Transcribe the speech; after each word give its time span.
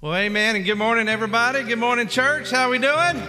Well, 0.00 0.14
amen, 0.14 0.54
and 0.54 0.64
good 0.64 0.78
morning, 0.78 1.08
everybody. 1.08 1.64
Good 1.64 1.80
morning, 1.80 2.06
church. 2.06 2.52
How 2.52 2.68
are 2.68 2.70
we 2.70 2.78
doing? 2.78 3.20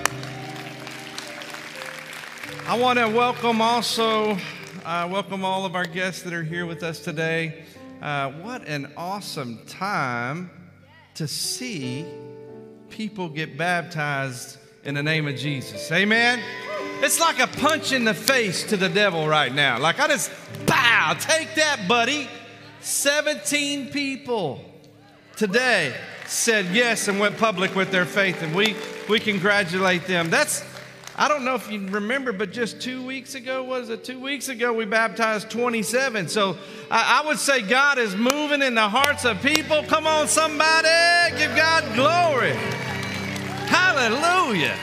I 2.67 2.77
want 2.77 2.99
to 2.99 3.09
welcome 3.09 3.59
also, 3.59 4.37
uh, 4.85 5.09
welcome 5.11 5.43
all 5.43 5.65
of 5.65 5.73
our 5.73 5.85
guests 5.85 6.21
that 6.21 6.31
are 6.31 6.43
here 6.43 6.67
with 6.67 6.83
us 6.83 6.99
today. 6.99 7.63
Uh, 8.03 8.29
what 8.33 8.67
an 8.67 8.93
awesome 8.95 9.65
time 9.65 10.51
to 11.15 11.27
see 11.27 12.05
people 12.91 13.29
get 13.29 13.57
baptized 13.57 14.59
in 14.83 14.93
the 14.93 15.01
name 15.01 15.27
of 15.27 15.37
Jesus. 15.37 15.91
Amen. 15.91 16.39
It's 17.01 17.19
like 17.19 17.39
a 17.39 17.47
punch 17.47 17.93
in 17.93 18.05
the 18.05 18.13
face 18.13 18.63
to 18.65 18.77
the 18.77 18.89
devil 18.89 19.27
right 19.27 19.51
now. 19.51 19.79
Like 19.79 19.99
I 19.99 20.07
just, 20.07 20.31
bow, 20.67 21.15
take 21.19 21.55
that, 21.55 21.87
buddy. 21.87 22.29
17 22.81 23.89
people 23.89 24.63
today 25.35 25.95
said 26.29 26.67
yes 26.67 27.07
and 27.07 27.19
went 27.19 27.37
public 27.37 27.75
with 27.75 27.91
their 27.91 28.05
faith, 28.05 28.43
and 28.43 28.53
we, 28.55 28.75
we 29.09 29.19
congratulate 29.19 30.05
them. 30.05 30.29
That's, 30.29 30.63
I 31.15 31.27
don't 31.27 31.43
know 31.43 31.55
if 31.55 31.71
you 31.71 31.87
remember, 31.87 32.31
but 32.31 32.51
just 32.51 32.79
two 32.79 33.03
weeks 33.03 33.33
ago, 33.33 33.63
was 33.63 33.89
it 33.89 34.03
two 34.03 34.19
weeks 34.19 34.47
ago, 34.47 34.71
we 34.71 34.85
baptized 34.85 35.49
27. 35.49 36.27
So 36.27 36.55
I, 36.91 37.21
I 37.23 37.27
would 37.27 37.39
say 37.39 37.63
God 37.63 37.97
is 37.97 38.15
moving 38.15 38.61
in 38.61 38.75
the 38.75 38.87
hearts 38.87 39.25
of 39.25 39.41
people. 39.41 39.83
Come 39.83 40.05
on, 40.05 40.27
somebody, 40.27 40.87
give 41.35 41.55
God 41.55 41.83
glory. 41.95 42.53
Hallelujah. 43.65 44.77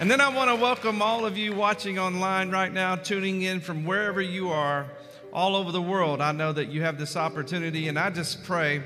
And 0.00 0.10
then 0.10 0.20
I 0.20 0.28
want 0.28 0.50
to 0.50 0.56
welcome 0.56 1.00
all 1.00 1.24
of 1.24 1.38
you 1.38 1.54
watching 1.54 1.98
online 1.98 2.50
right 2.50 2.72
now, 2.72 2.96
tuning 2.96 3.42
in 3.42 3.60
from 3.60 3.86
wherever 3.86 4.20
you 4.20 4.50
are, 4.50 4.86
all 5.32 5.56
over 5.56 5.72
the 5.72 5.82
world. 5.82 6.20
I 6.20 6.32
know 6.32 6.52
that 6.52 6.68
you 6.68 6.82
have 6.82 6.98
this 6.98 7.16
opportunity, 7.16 7.88
and 7.88 7.98
I 7.98 8.10
just 8.10 8.44
pray 8.44 8.82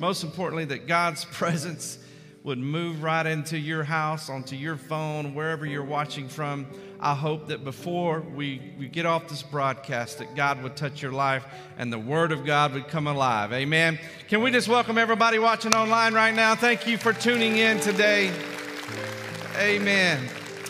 most 0.00 0.24
importantly, 0.24 0.64
that 0.64 0.86
God's 0.86 1.24
presence 1.30 1.98
would 2.42 2.58
move 2.58 3.02
right 3.02 3.26
into 3.26 3.58
your 3.58 3.84
house, 3.84 4.30
onto 4.30 4.56
your 4.56 4.76
phone, 4.76 5.34
wherever 5.34 5.66
you're 5.66 5.84
watching 5.84 6.26
from. 6.26 6.66
I 6.98 7.14
hope 7.14 7.48
that 7.48 7.64
before 7.64 8.20
we, 8.20 8.72
we 8.78 8.88
get 8.88 9.04
off 9.04 9.28
this 9.28 9.42
broadcast, 9.42 10.18
that 10.18 10.34
God 10.34 10.62
would 10.62 10.74
touch 10.74 11.02
your 11.02 11.12
life 11.12 11.44
and 11.76 11.92
the 11.92 11.98
Word 11.98 12.32
of 12.32 12.46
God 12.46 12.72
would 12.72 12.88
come 12.88 13.06
alive. 13.06 13.52
Amen. 13.52 13.98
Can 14.28 14.42
we 14.42 14.50
just 14.50 14.68
welcome 14.68 14.96
everybody 14.96 15.38
watching 15.38 15.74
online 15.74 16.14
right 16.14 16.34
now? 16.34 16.54
Thank 16.54 16.86
you 16.86 16.96
for 16.96 17.12
tuning 17.12 17.58
in 17.58 17.78
today. 17.78 18.32
Amen. 19.58 20.26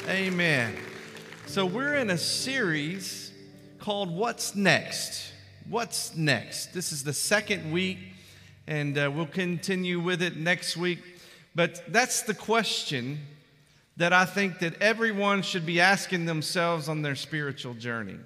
Amen. 0.08 0.76
So, 1.46 1.66
we're 1.66 1.94
in 1.94 2.10
a 2.10 2.18
series 2.18 3.32
called 3.78 4.10
What's 4.10 4.56
Next? 4.56 5.32
What's 5.68 6.16
Next? 6.16 6.74
This 6.74 6.90
is 6.90 7.04
the 7.04 7.12
second 7.12 7.70
week 7.70 7.98
and 8.66 8.96
uh, 8.96 9.10
we'll 9.14 9.26
continue 9.26 10.00
with 10.00 10.22
it 10.22 10.36
next 10.36 10.76
week. 10.76 11.00
But 11.54 11.82
that's 11.88 12.22
the 12.22 12.34
question 12.34 13.20
that 13.96 14.12
I 14.12 14.24
think 14.24 14.60
that 14.60 14.80
everyone 14.80 15.42
should 15.42 15.66
be 15.66 15.80
asking 15.80 16.26
themselves 16.26 16.88
on 16.88 17.02
their 17.02 17.16
spiritual 17.16 17.74
journey. 17.74 18.18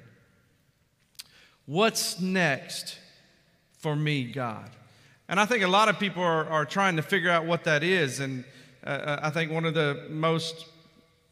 What's 1.66 2.20
next 2.20 2.98
for 3.78 3.96
me, 3.96 4.24
God? 4.24 4.70
And 5.28 5.41
I 5.41 5.46
think 5.46 5.64
a 5.64 5.68
lot 5.68 5.88
of 5.88 5.98
people 5.98 6.22
are, 6.22 6.48
are 6.48 6.64
trying 6.66 6.96
to 6.96 7.02
figure 7.02 7.30
out 7.30 7.46
what 7.46 7.64
that 7.64 7.82
is. 7.82 8.20
And 8.20 8.44
uh, 8.86 8.91
uh 8.91 9.20
I 9.22 9.30
think 9.30 9.50
one 9.50 9.64
of 9.64 9.74
the 9.74 10.06
most, 10.10 10.66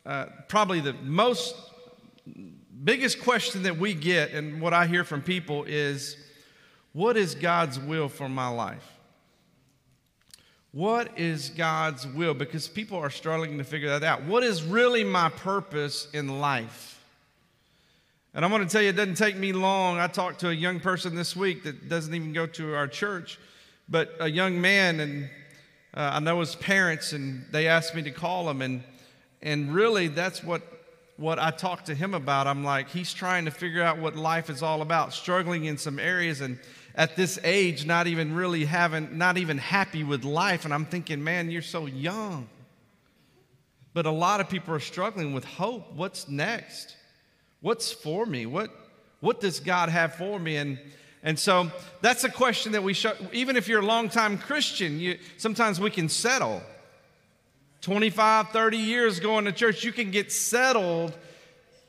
uh, 0.06 0.26
probably 0.48 0.80
the 0.80 0.94
most 0.94 1.54
biggest 2.84 3.20
question 3.20 3.62
that 3.64 3.76
we 3.76 3.94
get, 3.94 4.32
and 4.32 4.60
what 4.60 4.72
I 4.72 4.86
hear 4.86 5.04
from 5.04 5.22
people 5.22 5.64
is, 5.64 6.16
what 6.92 7.16
is 7.16 7.34
God's 7.34 7.78
will 7.78 8.08
for 8.08 8.28
my 8.28 8.48
life? 8.48 8.91
What 10.72 11.18
is 11.18 11.50
God's 11.50 12.06
will? 12.06 12.32
Because 12.32 12.66
people 12.66 12.96
are 12.96 13.10
struggling 13.10 13.58
to 13.58 13.64
figure 13.64 13.90
that 13.90 14.02
out. 14.02 14.22
What 14.22 14.42
is 14.42 14.62
really 14.62 15.04
my 15.04 15.28
purpose 15.28 16.08
in 16.14 16.40
life? 16.40 16.98
And 18.32 18.42
I'm 18.42 18.50
going 18.50 18.66
to 18.66 18.68
tell 18.68 18.80
you, 18.80 18.88
it 18.88 18.96
doesn't 18.96 19.16
take 19.16 19.36
me 19.36 19.52
long. 19.52 19.98
I 19.98 20.06
talked 20.06 20.40
to 20.40 20.48
a 20.48 20.54
young 20.54 20.80
person 20.80 21.14
this 21.14 21.36
week 21.36 21.64
that 21.64 21.90
doesn't 21.90 22.14
even 22.14 22.32
go 22.32 22.46
to 22.46 22.74
our 22.74 22.88
church, 22.88 23.38
but 23.90 24.14
a 24.18 24.30
young 24.30 24.62
man, 24.62 25.00
and 25.00 25.24
uh, 25.92 26.12
I 26.14 26.20
know 26.20 26.40
his 26.40 26.54
parents, 26.54 27.12
and 27.12 27.44
they 27.50 27.68
asked 27.68 27.94
me 27.94 28.00
to 28.04 28.10
call 28.10 28.48
him. 28.48 28.62
And, 28.62 28.82
and 29.42 29.74
really, 29.74 30.08
that's 30.08 30.42
what, 30.42 30.62
what 31.18 31.38
I 31.38 31.50
talked 31.50 31.84
to 31.86 31.94
him 31.94 32.14
about. 32.14 32.46
I'm 32.46 32.64
like, 32.64 32.88
he's 32.88 33.12
trying 33.12 33.44
to 33.44 33.50
figure 33.50 33.82
out 33.82 33.98
what 33.98 34.16
life 34.16 34.48
is 34.48 34.62
all 34.62 34.80
about, 34.80 35.12
struggling 35.12 35.66
in 35.66 35.76
some 35.76 35.98
areas. 35.98 36.40
And 36.40 36.58
at 36.94 37.16
this 37.16 37.38
age 37.42 37.86
not 37.86 38.06
even 38.06 38.34
really 38.34 38.64
having, 38.64 39.16
not 39.18 39.38
even 39.38 39.58
happy 39.58 40.04
with 40.04 40.24
life. 40.24 40.64
And 40.64 40.74
I'm 40.74 40.84
thinking, 40.84 41.22
man, 41.22 41.50
you're 41.50 41.62
so 41.62 41.86
young. 41.86 42.48
But 43.94 44.06
a 44.06 44.10
lot 44.10 44.40
of 44.40 44.48
people 44.48 44.74
are 44.74 44.80
struggling 44.80 45.32
with 45.32 45.44
hope. 45.44 45.92
What's 45.94 46.28
next? 46.28 46.96
What's 47.60 47.92
for 47.92 48.26
me? 48.26 48.46
What, 48.46 48.70
what 49.20 49.40
does 49.40 49.60
God 49.60 49.88
have 49.88 50.14
for 50.14 50.38
me? 50.38 50.56
And, 50.56 50.78
and 51.22 51.38
so 51.38 51.70
that's 52.00 52.24
a 52.24 52.30
question 52.30 52.72
that 52.72 52.82
we 52.82 52.94
show, 52.94 53.14
even 53.32 53.56
if 53.56 53.68
you're 53.68 53.80
a 53.80 53.86
longtime 53.86 54.38
Christian, 54.38 54.98
you, 54.98 55.18
sometimes 55.36 55.80
we 55.80 55.90
can 55.90 56.08
settle. 56.08 56.62
25, 57.82 58.50
30 58.50 58.76
years 58.76 59.20
going 59.20 59.44
to 59.44 59.52
church, 59.52 59.84
you 59.84 59.92
can 59.92 60.10
get 60.10 60.32
settled 60.32 61.16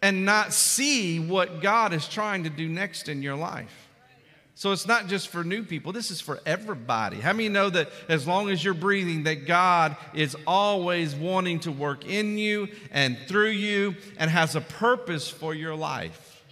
and 0.01 0.25
not 0.25 0.51
see 0.51 1.19
what 1.19 1.61
God 1.61 1.93
is 1.93 2.07
trying 2.07 2.43
to 2.43 2.49
do 2.49 2.67
next 2.67 3.07
in 3.07 3.21
your 3.21 3.35
life. 3.35 3.82
So 4.55 4.71
it's 4.71 4.87
not 4.87 5.07
just 5.07 5.29
for 5.29 5.43
new 5.43 5.63
people, 5.63 5.91
this 5.91 6.11
is 6.11 6.21
for 6.21 6.39
everybody. 6.45 7.19
How 7.19 7.33
many 7.33 7.49
know 7.49 7.69
that 7.71 7.89
as 8.07 8.27
long 8.27 8.49
as 8.51 8.63
you're 8.63 8.75
breathing, 8.75 9.23
that 9.23 9.47
God 9.47 9.97
is 10.13 10.37
always 10.45 11.15
wanting 11.15 11.59
to 11.61 11.71
work 11.71 12.05
in 12.05 12.37
you 12.37 12.67
and 12.91 13.17
through 13.27 13.49
you 13.49 13.95
and 14.17 14.29
has 14.29 14.55
a 14.55 14.61
purpose 14.61 15.27
for 15.27 15.55
your 15.55 15.75
life? 15.75 16.43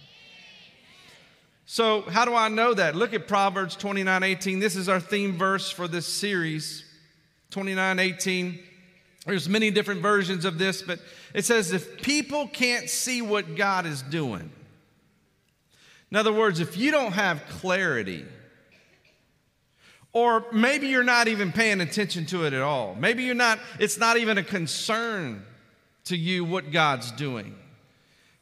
So, 1.64 2.02
how 2.02 2.26
do 2.26 2.34
I 2.34 2.48
know 2.48 2.74
that? 2.74 2.96
Look 2.96 3.14
at 3.14 3.26
Proverbs 3.26 3.76
29 3.76 4.22
18. 4.22 4.58
This 4.58 4.76
is 4.76 4.88
our 4.88 5.00
theme 5.00 5.38
verse 5.38 5.70
for 5.70 5.88
this 5.88 6.06
series 6.06 6.84
29 7.50 7.98
18. 7.98 8.58
There's 9.24 9.48
many 9.48 9.70
different 9.70 10.02
versions 10.02 10.44
of 10.44 10.58
this, 10.58 10.82
but 10.82 10.98
it 11.32 11.44
says, 11.44 11.72
If 11.72 12.02
people 12.02 12.48
can't 12.48 12.90
see 12.90 13.22
what 13.22 13.56
God 13.56 13.86
is 13.86 14.02
doing, 14.02 14.50
in 16.12 16.16
other 16.16 16.30
words, 16.30 16.60
if 16.60 16.76
you 16.76 16.90
don't 16.90 17.12
have 17.12 17.42
clarity, 17.48 18.26
or 20.12 20.44
maybe 20.52 20.88
you're 20.88 21.02
not 21.02 21.26
even 21.26 21.52
paying 21.52 21.80
attention 21.80 22.26
to 22.26 22.44
it 22.44 22.52
at 22.52 22.60
all, 22.60 22.94
maybe 22.94 23.22
you're 23.22 23.34
not, 23.34 23.58
it's 23.78 23.96
not 23.96 24.18
even 24.18 24.36
a 24.36 24.42
concern 24.42 25.42
to 26.04 26.14
you 26.14 26.44
what 26.44 26.70
God's 26.70 27.12
doing. 27.12 27.54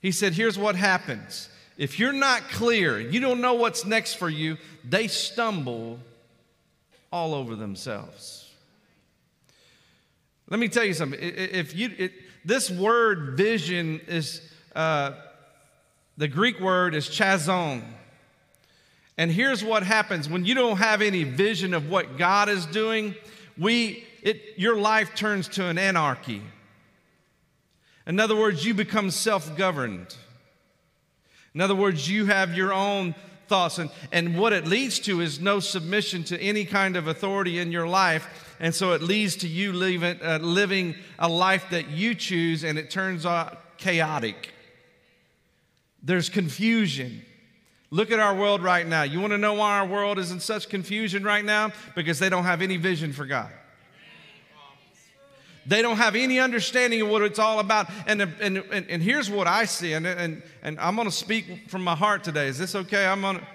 He 0.00 0.10
said, 0.10 0.32
Here's 0.32 0.58
what 0.58 0.74
happens. 0.74 1.48
If 1.78 2.00
you're 2.00 2.12
not 2.12 2.42
clear, 2.48 2.98
you 2.98 3.20
don't 3.20 3.40
know 3.40 3.54
what's 3.54 3.86
next 3.86 4.14
for 4.14 4.28
you, 4.28 4.56
they 4.82 5.06
stumble 5.06 6.00
all 7.12 7.34
over 7.34 7.54
themselves. 7.54 8.50
Let 10.48 10.58
me 10.58 10.66
tell 10.66 10.84
you 10.84 10.94
something. 10.94 11.20
If 11.22 11.76
you, 11.76 11.94
it, 11.96 12.12
this 12.44 12.68
word 12.68 13.36
vision 13.36 14.00
is, 14.08 14.42
uh, 14.74 15.12
the 16.20 16.28
Greek 16.28 16.60
word 16.60 16.94
is 16.94 17.08
chazon. 17.08 17.80
And 19.16 19.30
here's 19.30 19.64
what 19.64 19.82
happens 19.82 20.28
when 20.28 20.44
you 20.44 20.54
don't 20.54 20.76
have 20.76 21.00
any 21.00 21.24
vision 21.24 21.72
of 21.72 21.88
what 21.88 22.18
God 22.18 22.50
is 22.50 22.66
doing, 22.66 23.14
we, 23.56 24.04
it, 24.20 24.42
your 24.58 24.76
life 24.76 25.14
turns 25.14 25.48
to 25.48 25.64
an 25.64 25.78
anarchy. 25.78 26.42
In 28.06 28.20
other 28.20 28.36
words, 28.36 28.66
you 28.66 28.74
become 28.74 29.10
self 29.10 29.56
governed. 29.56 30.14
In 31.54 31.62
other 31.62 31.74
words, 31.74 32.06
you 32.06 32.26
have 32.26 32.54
your 32.54 32.74
own 32.74 33.14
thoughts. 33.48 33.78
And, 33.78 33.88
and 34.12 34.38
what 34.38 34.52
it 34.52 34.66
leads 34.66 34.98
to 35.00 35.22
is 35.22 35.40
no 35.40 35.58
submission 35.58 36.22
to 36.24 36.38
any 36.38 36.66
kind 36.66 36.96
of 36.96 37.06
authority 37.06 37.58
in 37.58 37.72
your 37.72 37.88
life. 37.88 38.54
And 38.60 38.74
so 38.74 38.92
it 38.92 39.00
leads 39.00 39.36
to 39.36 39.48
you 39.48 39.72
living, 39.72 40.18
uh, 40.22 40.38
living 40.42 40.96
a 41.18 41.30
life 41.30 41.70
that 41.70 41.88
you 41.88 42.14
choose, 42.14 42.62
and 42.62 42.78
it 42.78 42.90
turns 42.90 43.24
out 43.24 43.78
chaotic. 43.78 44.52
There's 46.02 46.28
confusion. 46.28 47.22
Look 47.90 48.10
at 48.10 48.20
our 48.20 48.34
world 48.34 48.62
right 48.62 48.86
now. 48.86 49.02
You 49.02 49.20
want 49.20 49.32
to 49.32 49.38
know 49.38 49.54
why 49.54 49.78
our 49.78 49.86
world 49.86 50.18
is 50.18 50.30
in 50.30 50.40
such 50.40 50.68
confusion 50.68 51.24
right 51.24 51.44
now? 51.44 51.72
Because 51.94 52.18
they 52.18 52.28
don't 52.28 52.44
have 52.44 52.62
any 52.62 52.76
vision 52.76 53.12
for 53.12 53.26
God. 53.26 53.50
They 55.66 55.82
don't 55.82 55.98
have 55.98 56.16
any 56.16 56.38
understanding 56.38 57.02
of 57.02 57.08
what 57.08 57.22
it's 57.22 57.38
all 57.38 57.58
about. 57.60 57.90
And, 58.06 58.22
and, 58.22 58.58
and, 58.58 58.86
and 58.88 59.02
here's 59.02 59.30
what 59.30 59.46
I 59.46 59.66
see, 59.66 59.92
and, 59.92 60.06
and, 60.06 60.42
and 60.62 60.80
I'm 60.80 60.96
going 60.96 61.06
to 61.06 61.14
speak 61.14 61.68
from 61.68 61.84
my 61.84 61.94
heart 61.94 62.24
today. 62.24 62.48
Is 62.48 62.58
this 62.58 62.74
okay? 62.74 63.06
I'm 63.06 63.20
going 63.20 63.38
to, 63.38 63.46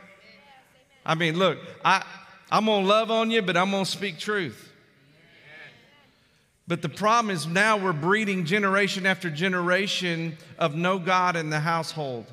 I 1.06 1.16
mean, 1.16 1.38
look, 1.38 1.58
I, 1.84 2.06
I'm 2.52 2.66
going 2.66 2.84
to 2.84 2.88
love 2.88 3.10
on 3.10 3.32
you, 3.32 3.42
but 3.42 3.58
I'm 3.58 3.72
going 3.72 3.86
to 3.86 3.92
speak 3.92 4.20
truth. 4.20 4.65
But 6.68 6.82
the 6.82 6.90
problem 6.90 7.34
is 7.34 7.46
now 7.46 7.78
we're 7.78 7.94
breeding 7.94 8.46
generation 8.46 9.06
after 9.06 9.30
generation 9.30 10.38
of 10.58 10.76
no 10.76 10.98
God 10.98 11.36
in 11.36 11.50
the 11.50 11.60
household. 11.60 12.26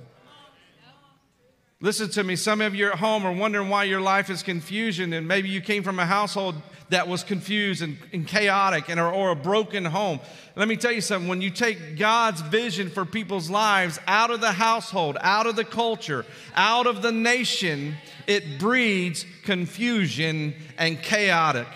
Listen 1.83 2.09
to 2.11 2.23
me. 2.23 2.37
Some 2.37 2.61
of 2.61 2.75
you 2.75 2.89
at 2.89 2.99
home 2.99 3.27
are 3.27 3.33
wondering 3.33 3.69
why 3.69 3.85
your 3.85 4.01
life 4.01 4.31
is 4.31 4.43
confusion, 4.43 5.13
and 5.13 5.27
maybe 5.27 5.49
you 5.49 5.61
came 5.61 5.83
from 5.83 5.99
a 5.99 6.07
household 6.07 6.55
that 6.91 7.09
was 7.09 7.25
confused 7.25 7.83
and, 7.83 7.99
and 8.13 8.27
chaotic 8.27 8.89
and, 8.89 9.01
or, 9.01 9.11
or 9.11 9.31
a 9.31 9.37
broken 9.37 9.85
home. 9.85 10.21
Let 10.55 10.69
me 10.69 10.77
tell 10.77 10.93
you 10.93 11.01
something. 11.01 11.29
When 11.29 11.41
you 11.41 11.51
take 11.51 11.99
God's 11.99 12.41
vision 12.41 12.89
for 12.89 13.05
people's 13.05 13.51
lives 13.51 13.99
out 14.07 14.31
of 14.31 14.41
the 14.41 14.53
household, 14.53 15.17
out 15.21 15.47
of 15.47 15.57
the 15.57 15.65
culture, 15.65 16.25
out 16.55 16.87
of 16.87 17.03
the 17.03 17.11
nation, 17.11 17.97
it 18.27 18.61
breeds 18.61 19.27
confusion 19.43 20.55
and 20.79 21.03
chaotic. 21.03 21.67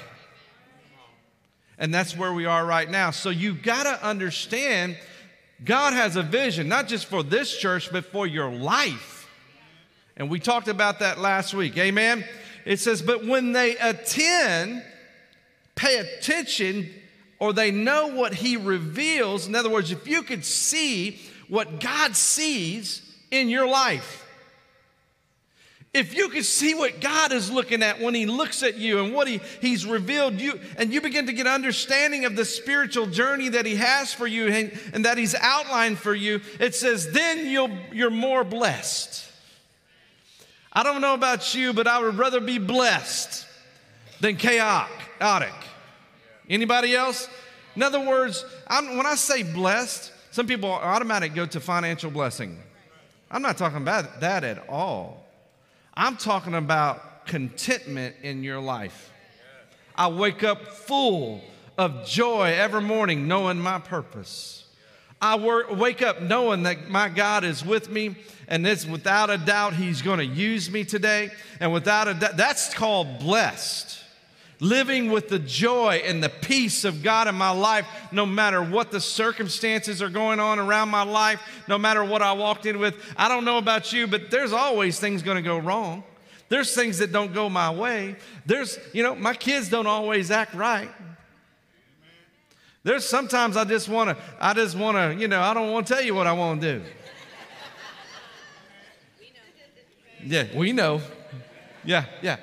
And 1.79 1.93
that's 1.93 2.17
where 2.17 2.33
we 2.33 2.47
are 2.47 2.65
right 2.65 2.91
now. 2.91 3.11
So 3.11 3.31
you've 3.31 3.63
got 3.63 3.85
to 3.85 4.07
understand 4.07 4.97
God 5.65 5.93
has 5.93 6.17
a 6.17 6.23
vision, 6.23 6.69
not 6.69 6.89
just 6.89 7.07
for 7.07 7.23
this 7.23 7.57
church, 7.57 7.91
but 7.91 8.05
for 8.07 8.27
your 8.27 8.51
life. 8.51 9.29
And 10.17 10.31
we 10.31 10.41
talked 10.41 10.69
about 10.69 11.01
that 11.01 11.19
last 11.19 11.55
week. 11.55 11.77
Amen. 11.79 12.25
It 12.65 12.79
says, 12.81 13.03
but 13.03 13.25
when 13.25 13.53
they 13.53 13.77
attend, 13.77 14.83
pay 15.75 15.99
attention, 15.99 16.91
or 17.39 17.53
they 17.53 17.71
know 17.71 18.09
what 18.09 18.35
he 18.35 18.57
reveals. 18.57 19.47
In 19.47 19.55
other 19.55 19.71
words, 19.71 19.91
if 19.93 20.09
you 20.09 20.23
could 20.23 20.45
see 20.45 21.21
what 21.49 21.81
God 21.81 22.17
sees 22.17 23.03
in 23.31 23.49
your 23.49 23.69
life, 23.69 24.26
if 25.95 26.15
you 26.15 26.29
could 26.29 26.45
see 26.45 26.75
what 26.75 27.01
God 27.01 27.33
is 27.33 27.51
looking 27.51 27.83
at 27.83 28.01
when 28.01 28.15
He 28.15 28.27
looks 28.27 28.63
at 28.63 28.77
you 28.77 29.03
and 29.03 29.15
what 29.15 29.29
he, 29.29 29.41
He's 29.61 29.87
revealed 29.87 30.41
you, 30.41 30.61
and 30.77 30.93
you 30.93 31.01
begin 31.01 31.27
to 31.27 31.33
get 31.33 31.47
understanding 31.47 32.25
of 32.25 32.37
the 32.37 32.45
spiritual 32.45 33.07
journey 33.07 33.49
that 33.51 33.65
He 33.65 33.77
has 33.77 34.13
for 34.13 34.27
you 34.27 34.49
and, 34.49 34.79
and 34.93 35.05
that 35.05 35.17
He's 35.17 35.35
outlined 35.35 35.99
for 35.99 36.15
you, 36.15 36.41
it 36.61 36.75
says, 36.75 37.13
then 37.13 37.47
you'll, 37.47 37.71
you're 37.93 38.11
more 38.11 38.45
blessed. 38.45 39.25
I 40.73 40.83
don't 40.83 41.01
know 41.01 41.15
about 41.15 41.55
you, 41.55 41.73
but 41.73 41.87
I 41.87 42.03
would 42.03 42.19
rather 42.19 42.41
be 42.41 42.59
blessed 42.59 43.47
than 44.21 44.37
chaotic. 44.37 45.55
Anybody 46.51 46.95
else? 46.95 47.29
In 47.75 47.83
other 47.83 48.01
words, 48.01 48.45
I'm, 48.67 48.97
when 48.97 49.07
I 49.07 49.15
say 49.15 49.43
blessed, 49.43 50.13
some 50.31 50.47
people 50.47 50.71
automatically 50.71 51.35
go 51.35 51.47
to 51.47 51.61
financial 51.61 52.11
blessing. 52.11 52.59
I'm 53.31 53.43
not 53.43 53.57
talking 53.57 53.79
about 53.79 54.21
that 54.21 54.45
at 54.45 54.69
all. 54.69 55.26
I'm 55.97 56.17
talking 56.19 56.55
about 56.55 57.27
contentment 57.27 58.17
in 58.23 58.45
your 58.45 58.61
life. 58.61 59.11
I 59.95 60.09
wake 60.09 60.45
up 60.45 60.69
full 60.69 61.41
of 61.79 62.07
joy 62.07 62.53
every 62.55 62.83
morning 62.83 63.27
knowing 63.27 63.59
my 63.59 63.79
purpose. 63.79 64.67
I 65.23 65.39
work, 65.39 65.75
wake 65.75 66.03
up 66.03 66.21
knowing 66.21 66.65
that 66.65 66.91
my 66.91 67.09
God 67.09 67.45
is 67.45 67.65
with 67.65 67.89
me, 67.89 68.17
and 68.47 68.67
it's 68.67 68.85
without 68.85 69.31
a 69.31 69.39
doubt 69.39 69.73
He's 69.73 70.03
going 70.03 70.19
to 70.19 70.27
use 70.27 70.71
me 70.71 70.85
today. 70.85 71.31
And 71.61 71.73
without 71.73 72.09
a 72.09 72.15
doubt, 72.15 72.37
that's 72.37 72.75
called 72.75 73.19
blessed. 73.19 73.99
Living 74.59 75.11
with 75.11 75.29
the 75.29 75.39
joy 75.39 76.03
and 76.05 76.23
the 76.23 76.31
peace 76.31 76.85
of 76.85 77.03
God 77.03 77.29
in 77.29 77.35
my 77.35 77.51
life, 77.51 77.87
no 78.11 78.25
matter 78.25 78.63
what 78.63 78.91
the 78.91 79.01
circumstances 79.01 80.01
are 80.01 80.09
going 80.09 80.41
on 80.41 80.59
around 80.59 80.89
my 80.89 81.03
life, 81.03 81.43
no 81.69 81.77
matter 81.77 82.03
what 82.03 82.23
I 82.23 82.33
walked 82.33 82.65
in 82.65 82.79
with. 82.79 82.97
I 83.19 83.29
don't 83.29 83.45
know 83.45 83.59
about 83.59 83.93
you, 83.93 84.07
but 84.07 84.31
there's 84.31 84.53
always 84.53 84.99
things 84.99 85.23
going 85.23 85.37
to 85.37 85.43
go 85.43 85.59
wrong. 85.59 86.05
There's 86.49 86.75
things 86.75 86.99
that 86.99 87.13
don't 87.13 87.35
go 87.35 87.51
my 87.51 87.71
way. 87.71 88.17
There's, 88.47 88.79
you 88.95 89.03
know, 89.03 89.15
my 89.15 89.35
kids 89.35 89.69
don't 89.69 89.87
always 89.87 90.31
act 90.31 90.55
right. 90.55 90.91
There's 92.83 93.05
sometimes 93.05 93.57
I 93.57 93.65
just 93.65 93.89
want 93.89 94.17
to, 94.17 94.25
I 94.41 94.55
just 94.55 94.77
want 94.77 94.97
to, 94.97 95.21
you 95.21 95.27
know, 95.27 95.41
I 95.41 95.53
don't 95.53 95.73
want 95.73 95.87
to 95.89 95.95
tell 95.95 96.03
you 96.03 96.15
what 96.15 96.27
I 96.27 96.33
want 96.33 96.61
to 96.61 96.79
do. 96.79 96.85
Yeah, 100.25 100.47
we 100.55 100.73
know. 100.73 101.01
Yeah, 101.85 102.07
yeah. 102.23 102.39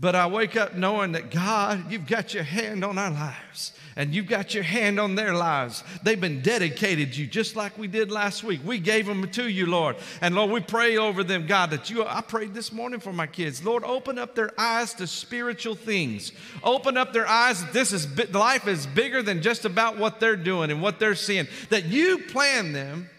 But 0.00 0.14
I 0.14 0.28
wake 0.28 0.54
up 0.56 0.74
knowing 0.74 1.12
that 1.12 1.30
God, 1.30 1.90
you've 1.90 2.06
got 2.06 2.32
your 2.32 2.44
hand 2.44 2.84
on 2.84 2.98
our 2.98 3.10
lives 3.10 3.72
and 3.96 4.14
you've 4.14 4.28
got 4.28 4.54
your 4.54 4.62
hand 4.62 5.00
on 5.00 5.16
their 5.16 5.34
lives. 5.34 5.82
They've 6.04 6.20
been 6.20 6.40
dedicated 6.40 7.14
to 7.14 7.20
you 7.22 7.26
just 7.26 7.56
like 7.56 7.76
we 7.76 7.88
did 7.88 8.12
last 8.12 8.44
week. 8.44 8.60
We 8.64 8.78
gave 8.78 9.06
them 9.06 9.28
to 9.32 9.48
you, 9.48 9.66
Lord. 9.66 9.96
And 10.20 10.36
Lord, 10.36 10.52
we 10.52 10.60
pray 10.60 10.98
over 10.98 11.24
them, 11.24 11.48
God, 11.48 11.70
that 11.70 11.90
you, 11.90 12.06
I 12.06 12.20
prayed 12.20 12.54
this 12.54 12.72
morning 12.72 13.00
for 13.00 13.12
my 13.12 13.26
kids. 13.26 13.64
Lord, 13.64 13.82
open 13.82 14.18
up 14.18 14.36
their 14.36 14.52
eyes 14.56 14.94
to 14.94 15.08
spiritual 15.08 15.74
things. 15.74 16.30
Open 16.62 16.96
up 16.96 17.12
their 17.12 17.26
eyes 17.26 17.64
that 17.64 17.72
this 17.72 17.92
is, 17.92 18.32
life 18.32 18.68
is 18.68 18.86
bigger 18.86 19.20
than 19.20 19.42
just 19.42 19.64
about 19.64 19.98
what 19.98 20.20
they're 20.20 20.36
doing 20.36 20.70
and 20.70 20.80
what 20.80 21.00
they're 21.00 21.16
seeing. 21.16 21.48
That 21.70 21.86
you 21.86 22.18
planned 22.18 22.72
them 22.72 23.10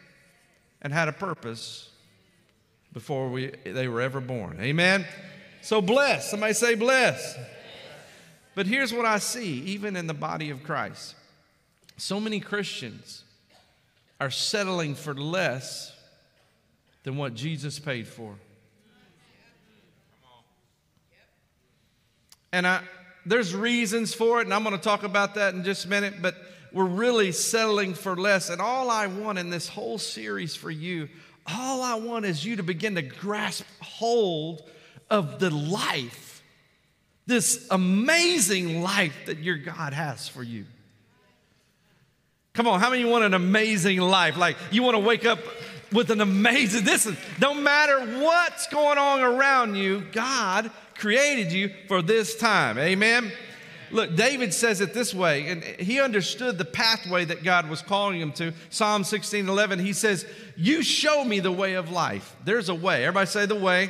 and 0.81 0.93
had 0.93 1.09
a 1.09 1.13
purpose 1.13 1.89
before 2.93 3.27
we, 3.27 3.51
they 3.65 3.89
were 3.89 3.99
ever 3.99 4.21
born. 4.21 4.59
Amen. 4.61 5.05
So 5.61 5.81
bless. 5.81 6.31
Somebody 6.31 6.53
say 6.53 6.75
bless. 6.75 7.37
But 8.55 8.67
here's 8.67 8.93
what 8.93 9.05
I 9.05 9.19
see, 9.19 9.61
even 9.61 9.95
in 9.95 10.07
the 10.07 10.13
body 10.13 10.49
of 10.49 10.63
Christ. 10.63 11.15
So 11.97 12.19
many 12.19 12.39
Christians 12.39 13.23
are 14.19 14.31
settling 14.31 14.95
for 14.95 15.13
less 15.13 15.93
than 17.03 17.17
what 17.17 17.35
Jesus 17.35 17.79
paid 17.79 18.07
for. 18.07 18.35
And 22.51 22.65
I, 22.65 22.81
there's 23.25 23.53
reasons 23.53 24.13
for 24.13 24.41
it, 24.41 24.45
and 24.45 24.53
I'm 24.53 24.63
going 24.63 24.75
to 24.75 24.81
talk 24.81 25.03
about 25.03 25.35
that 25.35 25.53
in 25.53 25.63
just 25.63 25.85
a 25.85 25.87
minute, 25.87 26.15
but 26.21 26.35
we're 26.73 26.85
really 26.85 27.31
settling 27.31 27.93
for 27.93 28.15
less. 28.15 28.49
And 28.49 28.61
all 28.61 28.89
I 28.89 29.07
want 29.07 29.37
in 29.37 29.49
this 29.49 29.67
whole 29.67 29.97
series 29.97 30.55
for 30.55 30.71
you, 30.71 31.09
all 31.45 31.81
I 31.81 31.95
want 31.95 32.25
is 32.25 32.43
you 32.43 32.55
to 32.57 32.63
begin 32.63 32.95
to 32.95 33.01
grasp 33.01 33.65
hold 33.81 34.69
of 35.09 35.39
the 35.39 35.49
life, 35.49 36.43
this 37.25 37.67
amazing 37.71 38.81
life 38.81 39.15
that 39.25 39.39
your 39.39 39.57
God 39.57 39.93
has 39.93 40.27
for 40.27 40.43
you. 40.43 40.65
Come 42.53 42.67
on, 42.67 42.79
how 42.79 42.89
many 42.89 43.05
want 43.05 43.23
an 43.23 43.33
amazing 43.33 43.99
life? 43.99 44.37
Like 44.37 44.57
you 44.71 44.83
want 44.83 44.95
to 44.95 44.99
wake 44.99 45.25
up 45.25 45.39
with 45.91 46.11
an 46.11 46.21
amazing, 46.21 46.83
this 46.83 47.05
is, 47.05 47.17
no 47.39 47.53
matter 47.53 47.99
what's 48.21 48.67
going 48.67 48.97
on 48.97 49.21
around 49.21 49.75
you, 49.75 50.03
God 50.11 50.69
created 50.95 51.51
you 51.51 51.71
for 51.87 52.01
this 52.01 52.35
time. 52.35 52.77
Amen. 52.77 53.31
Look, 53.91 54.15
David 54.15 54.53
says 54.53 54.81
it 54.81 54.93
this 54.93 55.13
way, 55.13 55.47
and 55.47 55.63
he 55.63 55.99
understood 55.99 56.57
the 56.57 56.65
pathway 56.65 57.25
that 57.25 57.43
God 57.43 57.69
was 57.69 57.81
calling 57.81 58.21
him 58.21 58.31
to. 58.33 58.53
Psalm 58.69 59.03
16 59.03 59.49
11, 59.49 59.79
he 59.79 59.93
says, 59.93 60.25
You 60.55 60.83
show 60.83 61.23
me 61.23 61.39
the 61.39 61.51
way 61.51 61.73
of 61.73 61.91
life. 61.91 62.35
There's 62.45 62.69
a 62.69 62.75
way. 62.75 63.03
Everybody 63.05 63.27
say 63.27 63.45
the 63.47 63.55
way. 63.55 63.89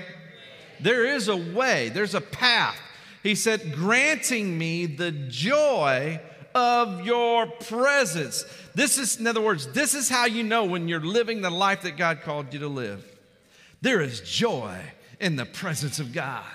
There 0.81 1.05
is 1.05 1.27
a 1.27 1.37
way, 1.37 1.89
there's 1.89 2.15
a 2.15 2.21
path. 2.21 2.79
He 3.23 3.35
said, 3.35 3.73
granting 3.73 4.57
me 4.57 4.85
the 4.85 5.11
joy 5.11 6.21
of 6.55 7.05
your 7.05 7.47
presence. 7.47 8.45
This 8.75 8.97
is, 8.97 9.19
in 9.19 9.27
other 9.27 9.41
words, 9.41 9.67
this 9.67 9.93
is 9.93 10.09
how 10.09 10.25
you 10.25 10.43
know 10.43 10.65
when 10.65 10.87
you're 10.87 10.99
living 10.99 11.41
the 11.41 11.49
life 11.49 11.81
that 11.81 11.97
God 11.97 12.21
called 12.21 12.53
you 12.53 12.59
to 12.59 12.67
live. 12.67 13.05
There 13.81 14.01
is 14.01 14.21
joy 14.21 14.79
in 15.19 15.35
the 15.35 15.45
presence 15.45 15.99
of 15.99 16.13
God. 16.13 16.45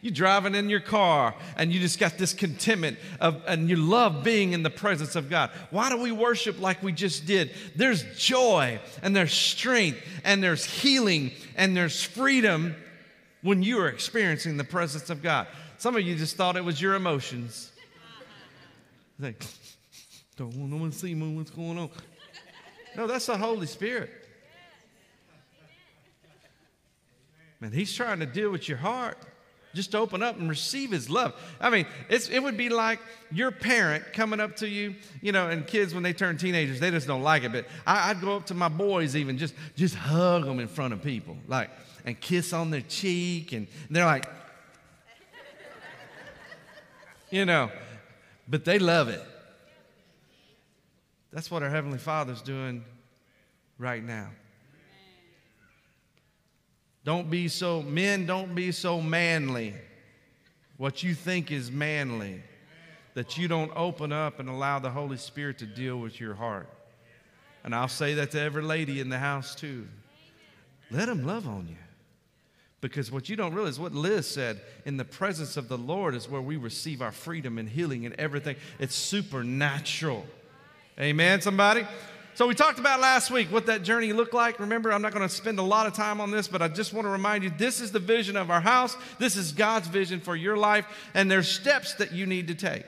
You're 0.00 0.12
driving 0.12 0.54
in 0.54 0.68
your 0.68 0.80
car 0.80 1.34
and 1.56 1.72
you 1.72 1.80
just 1.80 1.98
got 1.98 2.18
this 2.18 2.32
contentment 2.32 2.98
of, 3.20 3.42
and 3.48 3.68
you 3.68 3.74
love 3.76 4.22
being 4.22 4.52
in 4.52 4.62
the 4.62 4.70
presence 4.70 5.16
of 5.16 5.28
God. 5.28 5.50
Why 5.70 5.90
do 5.90 5.96
we 5.96 6.12
worship 6.12 6.60
like 6.60 6.82
we 6.82 6.92
just 6.92 7.26
did? 7.26 7.50
There's 7.74 8.04
joy 8.16 8.78
and 9.02 9.14
there's 9.14 9.32
strength 9.32 9.98
and 10.22 10.42
there's 10.42 10.64
healing 10.64 11.32
and 11.56 11.76
there's 11.76 12.02
freedom 12.02 12.76
when 13.42 13.62
you 13.62 13.78
are 13.78 13.88
experiencing 13.88 14.56
the 14.56 14.64
presence 14.64 15.10
of 15.10 15.22
God. 15.22 15.46
Some 15.78 15.96
of 15.96 16.02
you 16.02 16.16
just 16.16 16.36
thought 16.36 16.56
it 16.56 16.64
was 16.64 16.80
your 16.80 16.94
emotions. 16.94 17.72
Like, 19.18 19.44
don't 20.36 20.54
want 20.56 20.70
no 20.70 20.76
one 20.76 20.90
to 20.90 20.98
see 20.98 21.14
me 21.14 21.36
what's 21.36 21.50
going 21.50 21.78
on. 21.78 21.90
No, 22.96 23.06
that's 23.06 23.26
the 23.26 23.36
Holy 23.36 23.66
Spirit. 23.66 24.10
Man, 27.60 27.72
He's 27.72 27.92
trying 27.92 28.20
to 28.20 28.26
deal 28.26 28.50
with 28.50 28.68
your 28.68 28.78
heart. 28.78 29.18
Just 29.74 29.94
open 29.94 30.22
up 30.22 30.38
and 30.38 30.48
receive 30.48 30.90
His 30.90 31.10
love. 31.10 31.34
I 31.60 31.70
mean, 31.70 31.86
it 32.08 32.42
would 32.42 32.56
be 32.56 32.68
like 32.68 33.00
your 33.30 33.50
parent 33.50 34.12
coming 34.12 34.40
up 34.40 34.56
to 34.56 34.68
you, 34.68 34.94
you 35.20 35.32
know, 35.32 35.48
and 35.48 35.66
kids 35.66 35.94
when 35.94 36.02
they 36.02 36.12
turn 36.12 36.38
teenagers, 36.38 36.80
they 36.80 36.90
just 36.90 37.06
don't 37.06 37.22
like 37.22 37.44
it. 37.44 37.52
But 37.52 37.66
I, 37.86 38.12
would 38.12 38.22
go 38.22 38.36
up 38.36 38.46
to 38.46 38.54
my 38.54 38.68
boys 38.68 39.14
even, 39.14 39.38
just 39.38 39.54
just 39.76 39.94
hug 39.94 40.44
them 40.44 40.58
in 40.60 40.68
front 40.68 40.94
of 40.94 41.02
people, 41.02 41.36
like 41.46 41.70
and 42.04 42.18
kiss 42.18 42.52
on 42.52 42.70
their 42.70 42.80
cheek, 42.80 43.52
and 43.52 43.66
they're 43.90 44.06
like, 44.06 44.26
you 47.30 47.44
know, 47.44 47.70
but 48.48 48.64
they 48.64 48.78
love 48.78 49.08
it. 49.08 49.22
That's 51.32 51.50
what 51.50 51.62
our 51.62 51.68
Heavenly 51.68 51.98
Father's 51.98 52.40
doing 52.40 52.84
right 53.78 54.02
now. 54.02 54.30
Don't 57.08 57.30
be 57.30 57.48
so, 57.48 57.80
men, 57.80 58.26
don't 58.26 58.54
be 58.54 58.70
so 58.70 59.00
manly. 59.00 59.72
What 60.76 61.02
you 61.02 61.14
think 61.14 61.50
is 61.50 61.70
manly, 61.70 62.42
that 63.14 63.38
you 63.38 63.48
don't 63.48 63.72
open 63.74 64.12
up 64.12 64.40
and 64.40 64.46
allow 64.46 64.78
the 64.78 64.90
Holy 64.90 65.16
Spirit 65.16 65.56
to 65.60 65.64
deal 65.64 65.96
with 65.96 66.20
your 66.20 66.34
heart. 66.34 66.68
And 67.64 67.74
I'll 67.74 67.88
say 67.88 68.12
that 68.12 68.32
to 68.32 68.40
every 68.42 68.62
lady 68.62 69.00
in 69.00 69.08
the 69.08 69.16
house 69.16 69.54
too. 69.54 69.88
Let 70.90 71.08
him 71.08 71.24
love 71.24 71.48
on 71.48 71.66
you. 71.66 71.78
Because 72.82 73.10
what 73.10 73.30
you 73.30 73.36
don't 73.36 73.54
realize, 73.54 73.80
what 73.80 73.94
Liz 73.94 74.26
said, 74.26 74.60
in 74.84 74.98
the 74.98 75.04
presence 75.06 75.56
of 75.56 75.68
the 75.68 75.78
Lord 75.78 76.14
is 76.14 76.28
where 76.28 76.42
we 76.42 76.58
receive 76.58 77.00
our 77.00 77.10
freedom 77.10 77.56
and 77.56 77.70
healing 77.70 78.04
and 78.04 78.14
everything. 78.16 78.56
It's 78.78 78.94
supernatural. 78.94 80.26
Amen, 81.00 81.40
somebody? 81.40 81.86
So, 82.38 82.46
we 82.46 82.54
talked 82.54 82.78
about 82.78 83.00
last 83.00 83.32
week 83.32 83.50
what 83.50 83.66
that 83.66 83.82
journey 83.82 84.12
looked 84.12 84.32
like. 84.32 84.60
Remember, 84.60 84.92
I'm 84.92 85.02
not 85.02 85.12
going 85.12 85.28
to 85.28 85.34
spend 85.34 85.58
a 85.58 85.62
lot 85.62 85.88
of 85.88 85.94
time 85.94 86.20
on 86.20 86.30
this, 86.30 86.46
but 86.46 86.62
I 86.62 86.68
just 86.68 86.92
want 86.92 87.04
to 87.04 87.10
remind 87.10 87.42
you 87.42 87.50
this 87.50 87.80
is 87.80 87.90
the 87.90 87.98
vision 87.98 88.36
of 88.36 88.48
our 88.48 88.60
house. 88.60 88.96
This 89.18 89.34
is 89.34 89.50
God's 89.50 89.88
vision 89.88 90.20
for 90.20 90.36
your 90.36 90.56
life, 90.56 90.86
and 91.14 91.28
there's 91.28 91.48
steps 91.48 91.94
that 91.94 92.12
you 92.12 92.26
need 92.26 92.46
to 92.46 92.54
take. 92.54 92.84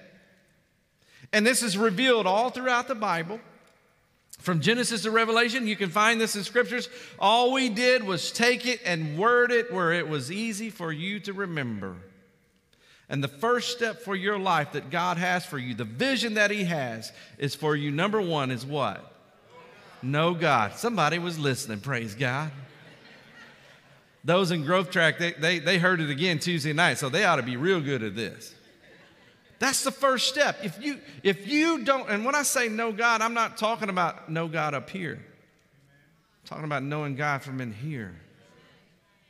And 1.33 1.45
this 1.45 1.65
is 1.65 1.77
revealed 1.77 2.29
all 2.29 2.51
throughout 2.51 2.87
the 2.87 2.95
Bible. 2.95 3.41
From 4.39 4.61
Genesis 4.61 5.03
to 5.03 5.11
Revelation, 5.11 5.67
you 5.67 5.75
can 5.75 5.91
find 5.91 6.21
this 6.21 6.37
in 6.37 6.45
scriptures. 6.45 6.89
All 7.19 7.53
we 7.53 7.71
did 7.71 8.05
was 8.05 8.31
take 8.31 8.67
it 8.67 8.81
and 8.85 9.19
word 9.19 9.51
it 9.51 9.73
where 9.73 9.93
it 9.93 10.09
was 10.09 10.31
easy 10.31 10.71
for 10.71 10.93
you 10.93 11.19
to 11.19 11.33
remember. 11.33 11.97
And 13.09 13.21
the 13.21 13.27
first 13.27 13.77
step 13.77 14.03
for 14.03 14.15
your 14.15 14.39
life 14.39 14.71
that 14.75 14.91
God 14.91 15.17
has 15.17 15.45
for 15.45 15.59
you, 15.59 15.75
the 15.75 15.83
vision 15.83 16.35
that 16.35 16.53
He 16.53 16.63
has, 16.63 17.11
is 17.37 17.57
for 17.57 17.75
you. 17.75 17.91
Number 17.91 18.23
one 18.23 18.53
is 18.53 18.65
what? 18.65 19.10
Know 20.03 20.35
God. 20.35 20.75
Somebody 20.75 21.19
was 21.19 21.39
listening, 21.39 21.81
praise 21.81 22.15
God. 22.15 22.51
Those 24.25 24.51
in 24.51 24.65
Growth 24.65 24.91
Track, 24.91 25.19
they, 25.19 25.33
they, 25.33 25.59
they 25.59 25.79
heard 25.79 26.01
it 26.01 26.11
again 26.11 26.39
Tuesday 26.39 26.73
night, 26.73 26.99
so 26.99 27.09
they 27.09 27.25
ought 27.25 27.37
to 27.37 27.43
be 27.43 27.57
real 27.57 27.81
good 27.81 28.03
at 28.03 28.15
this. 28.15 28.55
That's 29.59 29.85
the 29.85 29.91
first 29.91 30.29
step. 30.29 30.59
If 30.63 30.83
you 30.83 30.99
if 31.23 31.47
you 31.47 31.85
don't, 31.85 32.09
and 32.09 32.25
when 32.25 32.35
I 32.35 32.43
say 32.43 32.69
no 32.69 32.93
God, 32.93 33.21
I'm 33.21 33.35
not 33.35 33.59
talking 33.59 33.91
about 33.91 34.31
no 34.31 34.49
God 34.49 34.73
up 34.73 34.89
here. 34.89 35.17
I'm 35.23 36.49
talking 36.49 36.65
about 36.65 36.83
knowing 36.83 37.15
God 37.15 37.43
from 37.43 37.61
in 37.61 37.71
here. 37.71 38.15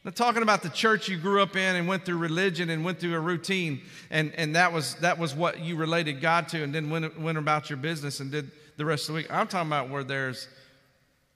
Not 0.05 0.15
talking 0.15 0.43
about 0.43 0.63
the 0.63 0.69
church 0.69 1.09
you 1.09 1.19
grew 1.19 1.43
up 1.43 1.57
in 1.57 1.77
and 1.77 1.87
went 1.89 2.05
through 2.05 2.19
religion 2.19 2.71
and 2.71 2.85
went 2.85 3.01
through 3.01 3.15
a 3.17 3.21
routine, 3.21 3.83
and, 4.11 4.33
and 4.37 4.55
that 4.55 4.73
was 4.73 4.95
that 4.97 5.19
was 5.19 5.35
what 5.35 5.59
you 5.59 5.75
related 5.75 6.21
God 6.21 6.49
to, 6.51 6.63
and 6.63 6.73
then 6.73 6.91
went, 6.91 7.21
went 7.21 7.37
about 7.37 7.69
your 7.69 7.77
business 7.77 8.21
and 8.21 8.31
did 8.31 8.51
the 8.81 8.87
rest 8.87 9.11
of 9.11 9.15
the 9.15 9.19
week. 9.19 9.31
I'm 9.31 9.47
talking 9.47 9.69
about 9.69 9.91
where 9.91 10.03
there's 10.03 10.49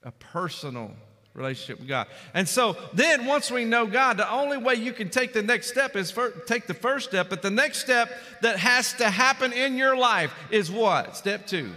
a 0.01 0.09
personal 0.11 0.89
relationship 1.35 1.77
with 1.77 1.87
God. 1.87 2.07
And 2.33 2.49
so 2.49 2.75
then 2.91 3.27
once 3.27 3.51
we 3.51 3.65
know 3.65 3.85
God, 3.85 4.17
the 4.17 4.29
only 4.31 4.57
way 4.57 4.73
you 4.73 4.91
can 4.91 5.09
take 5.09 5.31
the 5.31 5.43
next 5.43 5.67
step 5.67 5.95
is 5.95 6.09
for, 6.09 6.31
take 6.47 6.65
the 6.65 6.73
first 6.73 7.09
step, 7.09 7.29
but 7.29 7.43
the 7.43 7.51
next 7.51 7.81
step 7.81 8.11
that 8.41 8.57
has 8.57 8.93
to 8.93 9.11
happen 9.11 9.53
in 9.53 9.77
your 9.77 9.95
life 9.95 10.33
is 10.49 10.71
what? 10.71 11.15
Step 11.15 11.45
2. 11.45 11.71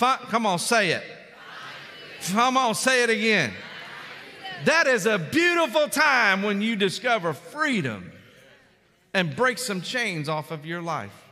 come 0.00 0.44
on, 0.44 0.58
say 0.58 0.90
it. 0.90 1.04
Come 2.32 2.56
on, 2.56 2.74
say 2.74 3.04
it 3.04 3.10
again. 3.10 3.52
That 4.64 4.88
is 4.88 5.06
a 5.06 5.20
beautiful 5.20 5.88
time 5.88 6.42
when 6.42 6.60
you 6.60 6.74
discover 6.74 7.32
freedom 7.32 8.10
and 9.12 9.36
break 9.36 9.58
some 9.58 9.82
chains 9.82 10.28
off 10.28 10.50
of 10.50 10.66
your 10.66 10.82
life. 10.82 11.23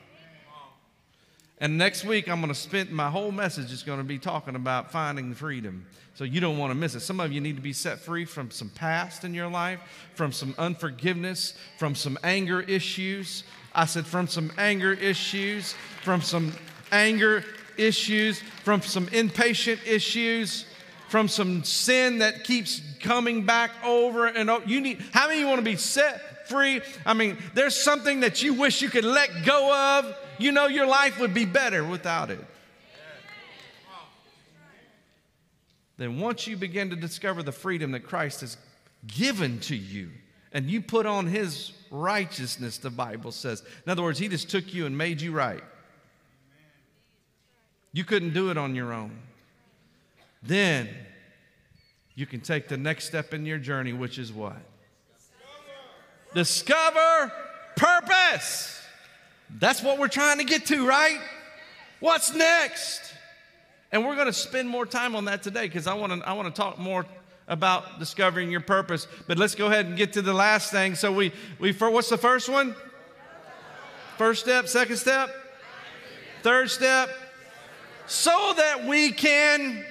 And 1.62 1.78
next 1.78 2.04
week, 2.04 2.28
I'm 2.28 2.40
going 2.40 2.52
to 2.52 2.58
spend 2.58 2.90
my 2.90 3.08
whole 3.08 3.30
message 3.30 3.70
is 3.70 3.84
going 3.84 3.98
to 3.98 4.04
be 4.04 4.18
talking 4.18 4.56
about 4.56 4.90
finding 4.90 5.32
freedom. 5.32 5.86
So 6.14 6.24
you 6.24 6.40
don't 6.40 6.58
want 6.58 6.72
to 6.72 6.74
miss 6.74 6.96
it. 6.96 7.00
Some 7.02 7.20
of 7.20 7.30
you 7.30 7.40
need 7.40 7.54
to 7.54 7.62
be 7.62 7.72
set 7.72 8.00
free 8.00 8.24
from 8.24 8.50
some 8.50 8.68
past 8.68 9.22
in 9.22 9.32
your 9.32 9.46
life, 9.46 9.78
from 10.16 10.32
some 10.32 10.56
unforgiveness, 10.58 11.54
from 11.78 11.94
some 11.94 12.18
anger 12.24 12.62
issues. 12.62 13.44
I 13.76 13.84
said, 13.84 14.06
from 14.06 14.26
some 14.26 14.50
anger 14.58 14.92
issues, 14.92 15.76
from 16.02 16.20
some 16.20 16.52
anger 16.90 17.44
issues, 17.78 18.40
from 18.64 18.82
some 18.82 19.06
impatient 19.12 19.86
issues, 19.86 20.66
from 21.10 21.28
some 21.28 21.62
sin 21.62 22.18
that 22.18 22.42
keeps 22.42 22.82
coming 22.98 23.46
back 23.46 23.70
over 23.84 24.26
and 24.26 24.50
over. 24.50 24.68
You 24.68 24.80
need, 24.80 25.00
how 25.12 25.28
many 25.28 25.38
you 25.38 25.46
want 25.46 25.60
to 25.60 25.64
be 25.64 25.76
set 25.76 26.48
free? 26.48 26.80
I 27.06 27.14
mean, 27.14 27.38
there's 27.54 27.80
something 27.80 28.18
that 28.20 28.42
you 28.42 28.54
wish 28.54 28.82
you 28.82 28.90
could 28.90 29.04
let 29.04 29.44
go 29.44 30.00
of 30.00 30.16
you 30.38 30.52
know 30.52 30.66
your 30.66 30.86
life 30.86 31.18
would 31.20 31.34
be 31.34 31.44
better 31.44 31.84
without 31.84 32.30
it. 32.30 32.44
Then, 35.98 36.18
once 36.18 36.46
you 36.46 36.56
begin 36.56 36.90
to 36.90 36.96
discover 36.96 37.42
the 37.42 37.52
freedom 37.52 37.92
that 37.92 38.00
Christ 38.00 38.40
has 38.40 38.56
given 39.06 39.60
to 39.60 39.76
you, 39.76 40.10
and 40.52 40.68
you 40.68 40.80
put 40.82 41.06
on 41.06 41.26
his 41.26 41.72
righteousness, 41.90 42.78
the 42.78 42.90
Bible 42.90 43.32
says. 43.32 43.62
In 43.86 43.90
other 43.92 44.02
words, 44.02 44.18
he 44.18 44.28
just 44.28 44.50
took 44.50 44.74
you 44.74 44.86
and 44.86 44.96
made 44.96 45.20
you 45.20 45.32
right. 45.32 45.62
You 47.92 48.04
couldn't 48.04 48.32
do 48.34 48.50
it 48.50 48.56
on 48.56 48.74
your 48.74 48.92
own. 48.92 49.18
Then 50.42 50.88
you 52.14 52.26
can 52.26 52.40
take 52.40 52.68
the 52.68 52.76
next 52.76 53.06
step 53.06 53.32
in 53.32 53.46
your 53.46 53.58
journey, 53.58 53.92
which 53.92 54.18
is 54.18 54.32
what? 54.32 54.56
Discover, 56.34 57.32
purpose. 57.76 58.81
That's 59.58 59.82
what 59.82 59.98
we're 59.98 60.08
trying 60.08 60.38
to 60.38 60.44
get 60.44 60.66
to, 60.66 60.86
right? 60.86 61.20
What's 62.00 62.34
next? 62.34 63.14
And 63.90 64.04
we're 64.04 64.14
going 64.14 64.26
to 64.26 64.32
spend 64.32 64.68
more 64.68 64.86
time 64.86 65.14
on 65.14 65.26
that 65.26 65.42
today 65.42 65.66
because 65.66 65.86
I 65.86 65.94
want 65.94 66.12
to 66.12 66.28
I 66.28 66.32
want 66.32 66.54
to 66.54 66.60
talk 66.60 66.78
more 66.78 67.06
about 67.46 67.98
discovering 67.98 68.50
your 68.50 68.60
purpose. 68.60 69.06
But 69.26 69.38
let's 69.38 69.54
go 69.54 69.66
ahead 69.66 69.86
and 69.86 69.96
get 69.96 70.14
to 70.14 70.22
the 70.22 70.32
last 70.32 70.70
thing. 70.70 70.94
So 70.94 71.12
we 71.12 71.32
we 71.58 71.72
what's 71.72 72.08
the 72.08 72.16
first 72.16 72.48
one? 72.48 72.74
First 74.16 74.42
step, 74.42 74.68
second 74.68 74.96
step, 74.96 75.34
third 76.42 76.70
step, 76.70 77.10
so 78.06 78.54
that 78.56 78.86
we 78.86 79.10
can 79.10 79.84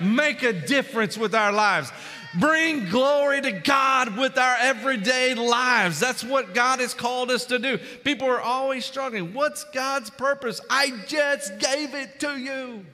make 0.00 0.42
a 0.42 0.52
difference 0.52 1.16
with 1.16 1.34
our 1.34 1.52
lives 1.52 1.92
bring 2.38 2.88
glory 2.88 3.40
to 3.40 3.52
God 3.52 4.16
with 4.16 4.38
our 4.38 4.56
everyday 4.60 5.34
lives. 5.34 6.00
That's 6.00 6.24
what 6.24 6.54
God 6.54 6.80
has 6.80 6.94
called 6.94 7.30
us 7.30 7.46
to 7.46 7.58
do. 7.58 7.78
People 8.04 8.28
are 8.28 8.40
always 8.40 8.84
struggling. 8.84 9.34
What's 9.34 9.64
God's 9.64 10.10
purpose? 10.10 10.60
I 10.70 10.92
just 11.06 11.58
gave 11.58 11.94
it 11.94 12.20
to 12.20 12.38
you. 12.38 12.84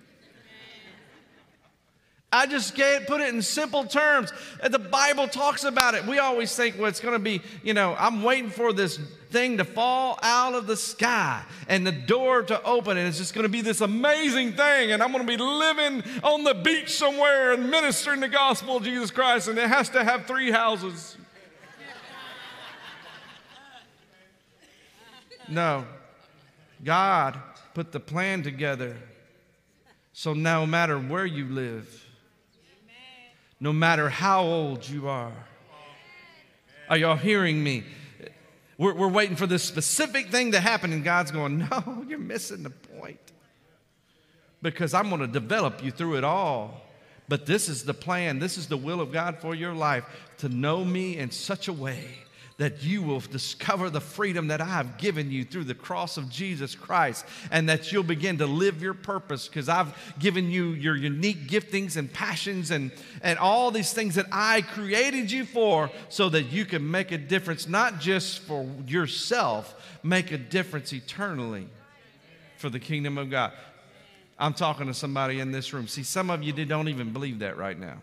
I 2.31 2.47
just 2.47 2.75
gave, 2.75 3.07
put 3.07 3.23
it 3.23 3.33
in 3.33 3.41
simple 3.41 3.85
terms. 3.85 4.33
The 4.63 4.79
Bible 4.79 5.29
talks 5.29 5.65
about 5.65 5.95
it. 5.95 6.05
We 6.05 6.19
always 6.19 6.55
think, 6.55 6.77
well, 6.77 6.87
it's 6.87 7.01
going 7.01 7.15
to 7.15 7.19
be, 7.19 7.41
you 7.63 7.73
know, 7.73 7.97
I'm 7.99 8.23
waiting 8.23 8.51
for 8.51 8.75
this 8.75 8.99
thing 9.31 9.57
to 9.59 9.65
fall 9.65 10.19
out 10.23 10.55
of 10.55 10.67
the 10.67 10.77
sky 10.77 11.43
and 11.69 11.87
the 11.87 11.93
door 11.93 12.43
to 12.43 12.63
open, 12.65 12.99
and 12.99 13.09
it's 13.09 13.17
just 13.17 13.33
going 13.33 13.45
to 13.45 13.49
be 13.49 13.63
this 13.63 13.81
amazing 13.81 14.53
thing. 14.53 14.93
And 14.93 15.03
I'm 15.03 15.11
going 15.11 15.27
to 15.27 15.37
be 15.37 15.43
living 15.43 16.03
on 16.23 16.45
the 16.45 16.53
beach 16.53 16.93
somewhere 16.93 17.53
and 17.53 17.71
ministering 17.71 18.21
the 18.21 18.29
gospel 18.29 18.77
of 18.77 18.85
Jesus 18.85 19.11
Christ, 19.11 19.49
and 19.49 19.59
it 19.59 19.69
has 19.69 19.89
to 19.91 20.05
have 20.05 20.27
three 20.27 20.51
houses. 20.51 21.17
No. 25.49 25.87
God 26.85 27.41
put 27.73 27.91
the 27.91 28.01
plan 28.01 28.43
together 28.43 28.97
so 30.13 30.35
no 30.35 30.67
matter 30.67 30.99
where 30.99 31.25
you 31.25 31.47
live, 31.47 32.08
no 33.61 33.73
matter 33.73 34.09
how 34.09 34.43
old 34.43 34.89
you 34.89 35.09
are. 35.09 35.33
Are 36.89 36.97
y'all 36.97 37.17
hearing 37.17 37.63
me? 37.63 37.85
We're, 38.79 38.95
we're 38.95 39.09
waiting 39.09 39.37
for 39.37 39.47
this 39.47 39.63
specific 39.63 40.29
thing 40.29 40.53
to 40.53 40.61
happen, 40.61 40.93
and 40.93 41.05
God's 41.05 41.31
going, 41.31 41.59
No, 41.71 42.05
you're 42.09 42.19
missing 42.19 42.63
the 42.63 42.71
point. 42.71 43.21
Because 44.63 44.95
I'm 44.95 45.09
going 45.09 45.21
to 45.21 45.27
develop 45.27 45.85
you 45.85 45.91
through 45.91 46.17
it 46.17 46.25
all. 46.25 46.83
But 47.29 47.45
this 47.45 47.69
is 47.69 47.85
the 47.85 47.95
plan, 47.95 48.39
this 48.39 48.57
is 48.57 48.69
the 48.69 48.77
will 48.77 49.01
of 49.01 49.13
God 49.13 49.39
for 49.39 49.55
your 49.55 49.75
life 49.75 50.05
to 50.39 50.49
know 50.49 50.85
me 50.85 51.19
in 51.19 51.31
such 51.31 51.69
a 51.69 51.73
way 51.73 52.07
that 52.59 52.83
you 52.83 53.03
will 53.03 53.21
discover 53.21 53.89
the 53.89 54.01
freedom 54.01 54.49
that 54.49 54.61
I 54.61 54.67
have 54.67 54.99
given 54.99 55.31
you 55.31 55.45
through 55.45 55.65
the 55.65 55.77
cross 55.77 56.17
of 56.17 56.29
Jesus 56.29 56.75
Christ, 56.75 57.25
and 57.53 57.69
that 57.69 57.93
you'll 57.93 58.03
begin 58.03 58.39
to 58.39 58.47
live 58.47 58.83
your 58.83 58.95
purpose 58.95 59.47
because 59.47 59.69
I've 59.69 59.95
given 60.19 60.51
you 60.51 60.71
your 60.71 60.97
unique 60.97 61.47
giftings 61.47 61.97
and 61.97 62.13
passions 62.13 62.73
and, 62.73 62.91
and 63.23 63.39
all 63.39 63.71
these 63.71 63.93
things 63.93 64.17
that 64.17 64.27
I 64.33 64.63
created 64.63 65.31
you 65.31 65.45
for 65.45 65.89
so 66.09 66.29
that 66.31 66.45
you 66.45 66.65
can 66.65 66.89
make 66.89 67.13
a 67.13 67.19
difference, 67.19 67.69
not 67.69 68.01
just 68.01 68.41
for 68.41 68.67
yourself, 68.87 69.97
make 70.03 70.33
a 70.33 70.39
difference 70.39 70.93
eternally 70.93 71.69
for 72.57 72.71
the 72.71 72.81
kingdom 72.81 73.19
of 73.19 73.31
God. 73.31 73.53
I'm 74.37 74.55
talking 74.55 74.89
to 74.89 74.95
somebody 74.95 75.39
in 75.39 75.53
this 75.53 75.73
room. 75.73 75.87
See, 75.87 76.03
some 76.03 76.29
of 76.29 76.43
you 76.43 76.53
don't 76.53 76.89
even 76.89 77.13
believe 77.13 77.39
that 77.39 77.57
right 77.57 77.79
now. 77.79 78.03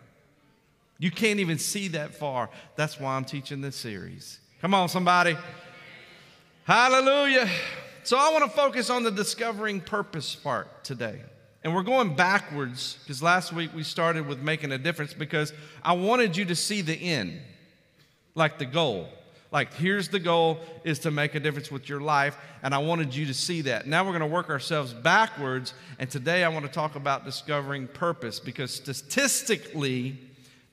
You 0.98 1.10
can't 1.10 1.40
even 1.40 1.58
see 1.58 1.88
that 1.88 2.14
far. 2.14 2.48
That's 2.74 2.98
why 2.98 3.16
I'm 3.16 3.26
teaching 3.26 3.60
this 3.60 3.76
series. 3.76 4.38
Come 4.66 4.74
on, 4.74 4.88
somebody. 4.88 5.36
Hallelujah. 6.64 7.48
So 8.02 8.16
I 8.16 8.32
want 8.32 8.42
to 8.46 8.50
focus 8.50 8.90
on 8.90 9.04
the 9.04 9.12
discovering 9.12 9.80
purpose 9.80 10.34
part 10.34 10.82
today. 10.82 11.20
And 11.62 11.72
we're 11.72 11.84
going 11.84 12.16
backwards 12.16 12.98
because 13.04 13.22
last 13.22 13.52
week 13.52 13.70
we 13.76 13.84
started 13.84 14.26
with 14.26 14.40
making 14.40 14.72
a 14.72 14.78
difference 14.78 15.14
because 15.14 15.52
I 15.84 15.92
wanted 15.92 16.36
you 16.36 16.46
to 16.46 16.56
see 16.56 16.80
the 16.80 16.96
end, 16.96 17.40
like 18.34 18.58
the 18.58 18.66
goal. 18.66 19.08
Like, 19.52 19.72
here's 19.72 20.08
the 20.08 20.18
goal 20.18 20.58
is 20.82 20.98
to 20.98 21.12
make 21.12 21.36
a 21.36 21.40
difference 21.40 21.70
with 21.70 21.88
your 21.88 22.00
life. 22.00 22.36
And 22.64 22.74
I 22.74 22.78
wanted 22.78 23.14
you 23.14 23.26
to 23.26 23.34
see 23.34 23.60
that. 23.60 23.86
Now 23.86 24.02
we're 24.02 24.18
going 24.18 24.28
to 24.28 24.34
work 24.34 24.50
ourselves 24.50 24.92
backwards. 24.92 25.74
And 26.00 26.10
today 26.10 26.42
I 26.42 26.48
want 26.48 26.66
to 26.66 26.72
talk 26.72 26.96
about 26.96 27.24
discovering 27.24 27.86
purpose 27.86 28.40
because 28.40 28.74
statistically, 28.74 30.18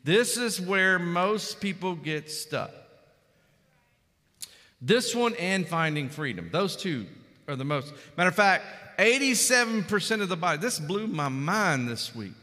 This 0.03 0.35
is 0.35 0.59
where 0.59 0.97
most 0.97 1.61
people 1.61 1.93
get 1.93 2.31
stuck. 2.31 2.71
This 4.85 5.15
one 5.15 5.33
and 5.35 5.65
finding 5.65 6.09
freedom. 6.09 6.49
Those 6.51 6.75
two 6.75 7.05
are 7.47 7.55
the 7.55 7.63
most. 7.63 7.93
Matter 8.17 8.29
of 8.29 8.35
fact, 8.35 8.65
87% 8.99 10.21
of 10.21 10.27
the 10.27 10.35
body, 10.35 10.57
this 10.59 10.77
blew 10.77 11.07
my 11.07 11.29
mind 11.29 11.87
this 11.87 12.13
week. 12.13 12.33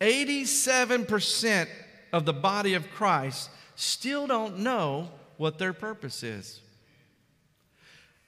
87% 0.00 1.68
of 2.12 2.26
the 2.26 2.32
body 2.32 2.74
of 2.74 2.90
Christ 2.90 3.50
still 3.76 4.26
don't 4.26 4.58
know 4.58 5.08
what 5.36 5.58
their 5.58 5.72
purpose 5.72 6.24
is. 6.24 6.60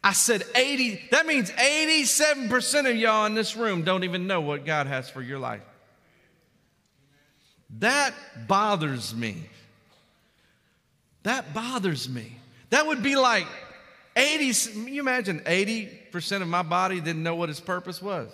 I 0.03 0.13
said 0.13 0.45
80, 0.55 1.09
that 1.11 1.27
means 1.27 1.51
87% 1.51 2.89
of 2.89 2.97
y'all 2.97 3.27
in 3.27 3.35
this 3.35 3.57
room 3.57 3.83
don't 3.83 4.05
even 4.05 4.29
know 4.29 4.41
what 4.41 4.65
God 4.65 4.87
has 4.87 5.11
for 5.11 5.21
your 5.21 5.41
life. 5.41 5.63
That 7.81 8.15
bothers 8.47 9.15
me. 9.15 9.49
That 11.25 11.53
bothers 11.53 12.09
me. 12.09 12.37
That 12.71 12.87
would 12.87 13.03
be 13.03 13.17
like 13.17 13.47
80, 14.17 14.91
you 14.91 15.01
imagine 15.01 15.41
80% 15.41 16.43
of 16.43 16.49
my 16.49 16.63
body 16.63 17.01
didn't 17.01 17.23
know 17.23 17.35
what 17.35 17.51
its 17.51 17.61
purpose 17.61 18.03
was. 18.03 18.29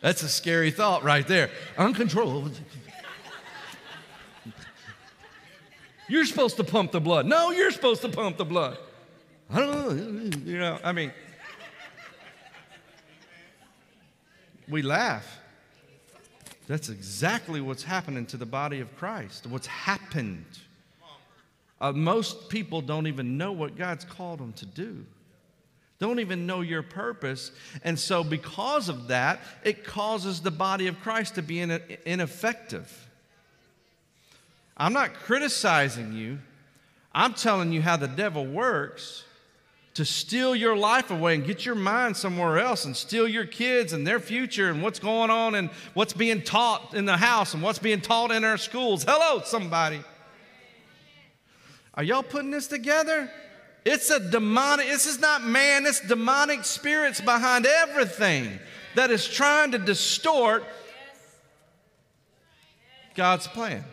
That's 0.00 0.22
a 0.22 0.28
scary 0.28 0.72
thought 0.72 1.04
right 1.04 1.26
there. 1.26 1.50
Uncontrolled. 1.78 2.58
You're 6.08 6.26
supposed 6.26 6.56
to 6.56 6.64
pump 6.64 6.90
the 6.92 7.00
blood. 7.00 7.24
No, 7.24 7.52
you're 7.52 7.70
supposed 7.70 8.02
to 8.02 8.08
pump 8.08 8.36
the 8.36 8.44
blood. 8.44 8.76
I 9.48 9.60
don't 9.60 9.70
know. 9.70 10.38
You 10.44 10.58
know, 10.58 10.78
I 10.82 10.92
mean, 10.92 11.12
we 14.68 14.82
laugh. 14.82 15.38
That's 16.66 16.88
exactly 16.88 17.60
what's 17.60 17.82
happening 17.82 18.26
to 18.26 18.36
the 18.36 18.46
body 18.46 18.80
of 18.80 18.94
Christ, 18.96 19.46
what's 19.46 19.66
happened. 19.66 20.46
Uh, 21.82 21.90
most 21.90 22.48
people 22.48 22.80
don't 22.80 23.08
even 23.08 23.36
know 23.36 23.50
what 23.50 23.76
God's 23.76 24.04
called 24.04 24.38
them 24.38 24.52
to 24.54 24.64
do, 24.64 25.04
don't 25.98 26.20
even 26.20 26.46
know 26.46 26.60
your 26.60 26.82
purpose. 26.82 27.50
And 27.82 27.98
so, 27.98 28.22
because 28.22 28.88
of 28.88 29.08
that, 29.08 29.40
it 29.64 29.84
causes 29.84 30.40
the 30.40 30.52
body 30.52 30.86
of 30.86 31.00
Christ 31.00 31.34
to 31.34 31.42
be 31.42 31.58
in, 31.58 31.80
ineffective. 32.06 33.08
I'm 34.76 34.92
not 34.92 35.14
criticizing 35.14 36.12
you, 36.12 36.38
I'm 37.12 37.34
telling 37.34 37.72
you 37.72 37.82
how 37.82 37.96
the 37.96 38.08
devil 38.08 38.46
works 38.46 39.24
to 39.94 40.04
steal 40.04 40.56
your 40.56 40.76
life 40.76 41.10
away 41.10 41.34
and 41.34 41.44
get 41.44 41.66
your 41.66 41.74
mind 41.74 42.16
somewhere 42.16 42.58
else 42.58 42.84
and 42.84 42.96
steal 42.96 43.28
your 43.28 43.44
kids 43.44 43.92
and 43.92 44.06
their 44.06 44.20
future 44.20 44.70
and 44.70 44.82
what's 44.82 44.98
going 44.98 45.30
on 45.30 45.54
and 45.54 45.68
what's 45.94 46.14
being 46.14 46.42
taught 46.42 46.94
in 46.94 47.04
the 47.04 47.16
house 47.16 47.52
and 47.52 47.62
what's 47.62 47.78
being 47.78 48.00
taught 48.00 48.30
in 48.30 48.44
our 48.44 48.56
schools. 48.56 49.04
Hello, 49.06 49.42
somebody. 49.44 50.00
Are 51.94 52.02
y'all 52.02 52.22
putting 52.22 52.50
this 52.50 52.66
together? 52.66 53.30
It's 53.84 54.10
a 54.10 54.20
demonic, 54.20 54.86
this 54.86 55.06
is 55.06 55.18
not 55.18 55.42
man, 55.42 55.86
it's 55.86 56.00
demonic 56.00 56.64
spirits 56.64 57.20
behind 57.20 57.66
everything 57.66 58.58
that 58.94 59.10
is 59.10 59.26
trying 59.26 59.72
to 59.72 59.78
distort 59.78 60.64
God's 63.14 63.46
plan. 63.48 63.84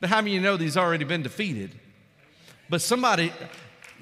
But 0.00 0.08
how 0.08 0.16
many 0.16 0.30
of 0.30 0.34
you 0.34 0.40
know 0.40 0.56
these 0.56 0.76
already 0.76 1.04
been 1.04 1.22
defeated? 1.22 1.72
But 2.70 2.80
somebody, 2.80 3.32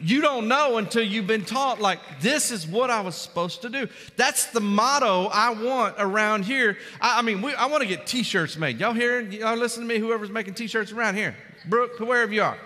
you 0.01 0.21
don't 0.21 0.47
know 0.47 0.77
until 0.77 1.03
you've 1.03 1.27
been 1.27 1.45
taught, 1.45 1.81
like, 1.81 1.99
this 2.21 2.51
is 2.53 2.67
what 2.67 2.91
I 2.91 3.01
was 3.01 3.17
supposed 3.17 3.63
to 3.63 3.71
do. 3.71 3.89
That's 4.17 4.47
the 4.47 4.61
motto 4.61 5.27
I 5.33 5.51
want 5.51 5.97
around 5.99 6.45
here. 6.45 6.77
I, 7.01 7.19
I 7.19 7.23
mean, 7.23 7.43
we, 7.43 7.55
I 7.55 7.67
want 7.67 7.83
to 7.83 7.89
get 7.89 8.07
t 8.07 8.23
shirts 8.23 8.57
made. 8.57 8.79
Y'all 8.79 8.93
hear? 8.93 9.21
Y'all 9.21 9.57
listen 9.57 9.83
to 9.83 9.89
me, 9.89 9.99
whoever's 9.99 10.31
making 10.31 10.55
t 10.55 10.67
shirts 10.67 10.93
around 10.93 11.17
here. 11.17 11.35
Brooke, 11.67 11.99
wherever 11.99 12.33
you 12.33 12.43
are. 12.43 12.59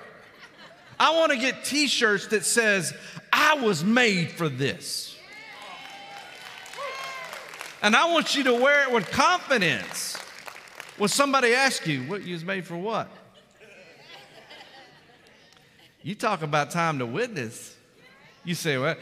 I 0.99 1.17
want 1.17 1.33
to 1.33 1.39
get 1.39 1.65
t 1.65 1.87
shirts 1.87 2.29
that 2.29 2.45
says, 2.45 2.95
I 3.33 3.55
was 3.55 3.83
made 3.83 4.31
for 4.31 4.49
this. 4.49 5.17
And 7.83 7.97
I 7.97 8.13
want 8.13 8.37
you 8.37 8.45
to 8.45 8.55
wear 8.55 8.85
it 8.85 8.93
with 8.93 9.11
confidence. 9.11 10.17
When 10.99 11.09
somebody 11.09 11.52
asks 11.52 11.87
you, 11.87 12.02
what 12.02 12.23
you 12.23 12.35
was 12.35 12.45
made 12.45 12.65
for 12.65 12.76
what? 12.76 13.09
You 16.02 16.15
talk 16.15 16.43
about 16.43 16.71
time 16.71 16.99
to 16.99 17.07
witness. 17.07 17.76
You 18.45 18.55
say, 18.55 18.76
Well, 18.76 18.97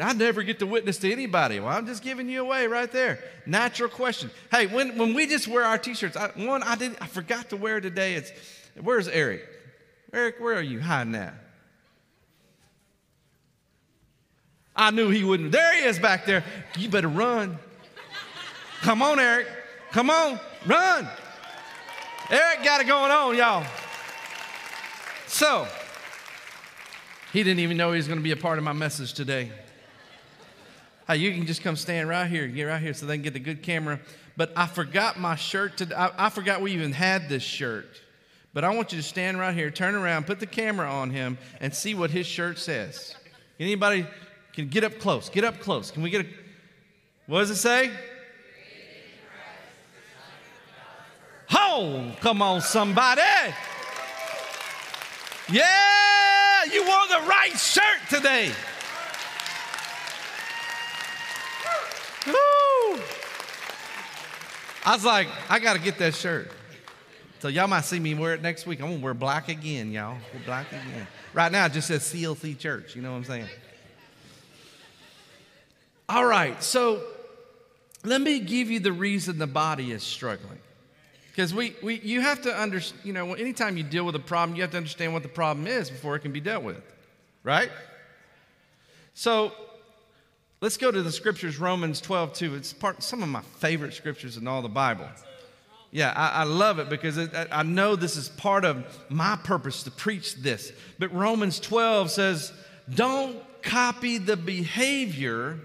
I 0.00 0.12
never 0.14 0.42
get 0.42 0.58
to 0.60 0.66
witness 0.66 0.98
to 0.98 1.12
anybody. 1.12 1.60
Well, 1.60 1.68
I'm 1.68 1.86
just 1.86 2.02
giving 2.02 2.28
you 2.28 2.40
away 2.42 2.66
right 2.66 2.90
there. 2.90 3.20
Natural 3.44 3.90
question. 3.90 4.30
Hey, 4.50 4.66
when, 4.66 4.96
when 4.96 5.12
we 5.14 5.26
just 5.26 5.48
wear 5.48 5.64
our 5.64 5.78
t 5.78 5.94
shirts, 5.94 6.16
one, 6.34 6.62
I, 6.62 6.76
did, 6.76 6.96
I 7.00 7.06
forgot 7.06 7.50
to 7.50 7.56
wear 7.56 7.80
today. 7.80 8.14
It's, 8.14 8.32
where's 8.80 9.08
Eric? 9.08 9.55
Eric, 10.16 10.40
where 10.40 10.54
are 10.54 10.62
you 10.62 10.80
hiding 10.80 11.14
at? 11.14 11.34
I 14.74 14.90
knew 14.90 15.10
he 15.10 15.22
wouldn't. 15.22 15.52
There 15.52 15.74
he 15.74 15.86
is 15.86 15.98
back 15.98 16.24
there. 16.24 16.42
You 16.78 16.88
better 16.88 17.08
run. 17.08 17.58
Come 18.80 19.02
on, 19.02 19.20
Eric. 19.20 19.46
Come 19.92 20.08
on, 20.08 20.40
run. 20.66 21.06
Eric 22.30 22.64
got 22.64 22.80
it 22.80 22.86
going 22.86 23.10
on, 23.10 23.36
y'all. 23.36 23.66
So, 25.26 25.68
he 27.34 27.42
didn't 27.42 27.60
even 27.60 27.76
know 27.76 27.92
he 27.92 27.98
was 27.98 28.08
going 28.08 28.18
to 28.18 28.24
be 28.24 28.32
a 28.32 28.36
part 28.36 28.56
of 28.56 28.64
my 28.64 28.72
message 28.72 29.12
today. 29.12 29.52
Hey, 31.06 31.18
you 31.18 31.30
can 31.32 31.44
just 31.44 31.62
come 31.62 31.76
stand 31.76 32.08
right 32.08 32.26
here, 32.26 32.48
get 32.48 32.64
right 32.64 32.80
here 32.80 32.94
so 32.94 33.04
they 33.04 33.16
can 33.16 33.22
get 33.22 33.34
the 33.34 33.38
good 33.38 33.62
camera. 33.62 34.00
But 34.34 34.52
I 34.56 34.66
forgot 34.66 35.20
my 35.20 35.36
shirt 35.36 35.76
today. 35.76 35.94
I, 35.94 36.26
I 36.26 36.30
forgot 36.30 36.62
we 36.62 36.72
even 36.72 36.92
had 36.92 37.28
this 37.28 37.42
shirt. 37.42 38.00
But 38.56 38.64
I 38.64 38.74
want 38.74 38.90
you 38.90 38.96
to 38.96 39.02
stand 39.06 39.38
right 39.38 39.54
here, 39.54 39.70
turn 39.70 39.94
around, 39.94 40.26
put 40.26 40.40
the 40.40 40.46
camera 40.46 40.90
on 40.90 41.10
him, 41.10 41.36
and 41.60 41.74
see 41.74 41.94
what 41.94 42.10
his 42.10 42.26
shirt 42.26 42.58
says. 42.58 43.14
Anybody 43.60 44.06
can 44.54 44.68
get 44.68 44.82
up 44.82 44.98
close? 44.98 45.28
Get 45.28 45.44
up 45.44 45.60
close. 45.60 45.90
Can 45.90 46.02
we 46.02 46.08
get 46.08 46.24
a. 46.24 46.28
What 47.26 47.40
does 47.40 47.50
it 47.50 47.56
say? 47.56 47.90
Oh, 51.52 52.10
come 52.22 52.40
on, 52.40 52.62
somebody. 52.62 53.20
Yeah, 55.50 56.64
you 56.72 56.80
wore 56.80 57.08
the 57.10 57.26
right 57.28 57.52
shirt 57.58 58.08
today. 58.08 58.50
Woo. 62.26 63.02
I 64.86 64.92
was 64.94 65.04
like, 65.04 65.28
I 65.50 65.58
got 65.58 65.74
to 65.74 65.78
get 65.78 65.98
that 65.98 66.14
shirt. 66.14 66.50
So 67.40 67.48
y'all 67.48 67.68
might 67.68 67.84
see 67.84 68.00
me 68.00 68.14
wear 68.14 68.34
it 68.34 68.42
next 68.42 68.66
week. 68.66 68.80
I'm 68.80 68.88
gonna 68.90 69.02
wear 69.02 69.14
black 69.14 69.48
again, 69.48 69.92
y'all. 69.92 70.16
Wear 70.32 70.42
black 70.44 70.68
again. 70.68 71.06
Right 71.34 71.52
now, 71.52 71.66
it 71.66 71.72
just 71.72 71.88
says 71.88 72.02
CLC 72.02 72.58
Church. 72.58 72.96
You 72.96 73.02
know 73.02 73.12
what 73.12 73.18
I'm 73.18 73.24
saying? 73.24 73.46
All 76.08 76.24
right. 76.24 76.62
So 76.62 77.02
let 78.04 78.20
me 78.20 78.40
give 78.40 78.70
you 78.70 78.80
the 78.80 78.92
reason 78.92 79.38
the 79.38 79.46
body 79.46 79.92
is 79.92 80.02
struggling. 80.02 80.58
Because 81.30 81.52
we, 81.52 81.76
we, 81.82 82.00
you 82.00 82.22
have 82.22 82.40
to 82.42 82.56
understand, 82.56 83.02
you 83.04 83.12
know, 83.12 83.34
anytime 83.34 83.76
you 83.76 83.82
deal 83.82 84.06
with 84.06 84.14
a 84.14 84.20
problem, 84.20 84.56
you 84.56 84.62
have 84.62 84.70
to 84.70 84.78
understand 84.78 85.12
what 85.12 85.22
the 85.22 85.28
problem 85.28 85.66
is 85.66 85.90
before 85.90 86.16
it 86.16 86.20
can 86.20 86.32
be 86.32 86.40
dealt 86.40 86.64
with, 86.64 86.82
right? 87.44 87.70
So 89.12 89.52
let's 90.62 90.78
go 90.78 90.90
to 90.90 91.02
the 91.02 91.12
scriptures, 91.12 91.58
Romans 91.58 92.00
12, 92.00 92.32
2. 92.32 92.54
It's 92.54 92.72
part, 92.72 93.02
some 93.02 93.22
of 93.22 93.28
my 93.28 93.42
favorite 93.58 93.92
scriptures 93.92 94.38
in 94.38 94.48
all 94.48 94.62
the 94.62 94.70
Bible. 94.70 95.08
Yeah, 95.90 96.12
I, 96.14 96.40
I 96.40 96.44
love 96.44 96.78
it 96.78 96.88
because 96.88 97.16
it, 97.16 97.32
I 97.50 97.62
know 97.62 97.96
this 97.96 98.16
is 98.16 98.28
part 98.28 98.64
of 98.64 98.84
my 99.08 99.36
purpose 99.36 99.82
to 99.84 99.90
preach 99.90 100.36
this. 100.36 100.72
But 100.98 101.12
Romans 101.14 101.60
12 101.60 102.10
says, 102.10 102.52
don't 102.92 103.36
copy 103.62 104.18
the 104.18 104.36
behavior 104.36 105.58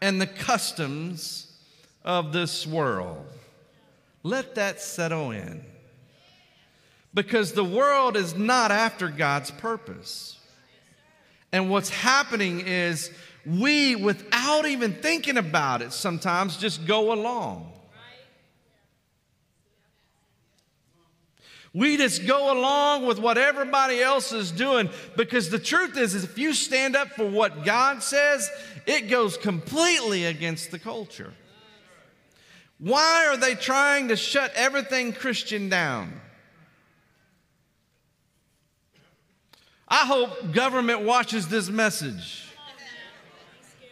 and 0.00 0.20
the 0.20 0.26
customs 0.26 1.52
of 2.04 2.32
this 2.32 2.66
world 2.66 3.26
let 4.26 4.56
that 4.56 4.80
settle 4.80 5.30
in. 5.30 5.64
Because 7.14 7.52
the 7.52 7.64
world 7.64 8.16
is 8.16 8.34
not 8.34 8.72
after 8.72 9.08
God's 9.08 9.52
purpose. 9.52 10.36
And 11.52 11.70
what's 11.70 11.90
happening 11.90 12.60
is 12.66 13.12
we, 13.46 13.94
without 13.94 14.66
even 14.66 14.94
thinking 14.94 15.38
about 15.38 15.80
it, 15.80 15.92
sometimes 15.92 16.56
just 16.56 16.86
go 16.86 17.12
along. 17.12 17.72
We 21.76 21.98
just 21.98 22.26
go 22.26 22.58
along 22.58 23.04
with 23.04 23.18
what 23.18 23.36
everybody 23.36 24.00
else 24.00 24.32
is 24.32 24.50
doing 24.50 24.88
because 25.14 25.50
the 25.50 25.58
truth 25.58 25.98
is, 25.98 26.14
is 26.14 26.24
if 26.24 26.38
you 26.38 26.54
stand 26.54 26.96
up 26.96 27.08
for 27.08 27.28
what 27.28 27.66
God 27.66 28.02
says, 28.02 28.50
it 28.86 29.10
goes 29.10 29.36
completely 29.36 30.24
against 30.24 30.70
the 30.70 30.78
culture. 30.78 31.34
Why 32.78 33.26
are 33.26 33.36
they 33.36 33.54
trying 33.54 34.08
to 34.08 34.16
shut 34.16 34.52
everything 34.54 35.12
Christian 35.12 35.68
down? 35.68 36.18
I 39.86 40.06
hope 40.06 40.52
government 40.52 41.02
watches 41.02 41.46
this 41.46 41.68
message. 41.68 42.48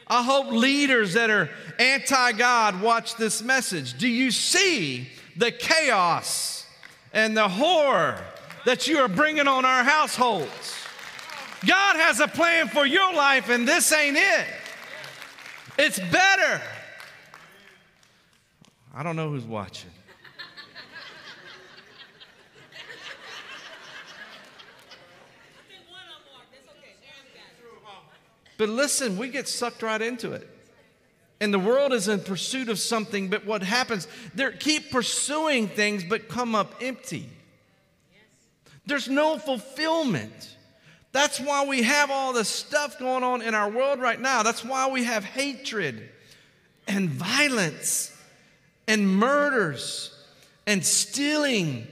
I 0.07 0.23
hope 0.23 0.51
leaders 0.53 1.13
that 1.13 1.29
are 1.29 1.51
anti 1.79 2.33
God 2.33 2.81
watch 2.81 3.17
this 3.17 3.43
message. 3.43 3.99
Do 3.99 4.09
you 4.09 4.31
see 4.31 5.11
the 5.37 5.53
chaos 5.53 6.54
and 7.15 7.35
the 7.35 7.49
horror 7.49 8.23
that 8.67 8.87
you 8.87 8.99
are 8.99 9.09
bringing 9.09 9.49
on 9.49 9.65
our 9.65 9.85
households? 9.85 10.75
God 11.65 11.97
has 11.97 12.21
a 12.21 12.29
plan 12.29 12.69
for 12.69 12.85
your 12.85 13.15
life, 13.15 13.49
and 13.49 13.67
this 13.67 13.91
ain't 13.93 14.19
it. 14.19 14.47
It's 15.79 15.99
better. 15.99 16.61
I 18.95 19.03
don't 19.03 19.17
know 19.17 19.31
who's 19.31 19.45
watching. 19.45 19.91
But 28.57 28.69
listen, 28.69 29.19
we 29.19 29.29
get 29.31 29.49
sucked 29.49 29.83
right 29.83 30.01
into 30.01 30.33
it. 30.33 30.49
And 31.41 31.53
the 31.53 31.59
world 31.59 31.93
is 31.93 32.09
in 32.09 32.21
pursuit 32.21 32.69
of 32.69 32.79
something, 32.79 33.29
but 33.29 33.45
what 33.45 33.63
happens, 33.63 34.07
they 34.35 34.51
keep 34.53 34.91
pursuing 34.91 35.69
things 35.69 36.05
but 36.05 36.29
come 36.29 36.55
up 36.55 36.77
empty. 36.81 37.29
There's 38.87 39.09
no 39.09 39.39
fulfillment. 39.39 40.57
That's 41.13 41.41
why 41.41 41.65
we 41.67 41.83
have 41.83 42.11
all 42.11 42.33
this 42.33 42.49
stuff 42.49 42.99
going 42.99 43.23
on 43.23 43.43
in 43.43 43.55
our 43.55 43.71
world 43.71 44.01
right 44.01 44.21
now. 44.21 44.43
That's 44.43 44.65
why 44.65 44.89
we 44.91 45.05
have 45.05 45.25
hatred 45.25 46.09
and 46.87 47.09
violence 47.09 48.15
and 48.87 49.09
murders 49.09 50.11
and 50.67 50.85
stealing 50.85 51.87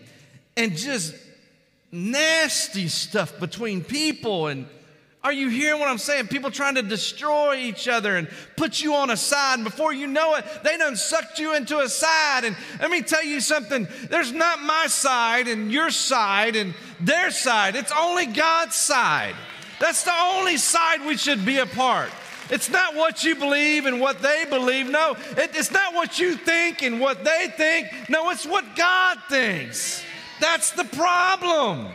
and 0.57 0.77
just 0.77 1.15
nasty 1.91 2.89
stuff 2.89 3.39
between 3.39 3.85
people 3.85 4.49
and 4.49 4.67
are 5.25 5.33
you 5.33 5.49
hearing 5.49 5.79
what 5.79 5.89
I'm 5.89 5.99
saying? 5.99 6.29
People 6.29 6.51
trying 6.51 6.75
to 6.75 6.83
destroy 6.83 7.57
each 7.57 7.87
other 7.87 8.17
and 8.17 8.29
put 8.57 8.83
you 8.83 8.95
on 8.95 9.11
a 9.11 9.17
side. 9.17 9.55
And 9.55 9.65
before 9.65 9.93
you 9.93 10.09
know 10.09 10.35
it, 10.35 10.45
they 10.65 10.77
done 10.77 10.97
sucked 10.97 11.39
you 11.39 11.55
into 11.55 11.79
a 11.79 11.89
side. 11.89 12.45
And 12.45 12.57
let 12.81 12.91
me 12.91 13.03
tell 13.03 13.23
you 13.25 13.41
something 13.41 13.87
there's 14.11 14.33
not 14.33 14.61
my 14.63 14.87
side 14.89 15.47
and 15.47 15.71
your 15.71 15.91
side 15.91 16.57
and 16.57 16.75
their 16.99 17.31
side. 17.31 17.77
It's 17.77 17.93
only 17.97 18.27
God's 18.27 18.75
side. 18.75 19.37
That's 19.79 20.03
the 20.03 20.15
only 20.21 20.57
side 20.57 21.07
we 21.07 21.17
should 21.17 21.47
be 21.47 21.59
a 21.59 21.67
part. 21.67 22.11
It's 22.51 22.69
not 22.69 22.97
what 22.97 23.23
you 23.23 23.37
believe 23.37 23.87
and 23.87 24.01
what 24.01 24.21
they 24.21 24.45
believe. 24.49 24.91
No, 24.91 25.17
it's 25.37 25.71
not 25.71 25.95
what 25.95 26.19
you 26.19 26.37
think 26.37 26.83
and 26.83 27.01
what 27.01 27.25
they 27.25 27.47
think. 27.57 27.89
No, 28.09 28.31
it's 28.31 28.45
what 28.45 28.77
God 28.77 29.19
thinks. 29.29 30.03
That's 30.41 30.73
the 30.73 30.85
problem. 30.85 31.89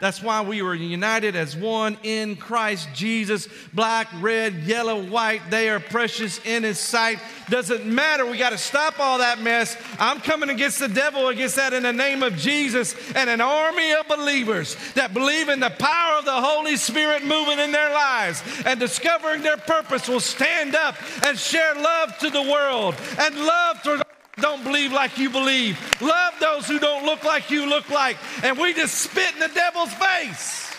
That's 0.00 0.22
why 0.22 0.40
we 0.40 0.62
were 0.62 0.74
united 0.74 1.36
as 1.36 1.54
one 1.54 1.98
in 2.02 2.36
Christ 2.36 2.88
Jesus. 2.94 3.48
Black, 3.74 4.08
red, 4.20 4.54
yellow, 4.54 5.02
white, 5.04 5.42
they 5.50 5.68
are 5.68 5.78
precious 5.78 6.40
in 6.46 6.62
His 6.62 6.78
sight. 6.78 7.18
Doesn't 7.50 7.84
matter. 7.84 8.24
We 8.24 8.38
got 8.38 8.50
to 8.50 8.58
stop 8.58 8.98
all 8.98 9.18
that 9.18 9.42
mess. 9.42 9.76
I'm 9.98 10.20
coming 10.20 10.48
against 10.48 10.78
the 10.78 10.88
devil, 10.88 11.28
against 11.28 11.56
that 11.56 11.74
in 11.74 11.82
the 11.82 11.92
name 11.92 12.22
of 12.22 12.34
Jesus 12.36 12.94
and 13.14 13.28
an 13.28 13.42
army 13.42 13.92
of 13.92 14.08
believers 14.08 14.74
that 14.94 15.12
believe 15.12 15.50
in 15.50 15.60
the 15.60 15.70
power 15.70 16.18
of 16.18 16.24
the 16.24 16.32
Holy 16.32 16.76
Spirit 16.76 17.22
moving 17.22 17.58
in 17.58 17.70
their 17.70 17.92
lives 17.92 18.42
and 18.64 18.80
discovering 18.80 19.42
their 19.42 19.58
purpose 19.58 20.08
will 20.08 20.18
stand 20.18 20.74
up 20.74 20.96
and 21.26 21.38
share 21.38 21.74
love 21.74 22.16
to 22.18 22.30
the 22.30 22.42
world 22.42 22.94
and 23.18 23.36
love 23.36 23.82
to 23.82 24.09
don't 24.40 24.64
believe 24.64 24.92
like 24.92 25.18
you 25.18 25.30
believe. 25.30 25.78
Love 26.00 26.34
those 26.40 26.66
who 26.66 26.78
don't 26.78 27.04
look 27.04 27.24
like 27.24 27.50
you 27.50 27.68
look 27.68 27.88
like. 27.90 28.16
And 28.42 28.58
we 28.58 28.74
just 28.74 28.94
spit 28.94 29.34
in 29.34 29.40
the 29.40 29.48
devil's 29.48 29.92
face. 29.94 30.70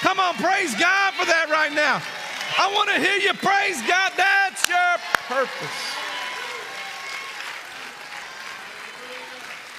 Come 0.00 0.20
on, 0.20 0.34
praise 0.34 0.74
God 0.78 1.14
for 1.14 1.26
that 1.26 1.48
right 1.50 1.72
now. 1.72 2.00
I 2.58 2.72
want 2.72 2.88
to 2.90 3.00
hear 3.00 3.18
you 3.18 3.34
praise 3.34 3.80
God. 3.82 4.12
That's 4.16 4.68
your 4.68 4.96
purpose. 5.28 6.07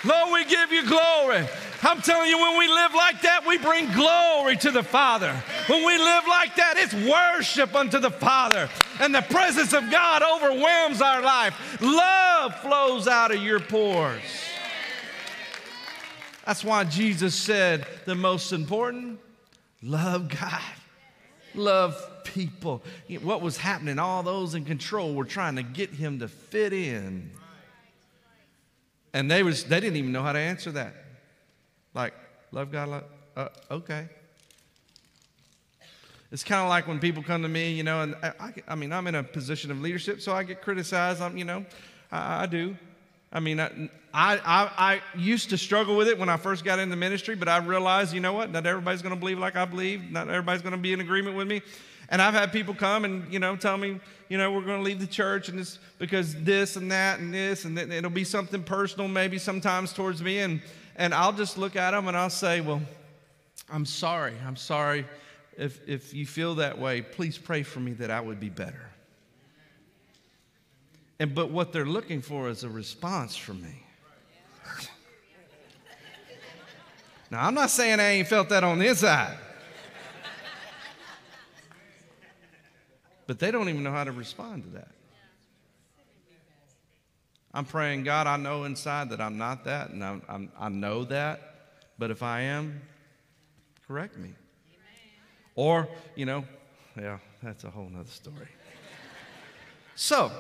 Lord, 0.06 0.32
we 0.32 0.46
give 0.46 0.72
you 0.72 0.88
glory. 0.88 1.48
I'm 1.82 2.02
telling 2.02 2.30
you, 2.30 2.38
when 2.38 2.58
we 2.58 2.68
live 2.68 2.94
like 2.94 3.22
that, 3.22 3.46
we 3.46 3.58
bring 3.58 3.92
glory 3.92 4.58
to 4.58 4.72
the 4.72 4.84
Father. 4.84 5.34
When 5.68 5.86
we 5.86 5.98
live 5.98 6.24
like 6.28 6.56
that, 6.56 6.76
it's 6.78 6.94
worship 6.94 7.76
unto 7.76 8.00
the 8.00 8.12
Father. 8.12 8.70
And 9.00 9.14
the 9.14 9.22
presence 9.22 9.74
of 9.74 9.90
God 9.90 10.22
overwhelms 10.22 11.02
our 11.02 11.22
life. 11.22 11.82
Love 11.82 12.56
flows 12.56 13.08
out 13.08 13.32
of 13.32 13.42
your 13.42 13.60
pores. 13.60 14.22
That's 16.46 16.64
why 16.64 16.84
Jesus 16.84 17.36
said 17.36 17.86
the 18.06 18.16
most 18.16 18.52
important 18.52 19.20
love 19.82 20.30
God, 20.30 20.62
love 21.56 22.24
people. 22.24 22.82
What 23.22 23.42
was 23.42 23.58
happening? 23.58 24.00
All 24.00 24.24
those 24.24 24.56
in 24.56 24.66
control 24.66 25.14
were 25.14 25.26
trying 25.26 25.56
to 25.58 25.64
get 25.64 25.92
him 25.92 26.20
to 26.20 26.28
fit 26.28 26.74
in. 26.74 27.32
And 29.14 29.30
they, 29.30 29.44
was, 29.44 29.64
they 29.64 29.80
didn't 29.80 29.98
even 29.98 30.12
know 30.12 30.24
how 30.24 30.34
to 30.34 30.40
answer 30.40 30.72
that. 30.72 30.94
Like, 31.94 32.14
love 32.52 32.72
God, 32.72 32.90
love, 32.90 33.04
uh, 33.36 33.48
okay. 33.72 34.08
It's 36.32 36.44
kind 36.44 36.62
of 36.62 36.70
like 36.70 36.88
when 36.88 37.00
people 37.00 37.24
come 37.24 37.42
to 37.42 37.50
me, 37.50 37.74
you 37.74 37.84
know, 37.84 38.02
and 38.02 38.16
I, 38.22 38.54
I, 38.68 38.76
mean, 38.76 38.94
I'm 38.94 39.08
in 39.08 39.16
a 39.16 39.24
position 39.24 39.72
of 39.72 39.82
leadership, 39.82 40.22
so 40.22 40.34
I 40.34 40.44
get 40.44 40.62
criticized. 40.62 41.22
I'm, 41.22 41.38
you 41.38 41.46
know, 41.46 41.66
I, 42.12 42.44
I 42.44 42.46
do. 42.46 42.76
I 43.32 43.40
mean, 43.40 43.60
I, 43.60 43.70
I, 44.14 44.40
I, 44.44 45.02
used 45.16 45.52
to 45.52 45.58
struggle 45.58 45.96
with 45.96 46.08
it 46.08 46.18
when 46.18 46.30
I 46.30 46.38
first 46.38 46.66
got 46.66 46.80
into 46.80 46.96
ministry, 46.96 47.36
but 47.36 47.48
I 47.48 47.58
realized, 47.60 48.12
you 48.12 48.20
know 48.20 48.34
what? 48.34 48.52
Not 48.52 48.66
everybody's 48.66 49.04
going 49.04 49.14
to 49.14 49.20
believe 49.20 49.38
like 49.38 49.56
I 49.56 49.66
believe. 49.66 50.10
Not 50.10 50.30
everybody's 50.30 50.64
going 50.64 50.76
to 50.76 50.80
be 50.80 50.94
in 50.94 51.00
agreement 51.00 51.38
with 51.38 51.48
me. 51.48 51.62
And 52.10 52.24
I've 52.24 52.34
had 52.34 52.52
people 52.52 52.74
come 52.74 53.06
and, 53.06 53.32
you 53.32 53.38
know, 53.38 53.56
tell 53.56 53.78
me, 53.78 54.00
you 54.30 54.40
know, 54.40 54.52
we're 54.52 54.66
going 54.66 54.80
to 54.80 54.84
leave 54.84 55.00
the 55.00 55.08
church 55.08 55.48
and 55.50 55.60
this 55.60 55.78
because 56.00 56.34
this 56.44 56.76
and 56.76 56.92
that 56.92 57.20
and 57.20 57.32
this, 57.32 57.66
and 57.66 57.78
it'll 57.78 58.10
be 58.10 58.24
something 58.24 58.64
personal 58.64 59.08
maybe 59.08 59.38
sometimes 59.38 59.94
towards 59.94 60.24
me. 60.24 60.40
And, 60.40 60.60
and 60.96 61.14
I'll 61.14 61.34
just 61.34 61.60
look 61.60 61.76
at 61.76 61.92
them 61.92 62.08
and 62.08 62.18
I'll 62.18 62.32
say, 62.32 62.62
Well, 62.62 62.82
I'm 63.72 63.86
sorry. 63.86 64.34
I'm 64.46 64.56
sorry. 64.56 65.06
If, 65.56 65.88
if 65.88 66.14
you 66.14 66.26
feel 66.26 66.56
that 66.56 66.80
way, 66.80 67.04
please 67.04 67.38
pray 67.38 67.62
for 67.62 67.80
me 67.80 67.94
that 67.94 68.10
I 68.10 68.22
would 68.22 68.40
be 68.40 68.50
better. 68.50 68.89
And, 71.20 71.36
but 71.36 71.52
what 71.52 71.74
they're 71.74 71.86
looking 71.86 72.22
for 72.22 72.50
is 72.50 72.64
a 72.64 72.70
response 72.70 73.36
from 73.36 73.62
me. 73.62 73.84
Now, 77.32 77.46
I'm 77.46 77.54
not 77.54 77.70
saying 77.70 78.00
I 78.00 78.10
ain't 78.12 78.28
felt 78.28 78.50
that 78.50 78.64
on 78.64 78.80
the 78.80 78.88
inside. 78.88 79.38
But 83.28 83.38
they 83.38 83.52
don't 83.52 83.70
even 83.70 83.84
know 83.84 83.92
how 83.92 84.06
to 84.06 84.12
respond 84.12 84.64
to 84.64 84.70
that. 84.72 84.88
I'm 87.54 87.66
praying, 87.66 88.04
God, 88.04 88.26
I 88.26 88.38
know 88.38 88.64
inside 88.64 89.10
that 89.10 89.22
I'm 89.22 89.38
not 89.38 89.66
that, 89.66 89.90
and 89.90 90.04
I'm, 90.04 90.22
I'm, 90.30 90.52
i 90.58 90.70
know 90.70 91.04
that, 91.06 91.82
but 91.98 92.10
if 92.12 92.24
I 92.24 92.42
am, 92.42 92.82
correct 93.88 94.18
me. 94.18 94.30
Amen. 94.30 94.36
Or, 95.56 95.88
you 96.16 96.26
know, 96.26 96.44
yeah, 96.96 97.18
that's 97.42 97.64
a 97.64 97.70
whole 97.70 97.90
nother 97.90 98.10
story. 98.10 98.48
so, 99.96 100.32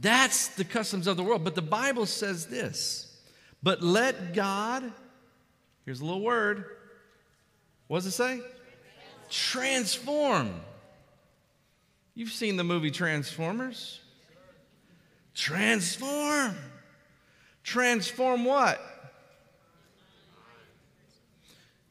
that's 0.00 0.48
the 0.48 0.64
customs 0.64 1.06
of 1.06 1.16
the 1.16 1.22
world. 1.22 1.44
But 1.44 1.54
the 1.54 1.62
Bible 1.62 2.06
says 2.06 2.46
this 2.46 3.08
but 3.62 3.82
let 3.82 4.34
God, 4.34 4.90
here's 5.84 6.00
a 6.00 6.04
little 6.04 6.22
word. 6.22 6.64
What 7.86 7.98
does 7.98 8.06
it 8.06 8.12
say? 8.12 8.40
Transform. 9.30 10.52
You've 12.14 12.30
seen 12.32 12.56
the 12.56 12.64
movie 12.64 12.90
Transformers. 12.90 14.00
Transform. 15.34 16.56
Transform 17.62 18.44
what? 18.44 18.80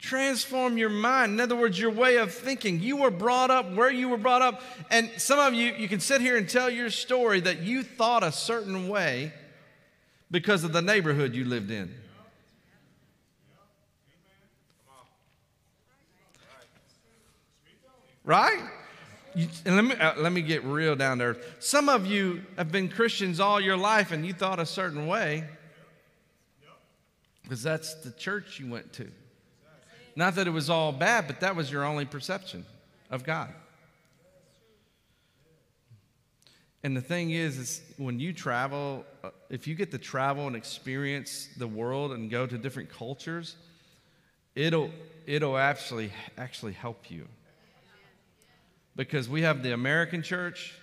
Transform 0.02 0.80
your 0.80 0.90
mind. 0.90 1.34
In 1.34 1.40
other 1.40 1.56
words, 1.56 1.80
your 1.80 1.92
way 1.92 2.18
of 2.18 2.34
thinking. 2.34 2.80
You 2.80 2.98
were 2.98 3.12
brought 3.12 3.52
up 3.52 3.72
where 3.74 3.92
you 3.92 4.10
were 4.10 4.18
brought 4.18 4.42
up. 4.42 4.64
And 4.90 5.12
some 5.18 5.38
of 5.38 5.54
you, 5.54 5.74
you 5.74 5.88
can 5.88 6.00
sit 6.00 6.22
here 6.22 6.38
and 6.38 6.50
tell 6.50 6.72
your 6.72 6.90
story 6.90 7.40
that 7.42 7.60
you 7.60 7.84
thought 7.84 8.24
a 8.24 8.32
certain 8.32 8.90
way 8.90 9.32
because 10.32 10.64
of 10.64 10.74
the 10.74 10.82
neighborhood 10.82 11.36
you 11.36 11.46
lived 11.46 11.70
in. 11.70 11.94
Right? 18.24 18.60
You, 19.36 19.48
and 19.66 19.76
let 19.76 19.86
me, 19.86 19.96
uh, 19.96 20.20
let 20.20 20.32
me 20.32 20.42
get 20.42 20.64
real 20.64 20.96
down 20.96 21.20
there. 21.20 21.38
Some 21.60 21.90
of 21.90 22.08
you 22.08 22.42
have 22.58 22.72
been 22.72 22.90
Christians 22.90 23.40
all 23.40 23.62
your 23.62 23.78
life 23.78 24.12
and 24.12 24.26
you 24.26 24.34
thought 24.34 24.60
a 24.60 24.66
certain 24.66 25.06
way 25.06 25.44
because 27.44 27.62
that's 27.62 27.94
the 27.96 28.12
church 28.12 28.60
you 28.60 28.68
went 28.68 28.94
to. 28.94 29.12
Not 30.16 30.36
that 30.36 30.48
it 30.48 30.52
was 30.52 30.70
all 30.70 30.92
bad, 30.92 31.28
but 31.28 31.40
that 31.40 31.56
was 31.56 31.72
your 31.72 31.84
only 31.84 32.06
perception 32.06 32.66
of 33.10 33.24
God. 33.24 33.54
And 36.84 36.98
the 36.98 37.02
thing 37.02 37.32
is, 37.32 37.58
is 37.58 37.82
when 37.98 38.20
you 38.20 38.34
travel, 38.34 39.06
uh, 39.24 39.30
if 39.50 39.68
you 39.68 39.76
get 39.76 39.92
to 39.92 39.98
travel 40.00 40.48
and 40.48 40.56
experience 40.56 41.48
the 41.58 41.68
world 41.68 42.12
and 42.12 42.30
go 42.30 42.48
to 42.48 42.58
different 42.58 42.90
cultures, 42.90 43.56
it'll, 44.56 44.90
it'll 45.28 45.58
actually, 45.58 46.12
actually 46.38 46.74
help 46.74 47.12
you. 47.12 47.28
Because 48.96 49.30
we 49.30 49.44
have 49.44 49.62
the 49.62 49.74
American 49.74 50.24
church, 50.24 50.74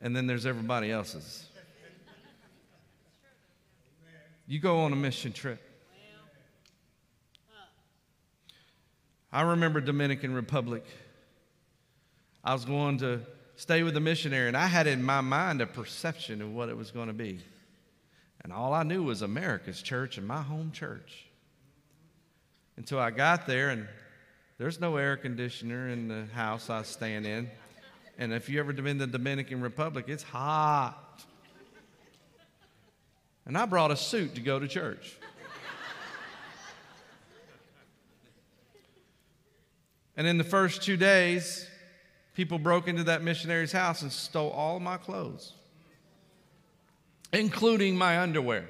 and 0.00 0.14
then 0.14 0.26
there's 0.26 0.46
everybody 0.46 0.90
else's. 0.90 1.46
You 4.46 4.60
go 4.60 4.80
on 4.80 4.92
a 4.92 4.96
mission 4.96 5.32
trip. 5.32 5.60
I 9.32 9.42
remember 9.42 9.80
Dominican 9.80 10.34
Republic. 10.34 10.84
I 12.42 12.52
was 12.52 12.64
going 12.64 12.98
to 12.98 13.20
stay 13.56 13.82
with 13.82 13.96
a 13.96 14.00
missionary, 14.00 14.48
and 14.48 14.56
I 14.56 14.66
had 14.66 14.86
in 14.86 15.02
my 15.02 15.20
mind 15.20 15.60
a 15.60 15.66
perception 15.66 16.42
of 16.42 16.52
what 16.52 16.68
it 16.68 16.76
was 16.76 16.90
going 16.90 17.08
to 17.08 17.14
be. 17.14 17.38
And 18.42 18.52
all 18.52 18.72
I 18.72 18.82
knew 18.82 19.02
was 19.02 19.22
America's 19.22 19.82
church 19.82 20.18
and 20.18 20.26
my 20.26 20.42
home 20.42 20.72
church. 20.72 21.26
Until 22.76 22.98
I 22.98 23.10
got 23.10 23.46
there, 23.46 23.68
and 23.68 23.86
there's 24.58 24.80
no 24.80 24.96
air 24.96 25.16
conditioner 25.16 25.88
in 25.90 26.08
the 26.08 26.24
house 26.32 26.70
I 26.70 26.82
stand 26.82 27.26
in. 27.26 27.50
And 28.18 28.32
if 28.32 28.48
you 28.48 28.58
ever 28.58 28.72
been 28.72 28.98
to 28.98 29.06
the 29.06 29.12
Dominican 29.12 29.60
Republic, 29.60 30.06
it's 30.08 30.22
hot. 30.22 31.22
And 33.46 33.56
I 33.56 33.66
brought 33.66 33.90
a 33.90 33.96
suit 33.96 34.34
to 34.34 34.40
go 34.40 34.58
to 34.58 34.66
church. 34.66 35.16
And 40.16 40.26
in 40.26 40.38
the 40.38 40.44
first 40.44 40.82
two 40.82 40.96
days, 40.96 41.68
people 42.34 42.58
broke 42.58 42.88
into 42.88 43.04
that 43.04 43.22
missionary's 43.22 43.72
house 43.72 44.02
and 44.02 44.12
stole 44.12 44.50
all 44.50 44.80
my 44.80 44.96
clothes, 44.96 45.54
including 47.32 47.96
my 47.96 48.20
underwear, 48.20 48.68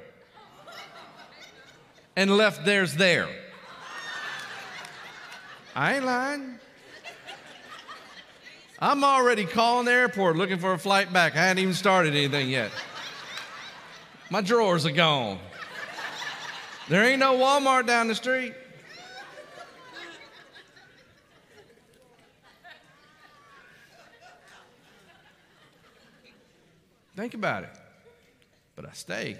and 2.16 2.36
left 2.36 2.64
theirs 2.64 2.94
there. 2.94 3.28
I 5.74 5.96
ain't 5.96 6.04
lying. 6.04 6.58
I'm 8.78 9.04
already 9.04 9.44
calling 9.44 9.84
the 9.84 9.92
airport 9.92 10.36
looking 10.36 10.58
for 10.58 10.72
a 10.72 10.78
flight 10.78 11.12
back. 11.12 11.34
I 11.34 11.40
hadn't 11.40 11.62
even 11.62 11.74
started 11.74 12.14
anything 12.14 12.48
yet. 12.48 12.70
My 14.30 14.40
drawers 14.40 14.86
are 14.86 14.92
gone. 14.92 15.38
There 16.88 17.04
ain't 17.04 17.20
no 17.20 17.36
Walmart 17.36 17.86
down 17.86 18.08
the 18.08 18.14
street. 18.14 18.54
Think 27.20 27.34
about 27.34 27.64
it. 27.64 27.76
But 28.76 28.86
I 28.86 28.92
stayed. 28.92 29.36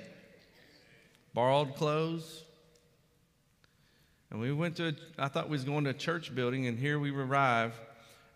Borrowed 1.33 1.77
clothes. 1.77 2.45
And 4.31 4.39
we 4.39 4.53
went 4.53 4.77
to, 4.77 4.95
I 5.19 5.29
thought 5.29 5.47
we 5.47 5.53
was 5.53 5.65
going 5.65 5.85
to 5.85 5.91
a 5.91 5.95
church 5.95 6.35
building, 6.35 6.67
and 6.67 6.79
here 6.79 6.99
we 6.99 7.11
arrive, 7.11 7.73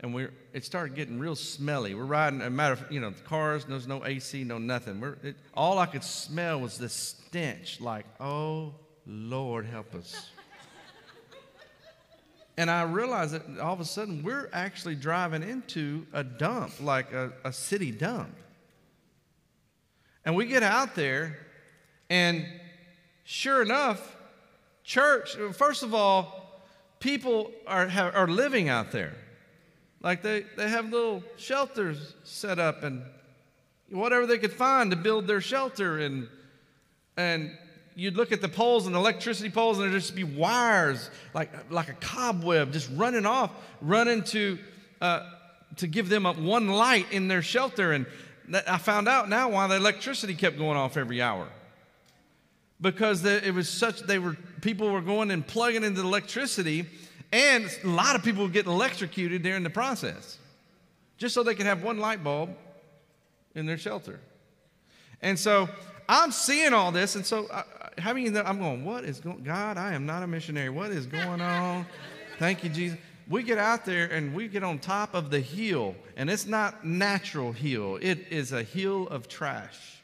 and 0.00 0.14
we 0.14 0.28
it 0.54 0.64
started 0.64 0.96
getting 0.96 1.18
real 1.18 1.37
smelly. 1.37 1.94
We're 1.94 2.07
riding, 2.07 2.40
a 2.40 2.48
matter 2.48 2.72
of, 2.72 2.90
you 2.90 3.00
know, 3.00 3.11
the 3.11 3.20
cars, 3.20 3.66
there's 3.66 3.87
no 3.87 4.02
AC, 4.07 4.44
no 4.44 4.57
nothing. 4.57 4.98
We're, 4.98 5.18
it, 5.22 5.37
all 5.52 5.78
I 5.78 5.85
could 5.85 6.04
smell 6.04 6.62
was 6.62 6.78
this 6.78 6.94
stench, 6.94 7.83
like, 7.83 8.07
oh, 8.20 8.72
Lord, 9.07 9.66
help 9.66 9.94
us. 9.94 10.30
and 12.57 12.70
I 12.70 12.85
realized 12.85 13.35
that 13.35 13.61
all 13.61 13.74
of 13.74 13.80
a 13.80 13.85
sudden 13.85 14.22
we're 14.22 14.48
actually 14.54 14.94
driving 14.94 15.42
into 15.42 16.07
a 16.14 16.24
dump, 16.24 16.80
like 16.80 17.12
a, 17.12 17.35
a 17.44 17.52
city 17.52 17.90
dump. 17.90 18.35
And 20.24 20.34
we 20.37 20.46
get 20.46 20.62
out 20.62 20.94
there, 20.94 21.38
and 22.08 22.46
sure 23.24 23.62
enough, 23.62 24.16
church, 24.82 25.37
first 25.52 25.82
of 25.82 25.94
all, 25.94 26.62
people 27.00 27.52
are, 27.66 27.87
are 28.14 28.28
living 28.28 28.68
out 28.68 28.90
there. 28.90 29.14
Like 30.00 30.22
they, 30.22 30.44
they 30.56 30.68
have 30.68 30.90
little 30.90 31.22
shelters 31.37 32.14
set 32.24 32.58
up 32.58 32.82
and 32.82 33.02
whatever 33.90 34.26
they 34.26 34.38
could 34.38 34.52
find 34.52 34.90
to 34.90 34.96
build 34.96 35.26
their 35.26 35.40
shelter. 35.40 35.98
And, 35.98 36.28
and 37.16 37.56
you'd 37.94 38.16
look 38.16 38.32
at 38.32 38.40
the 38.40 38.48
poles 38.48 38.87
and 38.87 38.94
electricity 38.96 39.50
poles, 39.50 39.78
and 39.78 39.84
there'd 39.84 40.00
just 40.00 40.14
be 40.14 40.24
wires 40.24 41.10
like, 41.32 41.50
like 41.70 41.88
a 41.88 41.94
cobweb 41.94 42.72
just 42.72 42.90
running 42.94 43.26
off, 43.26 43.50
running 43.80 44.22
to, 44.24 44.58
uh, 45.00 45.28
to 45.76 45.87
give 45.87 46.08
them 46.08 46.26
up 46.26 46.38
one 46.38 46.68
light 46.68 47.10
in 47.12 47.28
their 47.28 47.42
shelter. 47.42 47.92
And 47.92 48.06
I 48.52 48.78
found 48.78 49.09
out 49.09 49.28
now 49.28 49.48
why 49.48 49.66
the 49.66 49.76
electricity 49.76 50.35
kept 50.35 50.59
going 50.59 50.76
off 50.76 50.96
every 50.96 51.22
hour. 51.22 51.48
Because 52.80 53.24
it 53.24 53.54
was 53.54 53.68
such, 53.68 54.00
they 54.00 54.18
were, 54.18 54.37
people 54.61 54.90
were 54.90 55.00
going 55.00 55.30
and 55.30 55.46
plugging 55.46 55.85
into 55.85 56.02
the 56.02 56.07
electricity 56.07 56.87
and 57.33 57.68
a 57.83 57.88
lot 57.88 58.14
of 58.14 58.22
people 58.22 58.44
were 58.44 58.50
getting 58.50 58.70
electrocuted 58.70 59.42
during 59.42 59.64
the 59.64 59.70
process 59.70 60.38
just 61.18 61.35
so 61.35 61.42
they 61.42 61.54
could 61.54 61.66
have 61.66 61.83
one 61.83 61.98
light 61.98 62.22
bulb 62.22 62.50
in 63.54 63.66
their 63.66 63.78
shelter. 63.78 64.20
And 65.20 65.38
so 65.38 65.68
I'm 66.09 66.30
seeing 66.30 66.72
all 66.72 66.92
this, 66.92 67.16
and 67.16 67.24
so 67.24 67.46
uh, 67.46 67.62
having 67.98 68.37
I'm 68.37 68.59
going, 68.59 68.85
what 68.85 69.04
is 69.04 69.20
going 69.20 69.42
God, 69.42 69.78
I 69.78 69.94
am 69.94 70.07
not 70.07 70.22
a 70.22 70.26
missionary. 70.26 70.70
What 70.70 70.90
is 70.90 71.07
going 71.07 71.40
on? 71.40 71.87
Thank 72.38 72.62
you, 72.62 72.70
Jesus. 72.70 72.98
We 73.28 73.42
get 73.42 73.58
out 73.58 73.84
there 73.84 74.06
and 74.06 74.34
we 74.34 74.48
get 74.48 74.62
on 74.62 74.78
top 74.78 75.14
of 75.14 75.30
the 75.30 75.40
hill, 75.40 75.94
and 76.16 76.28
it's 76.28 76.46
not 76.46 76.84
natural 76.84 77.52
hill, 77.52 77.98
it 78.00 78.26
is 78.30 78.52
a 78.52 78.62
hill 78.62 79.08
of 79.08 79.28
trash. 79.28 80.02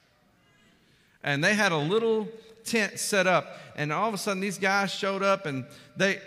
And 1.22 1.44
they 1.44 1.54
had 1.54 1.72
a 1.72 1.76
little 1.76 2.28
tent 2.64 2.98
set 2.98 3.26
up, 3.26 3.58
and 3.76 3.92
all 3.92 4.08
of 4.08 4.14
a 4.14 4.18
sudden 4.18 4.40
these 4.40 4.58
guys 4.58 4.90
showed 4.90 5.22
up 5.22 5.46
and 5.46 5.66
they 5.96 6.20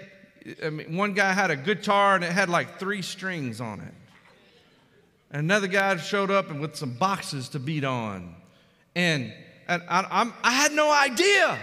I 0.64 0.70
mean, 0.70 0.98
one 0.98 1.14
guy 1.14 1.32
had 1.32 1.52
a 1.52 1.56
guitar 1.56 2.16
and 2.16 2.24
it 2.24 2.32
had 2.32 2.50
like 2.50 2.80
three 2.80 3.02
strings 3.02 3.62
on 3.62 3.80
it. 3.80 3.94
And 5.32 5.40
Another 5.40 5.68
guy 5.68 5.96
showed 5.98 6.32
up 6.32 6.50
and 6.52 6.60
with 6.60 6.76
some 6.76 6.92
boxes 6.92 7.50
to 7.50 7.60
beat 7.60 7.84
on. 7.84 8.36
And, 8.96 9.34
and 9.68 9.82
I, 9.90 10.32
I 10.44 10.52
had 10.52 10.74
no 10.74 10.92
idea. 10.92 11.58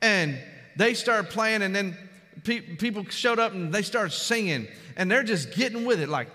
And 0.00 0.38
they 0.76 0.94
started 0.94 1.30
playing, 1.30 1.62
and 1.62 1.74
then 1.74 1.96
pe- 2.44 2.60
people 2.60 3.04
showed 3.06 3.38
up 3.38 3.52
and 3.52 3.72
they 3.72 3.82
started 3.82 4.12
singing, 4.12 4.68
and 4.96 5.10
they're 5.10 5.24
just 5.24 5.54
getting 5.54 5.84
with 5.84 6.00
it 6.00 6.08
like, 6.08 6.28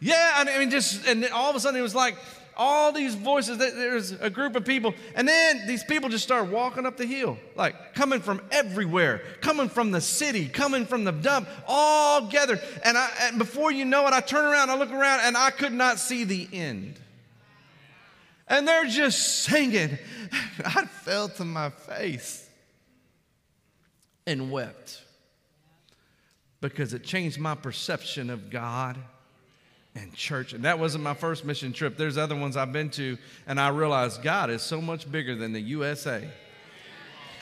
yeah, 0.00 0.34
I 0.36 0.58
mean, 0.58 0.70
just, 0.70 1.06
and 1.06 1.26
all 1.30 1.50
of 1.50 1.56
a 1.56 1.60
sudden 1.60 1.78
it 1.78 1.82
was 1.82 1.94
like, 1.94 2.16
all 2.58 2.90
these 2.90 3.14
voices. 3.14 3.56
There's 3.56 4.10
a 4.10 4.28
group 4.28 4.56
of 4.56 4.64
people. 4.64 4.92
And 5.14 5.28
then 5.28 5.66
these 5.66 5.84
people 5.84 6.08
just 6.08 6.24
start 6.24 6.48
walking 6.48 6.86
up 6.86 6.96
the 6.96 7.06
hill, 7.06 7.38
like 7.54 7.94
coming 7.94 8.20
from 8.20 8.42
everywhere, 8.50 9.22
coming 9.40 9.68
from 9.68 9.92
the 9.92 10.00
city, 10.00 10.48
coming 10.48 10.84
from 10.84 11.04
the 11.04 11.12
dump, 11.12 11.48
all 11.68 12.26
gathered. 12.26 12.60
And, 12.84 12.98
I, 12.98 13.10
and 13.22 13.38
before 13.38 13.70
you 13.70 13.84
know 13.84 14.06
it, 14.08 14.12
I 14.12 14.20
turn 14.20 14.44
around, 14.44 14.70
I 14.70 14.76
look 14.76 14.90
around, 14.90 15.20
and 15.20 15.36
I 15.36 15.50
could 15.50 15.72
not 15.72 16.00
see 16.00 16.24
the 16.24 16.48
end. 16.52 16.98
And 18.48 18.66
they're 18.66 18.86
just 18.86 19.44
singing. 19.44 19.98
I 20.64 20.86
fell 20.86 21.28
to 21.28 21.44
my 21.44 21.70
face 21.70 22.47
and 24.28 24.52
wept 24.52 25.00
because 26.60 26.92
it 26.92 27.02
changed 27.02 27.38
my 27.38 27.54
perception 27.54 28.28
of 28.28 28.50
God 28.50 28.98
and 29.94 30.14
church. 30.14 30.52
And 30.52 30.64
that 30.64 30.78
wasn't 30.78 31.02
my 31.02 31.14
first 31.14 31.46
mission 31.46 31.72
trip. 31.72 31.96
There's 31.96 32.18
other 32.18 32.36
ones 32.36 32.56
I've 32.56 32.72
been 32.72 32.90
to, 32.90 33.16
and 33.46 33.58
I 33.58 33.68
realized 33.68 34.22
God 34.22 34.50
is 34.50 34.60
so 34.60 34.82
much 34.82 35.10
bigger 35.10 35.34
than 35.34 35.54
the 35.54 35.60
USA. 35.60 36.28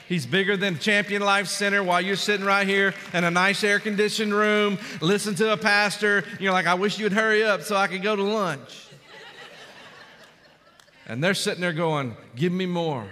He's 0.09 0.25
bigger 0.27 0.57
than 0.57 0.79
Champion 0.79 1.23
Life 1.23 1.49
Center 1.49 1.83
while 1.83 2.01
you're 2.01 2.15
sitting 2.15 2.47
right 2.47 2.67
here 2.67 2.95
in 3.13 3.25
a 3.25 3.31
nice 3.31 3.65
air 3.65 3.81
conditioned 3.81 4.33
room, 4.33 4.79
listen 5.01 5.35
to 5.35 5.53
a 5.53 5.57
pastor. 5.57 6.23
You're 6.39 6.53
like, 6.53 6.69
I 6.69 6.75
wish 6.75 7.01
you'd 7.01 7.13
hurry 7.13 7.43
up 7.43 7.63
so 7.63 7.75
I 7.75 7.89
could 7.89 8.05
go 8.05 8.15
to 8.15 8.23
lunch. 8.23 8.87
And 11.09 11.23
they're 11.23 11.35
sitting 11.35 11.61
there 11.61 11.73
going, 11.73 12.17
Give 12.37 12.53
me 12.53 12.67
more, 12.67 13.07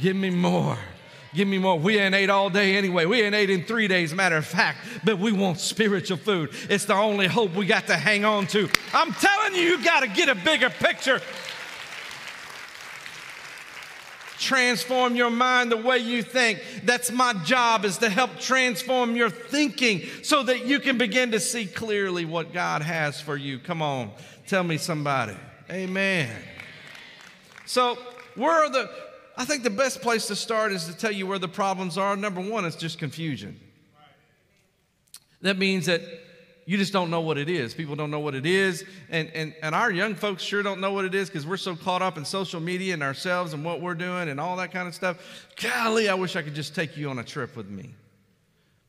give 0.00 0.16
me 0.16 0.30
more. 0.30 0.76
Give 1.34 1.48
me 1.48 1.58
more. 1.58 1.78
We 1.78 1.98
ain't 1.98 2.14
ate 2.14 2.30
all 2.30 2.48
day 2.48 2.76
anyway. 2.76 3.06
We 3.06 3.22
ain't 3.22 3.34
ate 3.34 3.50
in 3.50 3.64
three 3.64 3.88
days, 3.88 4.14
matter 4.14 4.36
of 4.36 4.46
fact, 4.46 4.78
but 5.04 5.18
we 5.18 5.32
want 5.32 5.58
spiritual 5.58 6.16
food. 6.16 6.50
It's 6.70 6.84
the 6.84 6.94
only 6.94 7.26
hope 7.26 7.54
we 7.54 7.66
got 7.66 7.88
to 7.88 7.96
hang 7.96 8.24
on 8.24 8.46
to. 8.48 8.68
I'm 8.92 9.12
telling 9.12 9.56
you, 9.56 9.62
you 9.62 9.84
got 9.84 10.00
to 10.00 10.06
get 10.06 10.28
a 10.28 10.36
bigger 10.36 10.70
picture. 10.70 11.20
Transform 14.38 15.16
your 15.16 15.30
mind 15.30 15.72
the 15.72 15.76
way 15.76 15.98
you 15.98 16.22
think. 16.22 16.62
That's 16.84 17.10
my 17.10 17.32
job 17.44 17.84
is 17.84 17.98
to 17.98 18.08
help 18.08 18.38
transform 18.38 19.16
your 19.16 19.30
thinking 19.30 20.02
so 20.22 20.42
that 20.44 20.66
you 20.66 20.78
can 20.78 20.98
begin 20.98 21.32
to 21.32 21.40
see 21.40 21.66
clearly 21.66 22.24
what 22.24 22.52
God 22.52 22.82
has 22.82 23.20
for 23.20 23.36
you. 23.36 23.58
Come 23.58 23.82
on, 23.82 24.12
tell 24.46 24.62
me 24.62 24.76
somebody. 24.76 25.36
Amen. 25.70 26.30
So, 27.66 27.98
where 28.34 28.52
are 28.52 28.70
the 28.70 28.90
I 29.36 29.44
think 29.44 29.62
the 29.62 29.70
best 29.70 30.00
place 30.00 30.26
to 30.28 30.36
start 30.36 30.72
is 30.72 30.86
to 30.86 30.96
tell 30.96 31.10
you 31.10 31.26
where 31.26 31.38
the 31.38 31.48
problems 31.48 31.98
are. 31.98 32.16
Number 32.16 32.40
one, 32.40 32.64
it's 32.64 32.76
just 32.76 32.98
confusion. 32.98 33.58
That 35.42 35.58
means 35.58 35.86
that 35.86 36.00
you 36.66 36.78
just 36.78 36.92
don't 36.92 37.10
know 37.10 37.20
what 37.20 37.36
it 37.36 37.50
is. 37.50 37.74
People 37.74 37.96
don't 37.96 38.10
know 38.10 38.20
what 38.20 38.34
it 38.34 38.46
is. 38.46 38.84
And, 39.10 39.30
and, 39.34 39.54
and 39.60 39.74
our 39.74 39.90
young 39.90 40.14
folks 40.14 40.42
sure 40.42 40.62
don't 40.62 40.80
know 40.80 40.92
what 40.92 41.04
it 41.04 41.14
is 41.14 41.28
because 41.28 41.46
we're 41.46 41.56
so 41.56 41.76
caught 41.76 42.00
up 42.00 42.16
in 42.16 42.24
social 42.24 42.60
media 42.60 42.94
and 42.94 43.02
ourselves 43.02 43.52
and 43.52 43.64
what 43.64 43.80
we're 43.80 43.94
doing 43.94 44.28
and 44.28 44.40
all 44.40 44.56
that 44.56 44.72
kind 44.72 44.88
of 44.88 44.94
stuff. 44.94 45.18
Golly, 45.60 46.08
I 46.08 46.14
wish 46.14 46.36
I 46.36 46.42
could 46.42 46.54
just 46.54 46.74
take 46.74 46.96
you 46.96 47.10
on 47.10 47.18
a 47.18 47.24
trip 47.24 47.56
with 47.56 47.68
me 47.68 47.94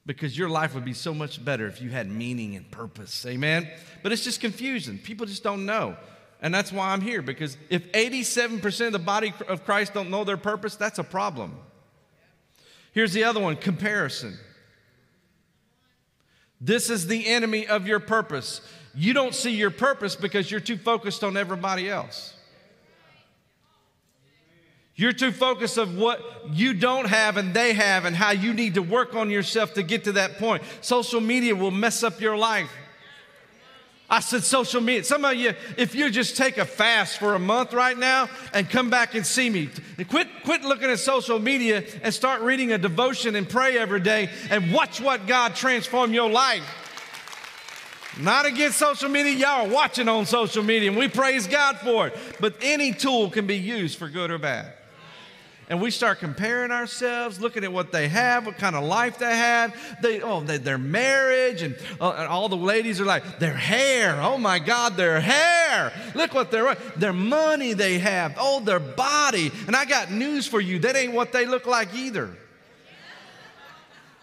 because 0.05 0.37
your 0.37 0.47
life 0.47 0.73
would 0.75 0.85
be 0.85 0.93
so 0.93 1.13
much 1.13 1.43
better 1.43 1.67
if 1.67 1.81
you 1.81 1.89
had 1.89 2.09
meaning 2.09 2.55
and 2.55 2.69
purpose. 2.71 3.25
Amen? 3.25 3.67
But 4.03 4.11
it's 4.11 4.23
just 4.23 4.39
confusion. 4.39 4.99
People 4.99 5.25
just 5.25 5.43
don't 5.43 5.65
know. 5.65 5.97
And 6.45 6.53
that's 6.53 6.71
why 6.71 6.91
I'm 6.91 7.01
here 7.01 7.23
because 7.23 7.57
if 7.71 7.91
87% 7.91 8.85
of 8.85 8.93
the 8.93 8.99
body 8.99 9.33
of 9.47 9.65
Christ 9.65 9.95
don't 9.95 10.11
know 10.11 10.23
their 10.23 10.37
purpose, 10.37 10.75
that's 10.75 10.99
a 10.99 11.03
problem. 11.03 11.57
Here's 12.91 13.13
the 13.13 13.23
other 13.23 13.39
one 13.39 13.55
comparison. 13.55 14.37
This 16.61 16.91
is 16.91 17.07
the 17.07 17.25
enemy 17.25 17.65
of 17.65 17.87
your 17.87 17.99
purpose. 17.99 18.61
You 18.93 19.11
don't 19.11 19.33
see 19.33 19.55
your 19.55 19.71
purpose 19.71 20.15
because 20.15 20.51
you're 20.51 20.59
too 20.59 20.77
focused 20.77 21.23
on 21.23 21.35
everybody 21.35 21.89
else. 21.89 22.35
You're 24.93 25.13
too 25.13 25.31
focused 25.31 25.79
of 25.79 25.97
what 25.97 26.21
you 26.51 26.75
don't 26.75 27.07
have 27.07 27.37
and 27.37 27.55
they 27.55 27.73
have 27.73 28.05
and 28.05 28.15
how 28.15 28.33
you 28.33 28.53
need 28.53 28.75
to 28.75 28.83
work 28.83 29.15
on 29.15 29.31
yourself 29.31 29.73
to 29.73 29.81
get 29.81 30.03
to 30.03 30.11
that 30.11 30.37
point. 30.37 30.61
Social 30.81 31.21
media 31.21 31.55
will 31.55 31.71
mess 31.71 32.03
up 32.03 32.21
your 32.21 32.37
life. 32.37 32.69
I 34.09 34.19
said 34.19 34.43
social 34.43 34.81
media. 34.81 35.03
Some 35.03 35.25
of 35.25 35.35
you, 35.35 35.53
if 35.77 35.95
you 35.95 36.09
just 36.11 36.37
take 36.37 36.57
a 36.57 36.65
fast 36.65 37.17
for 37.17 37.33
a 37.33 37.39
month 37.39 37.73
right 37.73 37.97
now 37.97 38.29
and 38.53 38.69
come 38.69 38.89
back 38.89 39.15
and 39.15 39.25
see 39.25 39.49
me, 39.49 39.69
quit, 40.09 40.27
quit 40.43 40.61
looking 40.61 40.89
at 40.89 40.99
social 40.99 41.39
media 41.39 41.83
and 42.03 42.13
start 42.13 42.41
reading 42.41 42.71
a 42.71 42.77
devotion 42.77 43.35
and 43.35 43.49
pray 43.49 43.77
every 43.77 43.99
day 43.99 44.29
and 44.51 44.71
watch 44.71 45.01
what 45.01 45.25
God 45.25 45.55
transform 45.55 46.13
your 46.13 46.29
life. 46.29 46.63
Not 48.19 48.45
against 48.45 48.77
social 48.77 49.09
media. 49.09 49.33
Y'all 49.33 49.67
are 49.67 49.73
watching 49.73 50.07
on 50.07 50.25
social 50.25 50.63
media 50.63 50.89
and 50.89 50.97
we 50.97 51.07
praise 51.07 51.47
God 51.47 51.79
for 51.79 52.07
it. 52.07 52.17
But 52.39 52.55
any 52.61 52.93
tool 52.93 53.29
can 53.29 53.47
be 53.47 53.57
used 53.57 53.97
for 53.97 54.07
good 54.07 54.29
or 54.29 54.37
bad 54.37 54.71
and 55.67 55.81
we 55.81 55.89
start 55.89 56.19
comparing 56.19 56.71
ourselves, 56.71 57.41
looking 57.41 57.63
at 57.63 57.73
what 57.73 57.91
they 57.91 58.07
have, 58.07 58.45
what 58.45 58.57
kind 58.57 58.75
of 58.75 58.83
life 58.83 59.17
they 59.17 59.35
have. 59.35 59.75
They, 60.01 60.21
oh, 60.21 60.41
they, 60.41 60.57
their 60.57 60.77
marriage, 60.77 61.63
and, 61.63 61.75
uh, 61.99 62.11
and, 62.11 62.27
all 62.27 62.49
the 62.49 62.57
ladies 62.57 63.01
are 63.01 63.05
like, 63.05 63.39
their 63.39 63.55
hair. 63.55 64.19
Oh 64.21 64.37
my 64.37 64.59
God, 64.59 64.95
their 64.95 65.19
hair. 65.19 65.91
Look 66.13 66.35
what 66.35 66.51
they're, 66.51 66.75
their 66.97 67.13
money 67.13 67.73
they 67.73 67.97
have. 67.97 68.35
Oh, 68.39 68.59
their 68.59 68.79
body. 68.79 69.51
And 69.65 69.75
I 69.75 69.85
got 69.85 70.11
news 70.11 70.45
for 70.45 70.61
you. 70.61 70.77
That 70.79 70.95
ain't 70.95 71.13
what 71.13 71.31
they 71.31 71.47
look 71.47 71.65
like 71.65 71.95
either. 71.95 72.29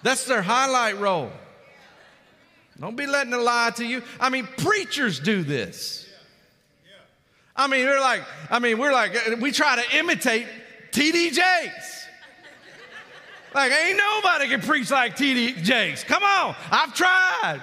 That's 0.05 0.25
their 0.25 0.43
highlight 0.43 0.99
role. 0.99 1.33
Don't 2.79 2.97
be 2.97 3.07
letting 3.07 3.33
a 3.33 3.39
lie 3.39 3.71
to 3.77 3.85
you. 3.85 4.03
I 4.21 4.29
mean, 4.29 4.49
preachers 4.59 5.19
do 5.19 5.43
this. 5.43 6.09
I 7.55 7.67
mean, 7.67 7.85
we're 7.87 8.01
like, 8.01 8.23
I 8.51 8.59
mean, 8.61 8.79
we're 8.79 8.93
like, 8.93 9.15
we 9.41 9.53
try 9.53 9.77
to 9.77 9.97
imitate 9.97 10.47
TD 10.93 11.33
Jakes. 11.33 12.07
Like, 13.55 13.73
ain't 13.73 13.99
nobody 13.99 14.49
can 14.49 14.61
preach 14.61 14.91
like 14.91 15.17
TD 15.17 15.63
Jakes. 15.63 16.05
Come 16.05 16.23
on, 16.23 16.55
I've 16.71 16.95
tried. 16.95 17.61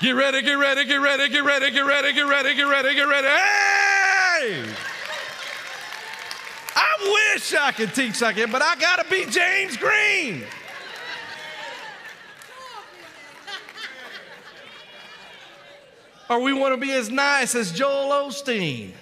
Get 0.00 0.12
ready, 0.12 0.42
get 0.42 0.54
ready, 0.54 0.84
get 0.84 0.96
ready, 0.96 1.28
get 1.28 1.44
ready, 1.44 1.72
get 1.72 1.80
ready, 1.80 2.12
get 2.12 2.22
ready, 2.22 2.54
get 2.54 2.62
ready, 2.62 2.94
get 2.94 3.08
ready. 3.08 3.26
Hey! 3.26 4.64
I 6.76 7.32
wish 7.34 7.54
I 7.54 7.72
could 7.72 7.94
teach 7.94 8.20
like 8.20 8.36
him, 8.36 8.52
but 8.52 8.62
I 8.62 8.76
gotta 8.76 9.08
be 9.10 9.26
James 9.26 9.76
Green. 9.76 10.44
or 16.28 16.40
we 16.40 16.52
want 16.52 16.74
to 16.74 16.80
be 16.80 16.92
as 16.92 17.10
nice 17.10 17.54
as 17.54 17.72
Joel 17.72 18.10
Osteen. 18.10 18.92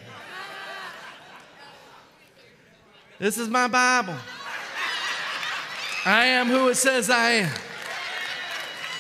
This 3.18 3.38
is 3.38 3.48
my 3.48 3.66
Bible. 3.66 4.14
I 6.05 6.26
am 6.26 6.48
who 6.48 6.68
it 6.68 6.76
says 6.76 7.09
I 7.09 7.31
am. 7.31 7.55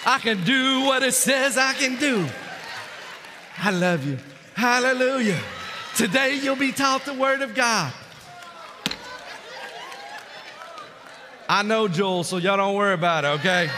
I 0.06 0.18
can 0.18 0.42
do 0.44 0.82
what 0.82 1.02
it 1.02 1.12
says 1.12 1.58
I 1.58 1.74
can 1.74 1.96
do. 1.96 2.26
I 3.58 3.70
love 3.70 4.06
you. 4.06 4.18
Hallelujah. 4.54 5.38
Today 5.96 6.38
you'll 6.42 6.56
be 6.56 6.72
taught 6.72 7.04
the 7.04 7.12
Word 7.12 7.42
of 7.42 7.54
God. 7.54 7.92
I 11.48 11.62
know 11.62 11.86
Joel, 11.86 12.24
so 12.24 12.38
y'all 12.38 12.56
don't 12.56 12.74
worry 12.74 12.94
about 12.94 13.24
it, 13.24 13.28
okay? 13.40 13.70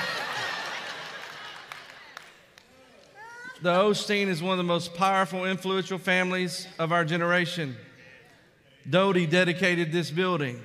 The 3.60 3.70
Osteen 3.70 4.28
is 4.28 4.40
one 4.40 4.52
of 4.52 4.58
the 4.58 4.64
most 4.64 4.94
powerful, 4.94 5.44
influential 5.44 5.98
families 5.98 6.68
of 6.78 6.92
our 6.92 7.04
generation. 7.04 7.76
Dodie 8.88 9.26
dedicated 9.26 9.92
this 9.92 10.10
building. 10.10 10.62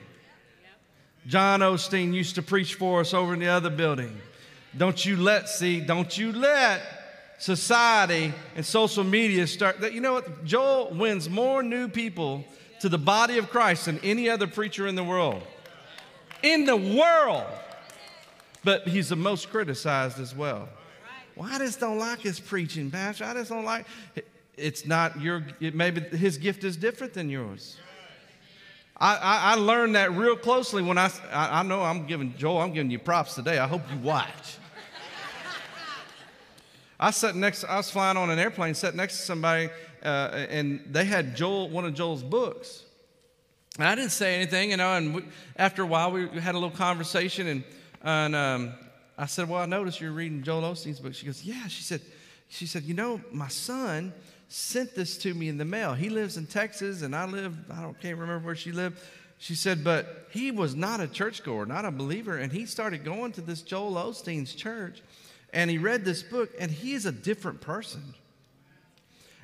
John 1.27 1.61
Osteen 1.61 2.13
used 2.13 2.35
to 2.35 2.41
preach 2.41 2.75
for 2.75 3.01
us 3.01 3.13
over 3.13 3.33
in 3.33 3.39
the 3.39 3.47
other 3.47 3.69
building. 3.69 4.17
Don't 4.77 5.05
you 5.05 5.17
let, 5.17 5.49
see, 5.49 5.79
don't 5.79 6.17
you 6.17 6.31
let 6.31 6.81
society 7.37 8.33
and 8.55 8.65
social 8.65 9.03
media 9.03 9.45
start 9.47 9.81
that. 9.81 9.93
You 9.93 10.01
know 10.01 10.13
what? 10.13 10.45
Joel 10.45 10.93
wins 10.93 11.29
more 11.29 11.61
new 11.61 11.87
people 11.87 12.45
to 12.79 12.89
the 12.89 12.97
body 12.97 13.37
of 13.37 13.49
Christ 13.49 13.85
than 13.85 13.99
any 13.99 14.29
other 14.29 14.47
preacher 14.47 14.87
in 14.87 14.95
the 14.95 15.03
world. 15.03 15.43
In 16.41 16.65
the 16.65 16.77
world. 16.77 17.45
But 18.63 18.87
he's 18.87 19.09
the 19.09 19.15
most 19.15 19.49
criticized 19.49 20.19
as 20.19 20.35
well. 20.35 20.69
Well, 21.35 21.49
I 21.51 21.57
just 21.57 21.79
don't 21.79 21.99
like 21.99 22.19
his 22.19 22.39
preaching, 22.39 22.91
Pastor. 22.91 23.25
I 23.25 23.33
just 23.33 23.49
don't 23.49 23.65
like 23.65 23.85
it's 24.55 24.85
not 24.85 25.19
your 25.19 25.43
it 25.59 25.73
maybe 25.73 26.01
his 26.15 26.37
gift 26.37 26.63
is 26.63 26.77
different 26.77 27.13
than 27.13 27.29
yours. 27.29 27.77
I, 28.97 29.53
I, 29.53 29.55
learned 29.55 29.95
that 29.95 30.13
real 30.13 30.35
closely 30.35 30.83
when 30.83 30.97
I, 30.97 31.11
I, 31.31 31.59
I 31.59 31.63
know 31.63 31.81
I'm 31.81 32.05
giving, 32.05 32.35
Joel, 32.37 32.59
I'm 32.59 32.73
giving 32.73 32.91
you 32.91 32.99
props 32.99 33.35
today. 33.35 33.57
I 33.57 33.67
hope 33.67 33.81
you 33.91 33.99
watch. 33.99 34.57
I 36.99 37.11
sat 37.11 37.35
next, 37.35 37.63
I 37.65 37.77
was 37.77 37.89
flying 37.89 38.17
on 38.17 38.29
an 38.29 38.39
airplane, 38.39 38.75
sat 38.75 38.95
next 38.95 39.17
to 39.17 39.23
somebody, 39.23 39.69
uh, 40.03 40.45
and 40.49 40.81
they 40.89 41.05
had 41.05 41.35
Joel, 41.35 41.69
one 41.69 41.85
of 41.85 41.93
Joel's 41.93 42.23
books. 42.23 42.83
And 43.77 43.87
I 43.87 43.95
didn't 43.95 44.11
say 44.11 44.35
anything, 44.35 44.71
you 44.71 44.77
know, 44.77 44.93
and 44.93 45.15
we, 45.15 45.25
after 45.57 45.81
a 45.81 45.85
while 45.85 46.11
we 46.11 46.27
had 46.39 46.53
a 46.53 46.59
little 46.59 46.69
conversation, 46.69 47.47
and, 47.47 47.63
and 48.03 48.35
um, 48.35 48.73
I 49.17 49.25
said, 49.25 49.49
well, 49.49 49.61
I 49.61 49.65
noticed 49.65 49.99
you're 49.99 50.11
reading 50.11 50.43
Joel 50.43 50.61
Osteen's 50.61 50.99
book. 50.99 51.15
She 51.15 51.25
goes, 51.25 51.43
yeah. 51.43 51.67
She 51.67 51.81
said, 51.81 52.01
she 52.47 52.67
said, 52.67 52.83
you 52.83 52.93
know, 52.93 53.19
my 53.31 53.47
son, 53.47 54.13
sent 54.53 54.93
this 54.93 55.17
to 55.17 55.33
me 55.33 55.49
in 55.49 55.57
the 55.57 55.65
mail. 55.65 55.93
He 55.93 56.09
lives 56.09 56.37
in 56.37 56.45
Texas, 56.45 57.01
and 57.01 57.15
I 57.15 57.25
live, 57.25 57.57
I 57.71 57.81
don't, 57.81 57.99
can't 57.99 58.17
remember 58.19 58.45
where 58.45 58.55
she 58.55 58.71
lived. 58.71 58.99
She 59.39 59.55
said, 59.55 59.83
but 59.83 60.27
he 60.29 60.51
was 60.51 60.75
not 60.75 60.99
a 60.99 61.07
churchgoer, 61.07 61.65
not 61.65 61.85
a 61.85 61.91
believer, 61.91 62.37
and 62.37 62.51
he 62.51 62.67
started 62.67 63.03
going 63.03 63.31
to 63.33 63.41
this 63.41 63.63
Joel 63.63 63.95
Osteen's 63.95 64.53
church, 64.53 65.01
and 65.51 65.71
he 65.71 65.79
read 65.79 66.05
this 66.05 66.21
book, 66.21 66.51
and 66.59 66.69
he 66.69 66.93
is 66.93 67.07
a 67.07 67.11
different 67.11 67.61
person. 67.61 68.13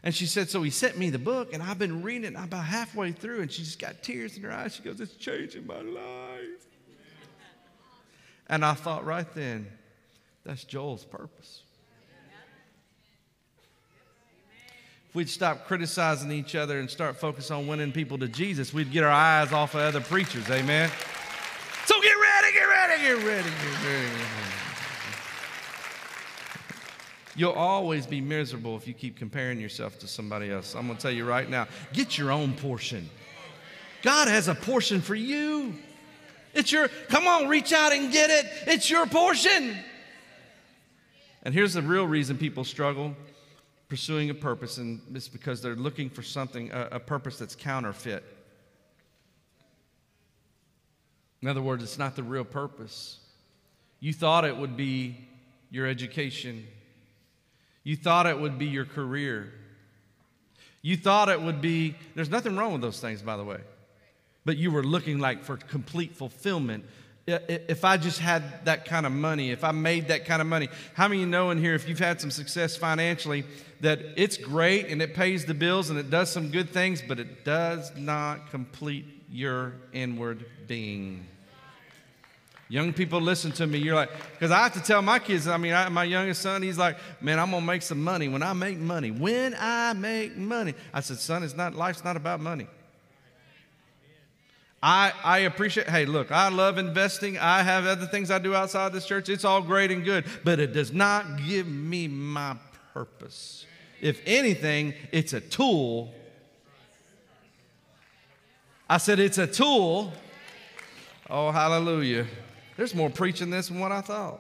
And 0.03 0.13
she 0.13 0.27
said, 0.27 0.49
so 0.49 0.61
he 0.61 0.69
sent 0.69 0.97
me 0.97 1.09
the 1.09 1.19
book, 1.19 1.53
and 1.53 1.63
I've 1.63 1.79
been 1.79 2.03
reading 2.03 2.35
it 2.35 2.39
about 2.41 2.65
halfway 2.65 3.11
through, 3.11 3.41
and 3.41 3.51
she 3.51 3.63
just 3.63 3.79
got 3.79 4.03
tears 4.03 4.37
in 4.37 4.43
her 4.43 4.51
eyes. 4.51 4.75
She 4.75 4.83
goes, 4.83 5.01
it's 5.01 5.15
changing 5.15 5.65
my 5.65 5.81
life. 5.81 6.67
And 8.47 8.63
I 8.63 8.75
thought 8.75 9.05
right 9.05 9.27
then, 9.33 9.67
that's 10.45 10.63
Joel's 10.63 11.03
purpose. 11.03 11.63
We'd 15.19 15.29
stop 15.29 15.67
criticizing 15.67 16.31
each 16.31 16.55
other 16.55 16.79
and 16.79 16.89
start 16.89 17.17
focus 17.17 17.51
on 17.51 17.67
winning 17.67 17.91
people 17.91 18.17
to 18.17 18.29
Jesus, 18.29 18.73
we'd 18.73 18.89
get 18.89 19.03
our 19.03 19.11
eyes 19.11 19.51
off 19.51 19.75
of 19.75 19.81
other 19.81 19.99
preachers. 19.99 20.49
Amen. 20.49 20.89
So 21.83 21.99
get 22.01 22.13
ready, 22.13 22.53
get 22.53 22.63
ready, 22.63 23.01
get 23.01 23.27
ready, 23.27 23.49
get 23.49 23.83
ready. 23.83 24.09
You'll 27.35 27.51
always 27.51 28.07
be 28.07 28.21
miserable 28.21 28.77
if 28.77 28.87
you 28.87 28.93
keep 28.93 29.17
comparing 29.17 29.59
yourself 29.59 29.99
to 29.99 30.07
somebody 30.07 30.51
else. 30.51 30.73
I'm 30.73 30.85
going 30.85 30.95
to 30.95 31.01
tell 31.01 31.11
you 31.11 31.25
right 31.25 31.49
now 31.49 31.67
get 31.91 32.17
your 32.17 32.31
own 32.31 32.53
portion. 32.53 33.09
God 34.01 34.29
has 34.29 34.47
a 34.47 34.55
portion 34.55 35.01
for 35.01 35.15
you. 35.15 35.73
It's 36.53 36.71
your, 36.71 36.87
come 37.09 37.27
on, 37.27 37.49
reach 37.49 37.73
out 37.73 37.91
and 37.91 38.09
get 38.13 38.29
it. 38.29 38.45
It's 38.67 38.89
your 38.89 39.05
portion. 39.05 39.75
And 41.43 41.53
here's 41.53 41.73
the 41.73 41.81
real 41.81 42.07
reason 42.07 42.37
people 42.37 42.63
struggle 42.63 43.17
pursuing 43.89 44.29
a 44.29 44.33
purpose, 44.35 44.77
and 44.77 45.01
it's 45.13 45.27
because 45.27 45.61
they're 45.61 45.75
looking 45.75 46.09
for 46.09 46.21
something, 46.21 46.71
a, 46.71 46.89
a 46.93 46.99
purpose 46.99 47.37
that's 47.39 47.55
counterfeit. 47.55 48.23
In 51.41 51.47
other 51.47 51.61
words, 51.61 51.83
it's 51.83 51.97
not 51.97 52.15
the 52.15 52.23
real 52.23 52.43
purpose. 52.43 53.17
You 53.99 54.13
thought 54.13 54.45
it 54.45 54.55
would 54.55 54.77
be 54.77 55.27
your 55.71 55.87
education. 55.87 56.67
You 57.83 57.95
thought 57.95 58.27
it 58.27 58.39
would 58.39 58.59
be 58.59 58.67
your 58.67 58.85
career. 58.85 59.51
You 60.81 60.95
thought 60.95 61.27
it 61.29 61.41
would 61.41 61.59
be, 61.59 61.95
there's 62.15 62.29
nothing 62.29 62.55
wrong 62.55 62.71
with 62.73 62.81
those 62.81 62.99
things, 62.99 63.21
by 63.21 63.37
the 63.37 63.43
way. 63.43 63.59
But 64.45 64.57
you 64.57 64.71
were 64.71 64.83
looking 64.83 65.19
like 65.19 65.43
for 65.43 65.57
complete 65.57 66.15
fulfillment 66.15 66.85
if 67.29 67.85
I 67.85 67.97
just 67.97 68.19
had 68.19 68.65
that 68.65 68.85
kind 68.85 69.05
of 69.05 69.11
money, 69.11 69.51
if 69.51 69.63
I 69.63 69.71
made 69.71 70.07
that 70.09 70.25
kind 70.25 70.41
of 70.41 70.47
money. 70.47 70.69
How 70.93 71.07
many 71.07 71.21
you 71.21 71.27
know 71.27 71.51
in 71.51 71.57
here, 71.57 71.75
if 71.75 71.87
you've 71.87 71.99
had 71.99 72.19
some 72.19 72.31
success 72.31 72.75
financially, 72.75 73.43
that 73.81 73.99
it's 74.17 74.37
great 74.37 74.87
and 74.87 75.01
it 75.01 75.13
pays 75.13 75.45
the 75.45 75.53
bills 75.53 75.89
and 75.89 75.97
it 75.97 76.09
does 76.09 76.31
some 76.31 76.49
good 76.49 76.69
things, 76.69 77.01
but 77.07 77.19
it 77.19 77.45
does 77.45 77.95
not 77.95 78.49
complete 78.51 79.05
your 79.29 79.73
inward 79.93 80.45
being? 80.67 81.25
Young 82.71 82.93
people, 82.93 83.19
listen 83.19 83.51
to 83.53 83.65
me. 83.65 83.79
You're 83.79 83.95
like, 83.95 84.11
because 84.33 84.51
I 84.51 84.59
have 84.59 84.73
to 84.73 84.81
tell 84.81 85.01
my 85.01 85.17
kids, 85.17 85.47
I 85.47 85.57
mean, 85.57 85.73
I, 85.73 85.89
my 85.89 86.03
youngest 86.03 86.43
son, 86.43 86.61
he's 86.61 86.77
like, 86.77 86.97
man, 87.19 87.39
I'm 87.39 87.49
going 87.49 87.63
to 87.63 87.67
make 87.67 87.81
some 87.81 88.03
money. 88.03 88.27
When 88.27 88.43
I 88.43 88.53
make 88.53 88.77
money, 88.77 89.09
when 89.09 89.55
I 89.57 89.93
make 89.93 90.37
money. 90.37 90.75
I 90.93 90.99
said, 90.99 91.17
son, 91.17 91.41
it's 91.41 91.55
not, 91.55 91.73
life's 91.73 92.03
not 92.03 92.15
about 92.15 92.41
money. 92.41 92.67
I, 94.81 95.11
I 95.23 95.39
appreciate, 95.39 95.89
hey, 95.89 96.05
look, 96.05 96.31
I 96.31 96.49
love 96.49 96.77
investing. 96.77 97.37
I 97.37 97.63
have 97.63 97.85
other 97.85 98.05
things 98.05 98.31
I 98.31 98.39
do 98.39 98.55
outside 98.55 98.93
this 98.93 99.05
church. 99.05 99.27
It's 99.27 99.43
all 99.43 99.61
great 99.61 99.91
and 99.91 100.05
good, 100.05 100.25
but 100.43 100.59
it 100.59 100.71
does 100.71 100.93
not 100.93 101.25
give 101.45 101.67
me 101.67 102.07
my 102.07 102.55
purpose. 102.93 103.65
If 103.99 104.21
anything, 104.25 104.93
it's 105.11 105.33
a 105.33 105.41
tool. 105.41 106.13
I 108.89 108.97
said, 108.97 109.19
it's 109.19 109.37
a 109.37 109.47
tool. 109.47 110.13
Oh, 111.29 111.51
hallelujah. 111.51 112.25
There's 112.77 112.95
more 112.95 113.09
preaching 113.09 113.49
this 113.49 113.67
than 113.67 113.79
what 113.79 113.91
I 113.91 113.99
thought. 113.99 114.39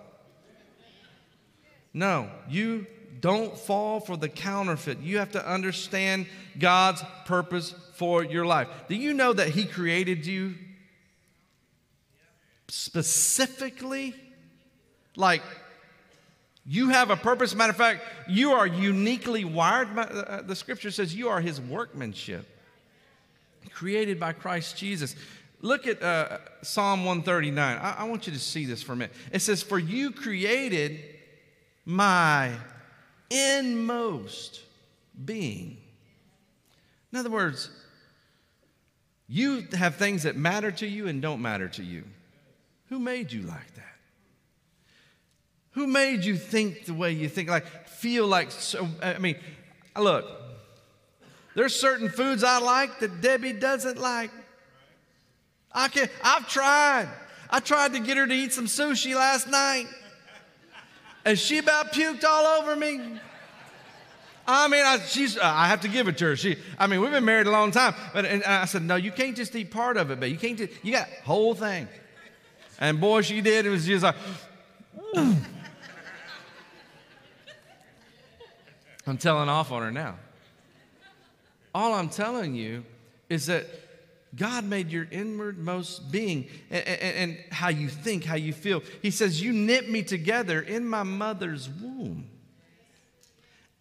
No, 1.93 2.29
you 2.47 2.87
don't 3.19 3.57
fall 3.57 3.99
for 3.99 4.15
the 4.15 4.29
counterfeit. 4.29 4.99
You 4.99 5.17
have 5.17 5.31
to 5.33 5.45
understand 5.45 6.27
God's 6.57 7.03
purpose 7.25 7.75
for 7.99 8.23
your 8.23 8.45
life. 8.45 8.69
Do 8.87 8.95
you 8.95 9.13
know 9.13 9.33
that 9.33 9.49
He 9.49 9.65
created 9.65 10.25
you 10.25 10.55
specifically? 12.69 14.15
Like, 15.17 15.41
you 16.65 16.89
have 16.89 17.09
a 17.09 17.17
purpose. 17.17 17.53
Matter 17.53 17.71
of 17.71 17.75
fact, 17.75 18.03
you 18.29 18.53
are 18.53 18.65
uniquely 18.65 19.43
wired. 19.43 19.89
Uh, 19.97 20.43
the 20.43 20.55
scripture 20.55 20.91
says 20.91 21.13
you 21.13 21.27
are 21.27 21.41
His 21.41 21.59
workmanship, 21.59 22.47
created 23.73 24.17
by 24.17 24.31
Christ 24.31 24.77
Jesus. 24.77 25.17
Look 25.59 25.85
at 25.85 26.01
uh, 26.01 26.37
Psalm 26.61 27.03
139. 27.03 27.77
I, 27.77 27.95
I 27.97 28.03
want 28.05 28.27
you 28.27 28.33
to 28.33 28.39
see 28.39 28.63
this 28.63 28.81
for 28.81 28.93
a 28.93 28.95
minute. 28.95 29.13
It 29.33 29.41
says, 29.41 29.61
For 29.61 29.77
you 29.77 30.11
created 30.11 31.01
my 31.83 32.53
inmost 33.29 34.61
being. 35.25 35.79
In 37.11 37.19
other 37.19 37.29
words, 37.29 37.71
you 39.29 39.67
have 39.73 39.95
things 39.95 40.23
that 40.23 40.35
matter 40.35 40.71
to 40.71 40.87
you 40.87 41.07
and 41.07 41.21
don't 41.21 41.41
matter 41.41 41.67
to 41.69 41.83
you. 41.83 42.03
Who 42.87 42.97
made 42.97 43.31
you 43.31 43.43
like 43.43 43.75
that? 43.75 43.85
Who 45.73 45.85
made 45.85 46.25
you 46.25 46.35
think 46.35 46.85
the 46.85 46.95
way 46.95 47.11
you 47.11 47.29
think, 47.29 47.47
like 47.47 47.87
feel 47.87 48.25
like 48.25 48.49
so? 48.49 48.87
I 49.03 49.19
mean, 49.19 49.35
look, 49.95 50.25
there's 51.53 51.79
certain 51.79 52.09
foods 52.09 52.43
I 52.43 52.57
like 52.57 52.99
that 52.99 53.21
Debbie 53.21 53.53
doesn't 53.53 53.99
like. 53.99 54.31
I 55.71 55.87
can't. 55.89 56.09
I've 56.23 56.47
tried. 56.47 57.07
I 57.51 57.59
tried 57.59 57.93
to 57.93 57.99
get 57.99 58.17
her 58.17 58.25
to 58.25 58.33
eat 58.33 58.51
some 58.51 58.65
sushi 58.65 59.13
last 59.13 59.47
night. 59.47 59.85
And 61.23 61.37
she 61.37 61.59
about 61.59 61.93
puked 61.93 62.23
all 62.23 62.61
over 62.61 62.75
me. 62.75 63.19
I 64.51 64.67
mean, 64.67 64.83
I, 64.83 64.97
she's, 64.99 65.37
uh, 65.37 65.41
I 65.43 65.67
have 65.67 65.81
to 65.81 65.87
give 65.87 66.07
it 66.07 66.17
to 66.17 66.25
her. 66.25 66.35
She, 66.35 66.57
I 66.79 66.87
mean, 66.87 67.01
we've 67.01 67.11
been 67.11 67.23
married 67.23 67.45
a 67.45 67.51
long 67.51 67.69
time. 67.69 67.93
But 68.13 68.25
and 68.25 68.43
I 68.43 68.65
said, 68.65 68.81
no, 68.81 68.95
you 68.95 69.11
can't 69.11 69.37
just 69.37 69.55
eat 69.55 69.69
part 69.69 69.95
of 69.95 70.09
it, 70.09 70.19
but 70.19 70.31
you 70.31 70.37
can't, 70.37 70.57
just, 70.57 70.73
you 70.81 70.91
got 70.91 71.07
whole 71.23 71.53
thing. 71.53 71.87
And 72.79 72.99
boy, 72.99 73.21
she 73.21 73.41
did. 73.41 73.67
It 73.67 73.69
was 73.69 73.85
just 73.85 74.03
like, 74.03 74.15
I'm 79.05 79.17
telling 79.19 79.49
off 79.49 79.71
on 79.71 79.83
her 79.83 79.91
now. 79.91 80.15
All 81.75 81.93
I'm 81.93 82.09
telling 82.09 82.55
you 82.55 82.83
is 83.29 83.45
that 83.45 83.67
God 84.35 84.63
made 84.63 84.89
your 84.89 85.07
inwardmost 85.11 86.11
being 86.11 86.47
and, 86.71 86.87
and, 86.87 87.15
and, 87.17 87.37
how 87.51 87.69
you 87.69 87.87
think, 87.87 88.23
how 88.25 88.35
you 88.35 88.53
feel. 88.53 88.81
He 89.01 89.11
says, 89.11 89.41
You 89.41 89.53
knit 89.53 89.89
me 89.89 90.01
together 90.01 90.59
in 90.59 90.87
my 90.87 91.03
mother's 91.03 91.69
womb. 91.69 92.27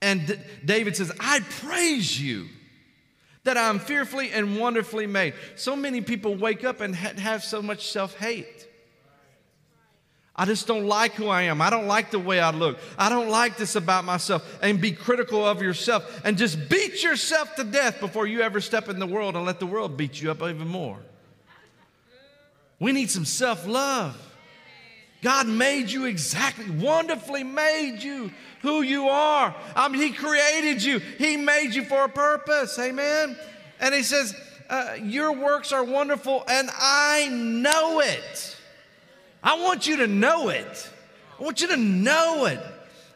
And 0.01 0.27
D- 0.27 0.35
David 0.65 0.97
says, 0.97 1.13
I 1.19 1.41
praise 1.41 2.21
you 2.21 2.47
that 3.45 3.57
I'm 3.57 3.79
fearfully 3.79 4.31
and 4.31 4.59
wonderfully 4.59 5.07
made. 5.07 5.35
So 5.57 5.75
many 5.75 6.01
people 6.01 6.35
wake 6.37 6.65
up 6.65 6.81
and 6.81 6.95
ha- 6.95 7.15
have 7.19 7.43
so 7.43 7.63
much 7.63 7.91
self 7.91 8.17
hate. 8.17 8.67
I 10.41 10.45
just 10.45 10.69
don't 10.69 10.87
like 10.87 11.15
who 11.15 11.27
I 11.27 11.43
am. 11.43 11.61
I 11.61 11.69
don't 11.69 11.89
like 11.89 12.13
the 12.13 12.19
way 12.21 12.39
I 12.39 12.51
look. 12.51 12.79
I 12.97 13.09
don't 13.09 13.29
like 13.29 13.57
this 13.57 13.75
about 13.75 14.05
myself. 14.05 14.59
And 14.63 14.81
be 14.81 14.93
critical 14.93 15.45
of 15.45 15.61
yourself 15.61 16.21
and 16.25 16.39
just 16.39 16.69
beat 16.69 17.03
yourself 17.03 17.57
to 17.57 17.65
death 17.65 17.99
before 17.99 18.25
you 18.25 18.43
ever 18.43 18.61
step 18.61 18.89
in 18.89 19.01
the 19.01 19.07
world 19.07 19.35
and 19.35 19.45
let 19.45 19.59
the 19.59 19.67
world 19.67 19.97
beat 19.97 20.23
you 20.23 20.31
up 20.31 20.41
even 20.43 20.69
more. 20.69 20.99
We 22.79 22.93
need 22.93 23.11
some 23.11 23.25
self 23.25 23.67
love. 23.67 24.17
God 25.23 25.49
made 25.49 25.91
you 25.91 26.05
exactly, 26.05 26.71
wonderfully 26.71 27.43
made 27.43 28.03
you 28.03 28.31
who 28.63 28.83
you 28.83 29.09
are. 29.09 29.55
I 29.75 29.89
mean, 29.89 30.01
He 30.03 30.13
created 30.13 30.83
you, 30.83 30.99
He 30.99 31.37
made 31.37 31.75
you 31.75 31.85
for 31.85 32.05
a 32.05 32.09
purpose. 32.09 32.79
Amen. 32.79 33.37
And 33.81 33.95
He 33.95 34.03
says, 34.03 34.35
uh, 34.71 34.97
Your 35.03 35.33
works 35.33 35.73
are 35.73 35.85
wonderful, 35.85 36.45
and 36.49 36.71
I 36.79 37.29
know 37.31 38.01
it. 38.01 38.57
I 39.43 39.61
want 39.61 39.87
you 39.87 39.99
to 39.99 40.07
know 40.07 40.49
it. 40.49 40.91
I 41.39 41.43
want 41.43 41.61
you 41.61 41.69
to 41.69 41.77
know 41.77 42.47
it. 42.47 42.61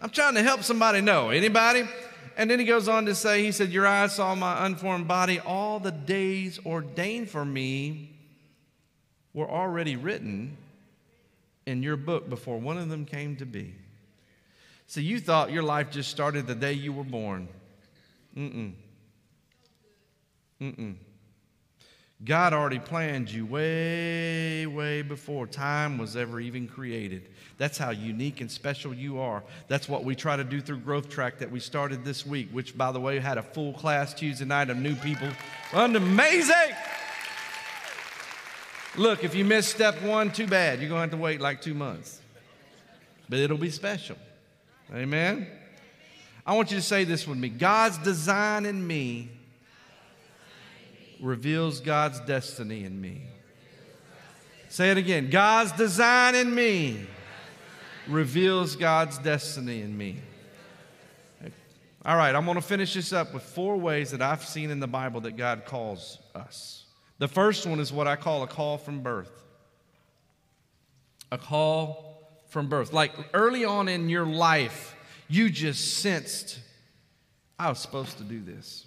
I'm 0.00 0.10
trying 0.10 0.34
to 0.34 0.42
help 0.42 0.62
somebody 0.62 1.00
know. 1.00 1.30
Anybody? 1.30 1.84
And 2.36 2.50
then 2.50 2.58
he 2.58 2.64
goes 2.64 2.88
on 2.88 3.06
to 3.06 3.14
say, 3.14 3.44
He 3.44 3.52
said, 3.52 3.70
Your 3.70 3.86
eyes 3.86 4.16
saw 4.16 4.34
my 4.34 4.66
unformed 4.66 5.06
body. 5.06 5.38
All 5.38 5.78
the 5.78 5.92
days 5.92 6.58
ordained 6.66 7.30
for 7.30 7.44
me 7.44 8.10
were 9.34 9.48
already 9.48 9.96
written 9.96 10.56
in 11.66 11.82
your 11.82 11.96
book 11.96 12.28
before 12.28 12.58
one 12.58 12.78
of 12.78 12.88
them 12.88 13.04
came 13.04 13.36
to 13.36 13.46
be. 13.46 13.74
So 14.86 15.00
you 15.00 15.20
thought 15.20 15.52
your 15.52 15.62
life 15.62 15.90
just 15.90 16.10
started 16.10 16.46
the 16.46 16.54
day 16.54 16.72
you 16.72 16.92
were 16.92 17.04
born. 17.04 17.48
Mm-mm. 18.36 18.72
Mm-mm. 20.60 20.96
God 22.24 22.52
already 22.52 22.78
planned 22.78 23.30
you 23.30 23.44
way, 23.44 24.64
way 24.66 25.02
before 25.02 25.46
time 25.48 25.98
was 25.98 26.16
ever 26.16 26.38
even 26.38 26.68
created. 26.68 27.30
That's 27.58 27.76
how 27.76 27.90
unique 27.90 28.40
and 28.40 28.50
special 28.50 28.94
you 28.94 29.18
are. 29.18 29.42
That's 29.66 29.88
what 29.88 30.04
we 30.04 30.14
try 30.14 30.36
to 30.36 30.44
do 30.44 30.60
through 30.60 30.78
Growth 30.78 31.08
Track 31.08 31.38
that 31.38 31.50
we 31.50 31.58
started 31.58 32.04
this 32.04 32.24
week, 32.24 32.48
which, 32.52 32.78
by 32.78 32.92
the 32.92 33.00
way, 33.00 33.18
had 33.18 33.38
a 33.38 33.42
full 33.42 33.72
class 33.72 34.14
Tuesday 34.14 34.44
night 34.44 34.70
of 34.70 34.76
new 34.76 34.94
people. 34.96 35.28
Amazing! 35.72 36.76
Look, 38.96 39.24
if 39.24 39.34
you 39.34 39.44
miss 39.44 39.66
step 39.66 40.00
one, 40.02 40.30
too 40.30 40.46
bad. 40.46 40.80
You're 40.80 40.88
going 40.88 40.98
to 40.98 41.02
have 41.02 41.10
to 41.10 41.16
wait 41.16 41.40
like 41.40 41.62
two 41.62 41.74
months. 41.74 42.20
But 43.28 43.38
it'll 43.38 43.56
be 43.56 43.70
special. 43.70 44.16
Amen? 44.94 45.46
I 46.44 46.54
want 46.54 46.70
you 46.70 46.76
to 46.76 46.82
say 46.82 47.04
this 47.04 47.26
with 47.26 47.38
me 47.38 47.48
God's 47.48 47.98
design 47.98 48.66
in 48.66 48.86
me 48.86 49.30
reveals 51.20 51.80
God's 51.80 52.20
destiny 52.20 52.84
in 52.84 53.00
me. 53.00 53.22
Say 54.68 54.90
it 54.90 54.98
again 54.98 55.30
God's 55.30 55.72
design 55.72 56.34
in 56.34 56.54
me 56.54 57.06
reveals 58.08 58.76
God's 58.76 59.18
destiny 59.18 59.80
in 59.80 59.96
me. 59.96 60.16
All 62.04 62.16
right, 62.16 62.34
I'm 62.34 62.44
going 62.44 62.56
to 62.56 62.62
finish 62.62 62.94
this 62.94 63.12
up 63.12 63.32
with 63.32 63.44
four 63.44 63.76
ways 63.76 64.10
that 64.10 64.20
I've 64.20 64.44
seen 64.44 64.70
in 64.70 64.80
the 64.80 64.88
Bible 64.88 65.20
that 65.20 65.36
God 65.36 65.64
calls 65.64 66.18
us. 66.34 66.81
The 67.18 67.28
first 67.28 67.66
one 67.66 67.80
is 67.80 67.92
what 67.92 68.06
I 68.06 68.16
call 68.16 68.42
a 68.42 68.46
call 68.46 68.78
from 68.78 69.02
birth. 69.02 69.30
A 71.30 71.38
call 71.38 72.12
from 72.48 72.68
birth. 72.68 72.92
Like 72.92 73.12
early 73.32 73.64
on 73.64 73.88
in 73.88 74.08
your 74.08 74.26
life, 74.26 74.94
you 75.28 75.48
just 75.48 75.98
sensed, 75.98 76.58
I 77.58 77.68
was 77.68 77.78
supposed 77.78 78.18
to 78.18 78.24
do 78.24 78.40
this. 78.42 78.86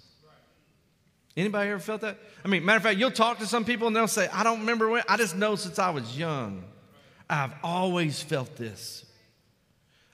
Anybody 1.36 1.70
ever 1.70 1.80
felt 1.80 2.00
that? 2.00 2.18
I 2.44 2.48
mean, 2.48 2.64
matter 2.64 2.78
of 2.78 2.82
fact, 2.82 2.98
you'll 2.98 3.10
talk 3.10 3.38
to 3.40 3.46
some 3.46 3.64
people 3.64 3.88
and 3.88 3.94
they'll 3.94 4.08
say, 4.08 4.28
I 4.32 4.42
don't 4.42 4.60
remember 4.60 4.88
when, 4.88 5.02
I 5.08 5.16
just 5.16 5.36
know 5.36 5.54
since 5.54 5.78
I 5.78 5.90
was 5.90 6.18
young, 6.18 6.64
I've 7.28 7.52
always 7.62 8.22
felt 8.22 8.56
this. 8.56 9.04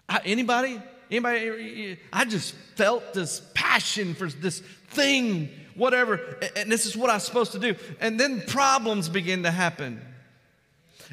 I, 0.09 0.21
anybody? 0.25 0.81
Anybody? 1.11 1.99
I 2.13 2.25
just 2.25 2.55
felt 2.77 3.15
this 3.15 3.43
passion 3.55 4.15
for 4.15 4.27
this 4.27 4.61
thing, 4.89 5.51
whatever, 5.75 6.39
and 6.57 6.71
this 6.71 6.87
is 6.87 6.97
what 6.97 7.11
I'm 7.11 7.21
supposed 7.21 7.53
to 7.53 7.59
do. 7.59 7.75
And 8.01 8.19
then 8.19 8.43
problems 8.43 9.09
begin 9.09 9.43
to 9.45 9.51
happen, 9.51 10.01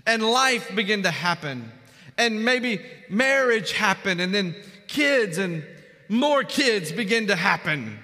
and 0.05 0.24
life 0.24 0.76
begin 0.76 1.03
to 1.03 1.12
happen, 1.12 1.72
and 2.18 2.43
maybe 2.43 2.82
marriage 3.10 3.72
happen, 3.72 4.20
and 4.20 4.34
then 4.34 4.55
kids 4.88 5.38
and 5.38 5.64
more 6.10 6.43
kids 6.43 6.91
begin 6.91 7.28
to 7.28 7.36
happen. 7.36 7.99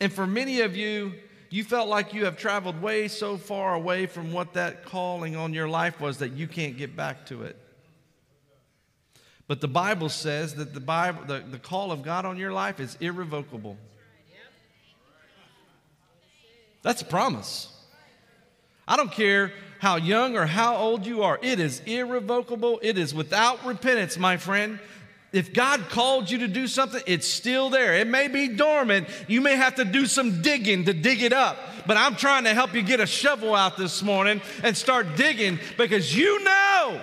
And 0.00 0.12
for 0.12 0.26
many 0.26 0.60
of 0.60 0.76
you, 0.76 1.12
you 1.50 1.64
felt 1.64 1.88
like 1.88 2.14
you 2.14 2.24
have 2.26 2.36
traveled 2.36 2.80
way 2.80 3.08
so 3.08 3.36
far 3.36 3.74
away 3.74 4.06
from 4.06 4.32
what 4.32 4.54
that 4.54 4.84
calling 4.84 5.34
on 5.34 5.52
your 5.52 5.68
life 5.68 6.00
was 6.00 6.18
that 6.18 6.32
you 6.32 6.46
can't 6.46 6.78
get 6.78 6.94
back 6.94 7.26
to 7.26 7.42
it. 7.42 7.56
But 9.48 9.60
the 9.60 9.68
Bible 9.68 10.08
says 10.08 10.54
that 10.54 10.74
the, 10.74 10.80
Bible, 10.80 11.24
the, 11.26 11.40
the 11.40 11.58
call 11.58 11.90
of 11.90 12.04
God 12.04 12.24
on 12.24 12.36
your 12.36 12.52
life 12.52 12.78
is 12.78 12.96
irrevocable. 13.00 13.76
That's 16.82 17.02
a 17.02 17.06
promise. 17.06 17.68
I 18.88 18.96
don't 18.96 19.12
care 19.12 19.52
how 19.78 19.96
young 19.96 20.36
or 20.36 20.46
how 20.46 20.76
old 20.76 21.06
you 21.06 21.22
are, 21.22 21.38
it 21.40 21.58
is 21.58 21.80
irrevocable. 21.80 22.80
It 22.82 22.98
is 22.98 23.14
without 23.14 23.64
repentance, 23.64 24.18
my 24.18 24.36
friend. 24.36 24.78
If 25.32 25.54
God 25.54 25.88
called 25.88 26.28
you 26.28 26.38
to 26.38 26.48
do 26.48 26.66
something, 26.66 27.00
it's 27.06 27.26
still 27.26 27.70
there. 27.70 27.94
It 27.94 28.08
may 28.08 28.26
be 28.26 28.48
dormant. 28.48 29.08
You 29.28 29.40
may 29.40 29.54
have 29.54 29.76
to 29.76 29.84
do 29.84 30.06
some 30.06 30.42
digging 30.42 30.86
to 30.86 30.92
dig 30.92 31.22
it 31.22 31.32
up. 31.32 31.56
But 31.86 31.96
I'm 31.96 32.16
trying 32.16 32.44
to 32.44 32.52
help 32.52 32.74
you 32.74 32.82
get 32.82 32.98
a 32.98 33.06
shovel 33.06 33.54
out 33.54 33.76
this 33.76 34.02
morning 34.02 34.40
and 34.64 34.76
start 34.76 35.16
digging 35.16 35.60
because 35.78 36.14
you 36.16 36.42
know 36.42 37.00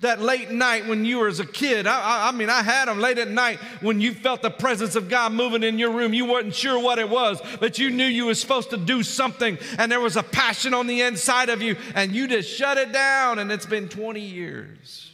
that 0.00 0.20
late 0.20 0.50
night 0.50 0.86
when 0.86 1.04
you 1.04 1.18
were 1.18 1.28
as 1.28 1.40
a 1.40 1.46
kid. 1.46 1.86
I, 1.86 2.00
I, 2.00 2.28
I, 2.28 2.32
mean, 2.32 2.48
I 2.48 2.62
had 2.62 2.88
them 2.88 3.00
late 3.00 3.18
at 3.18 3.28
night 3.28 3.58
when 3.80 4.00
you 4.00 4.14
felt 4.14 4.42
the 4.42 4.50
presence 4.50 4.96
of 4.96 5.08
God 5.08 5.32
moving 5.32 5.62
in 5.62 5.78
your 5.78 5.92
room. 5.92 6.14
You 6.14 6.26
weren't 6.26 6.54
sure 6.54 6.82
what 6.82 6.98
it 6.98 7.08
was, 7.08 7.40
but 7.60 7.78
you 7.78 7.90
knew 7.90 8.04
you 8.04 8.26
were 8.26 8.34
supposed 8.34 8.70
to 8.70 8.76
do 8.76 9.02
something, 9.02 9.58
and 9.78 9.92
there 9.92 10.00
was 10.00 10.16
a 10.16 10.22
passion 10.22 10.74
on 10.74 10.86
the 10.86 11.02
inside 11.02 11.48
of 11.48 11.62
you, 11.62 11.76
and 11.94 12.12
you 12.12 12.28
just 12.28 12.48
shut 12.48 12.78
it 12.78 12.92
down, 12.92 13.38
and 13.38 13.52
it's 13.52 13.66
been 13.66 13.88
20 13.88 14.20
years. 14.20 15.12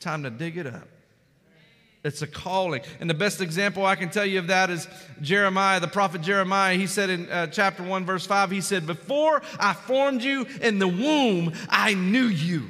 Time 0.00 0.22
to 0.24 0.30
dig 0.30 0.56
it 0.56 0.66
up. 0.66 0.88
It's 2.04 2.20
a 2.20 2.26
calling. 2.26 2.82
And 2.98 3.08
the 3.08 3.14
best 3.14 3.40
example 3.40 3.86
I 3.86 3.94
can 3.94 4.10
tell 4.10 4.26
you 4.26 4.40
of 4.40 4.48
that 4.48 4.70
is 4.70 4.88
Jeremiah, 5.20 5.78
the 5.78 5.86
prophet 5.86 6.20
Jeremiah. 6.20 6.76
He 6.76 6.88
said 6.88 7.10
in 7.10 7.30
uh, 7.30 7.46
chapter 7.46 7.84
1, 7.84 8.04
verse 8.04 8.26
5, 8.26 8.50
he 8.50 8.60
said, 8.60 8.88
Before 8.88 9.40
I 9.60 9.72
formed 9.72 10.22
you 10.22 10.46
in 10.60 10.80
the 10.80 10.88
womb, 10.88 11.52
I 11.68 11.94
knew 11.94 12.26
you. 12.26 12.64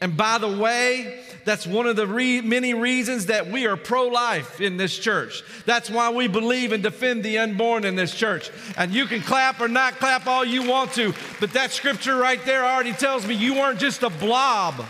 And 0.00 0.16
by 0.16 0.38
the 0.38 0.48
way, 0.48 1.20
that's 1.44 1.66
one 1.66 1.86
of 1.86 1.96
the 1.96 2.06
re- 2.06 2.40
many 2.40 2.74
reasons 2.74 3.26
that 3.26 3.48
we 3.48 3.66
are 3.66 3.76
pro 3.76 4.06
life 4.06 4.60
in 4.60 4.76
this 4.76 4.96
church. 4.96 5.42
That's 5.64 5.90
why 5.90 6.10
we 6.10 6.28
believe 6.28 6.72
and 6.72 6.82
defend 6.82 7.24
the 7.24 7.38
unborn 7.38 7.84
in 7.84 7.96
this 7.96 8.14
church. 8.14 8.50
And 8.76 8.92
you 8.92 9.06
can 9.06 9.22
clap 9.22 9.60
or 9.60 9.68
not 9.68 9.94
clap 9.98 10.26
all 10.26 10.44
you 10.44 10.68
want 10.68 10.92
to, 10.92 11.14
but 11.40 11.52
that 11.54 11.72
scripture 11.72 12.16
right 12.16 12.44
there 12.44 12.64
already 12.64 12.92
tells 12.92 13.26
me 13.26 13.34
you 13.34 13.54
weren't 13.54 13.80
just 13.80 14.02
a 14.02 14.10
blob 14.10 14.84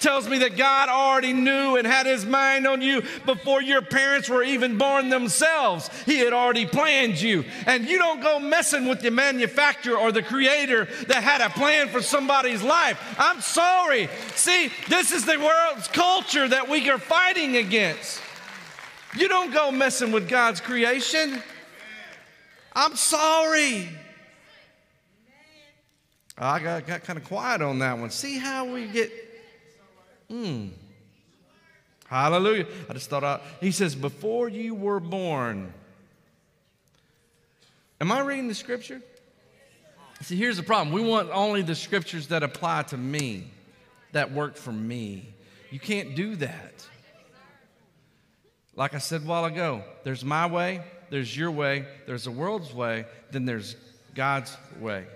tells 0.00 0.28
me 0.28 0.38
that 0.38 0.56
God 0.56 0.88
already 0.88 1.32
knew 1.32 1.76
and 1.76 1.86
had 1.86 2.06
his 2.06 2.24
mind 2.26 2.66
on 2.66 2.82
you 2.82 3.02
before 3.26 3.62
your 3.62 3.82
parents 3.82 4.28
were 4.28 4.42
even 4.42 4.78
born 4.78 5.10
themselves. 5.10 5.90
He 6.06 6.18
had 6.18 6.32
already 6.32 6.66
planned 6.66 7.20
you. 7.20 7.44
And 7.66 7.86
you 7.86 7.98
don't 7.98 8.20
go 8.20 8.40
messing 8.40 8.88
with 8.88 9.00
the 9.00 9.10
manufacturer 9.10 9.96
or 9.96 10.10
the 10.10 10.22
creator 10.22 10.86
that 11.06 11.22
had 11.22 11.40
a 11.40 11.50
plan 11.50 11.88
for 11.88 12.02
somebody's 12.02 12.62
life. 12.62 12.98
I'm 13.18 13.40
sorry. 13.40 14.08
See, 14.34 14.72
this 14.88 15.12
is 15.12 15.26
the 15.26 15.38
world's 15.38 15.88
culture 15.88 16.48
that 16.48 16.68
we 16.68 16.88
are 16.90 16.98
fighting 16.98 17.56
against. 17.56 18.20
You 19.16 19.28
don't 19.28 19.52
go 19.52 19.70
messing 19.70 20.12
with 20.12 20.28
God's 20.28 20.60
creation. 20.60 21.42
I'm 22.72 22.96
sorry. 22.96 23.88
I 26.38 26.58
got, 26.58 26.86
got 26.86 27.04
kind 27.04 27.18
of 27.18 27.24
quiet 27.24 27.60
on 27.60 27.80
that 27.80 27.98
one. 27.98 28.10
See 28.10 28.38
how 28.38 28.64
we 28.64 28.86
get 28.86 29.29
Hmm. 30.30 30.68
Hallelujah. 32.06 32.66
I 32.88 32.92
just 32.92 33.10
thought 33.10 33.24
out. 33.24 33.42
He 33.60 33.72
says, 33.72 33.94
Before 33.94 34.48
you 34.48 34.74
were 34.74 35.00
born. 35.00 35.72
Am 38.00 38.10
I 38.10 38.20
reading 38.20 38.48
the 38.48 38.54
scripture? 38.54 39.02
See, 40.22 40.36
here's 40.36 40.56
the 40.56 40.62
problem. 40.62 40.94
We 40.94 41.02
want 41.02 41.30
only 41.30 41.62
the 41.62 41.74
scriptures 41.74 42.28
that 42.28 42.42
apply 42.42 42.84
to 42.84 42.96
me, 42.96 43.50
that 44.12 44.32
work 44.32 44.56
for 44.56 44.72
me. 44.72 45.34
You 45.70 45.80
can't 45.80 46.14
do 46.14 46.36
that. 46.36 46.86
Like 48.76 48.94
I 48.94 48.98
said 48.98 49.22
a 49.22 49.24
while 49.24 49.44
ago, 49.44 49.82
there's 50.04 50.24
my 50.24 50.46
way, 50.46 50.82
there's 51.10 51.36
your 51.36 51.50
way, 51.50 51.86
there's 52.06 52.24
the 52.24 52.30
world's 52.30 52.72
way, 52.72 53.04
then 53.30 53.44
there's 53.44 53.76
God's 54.14 54.56
way. 54.78 55.06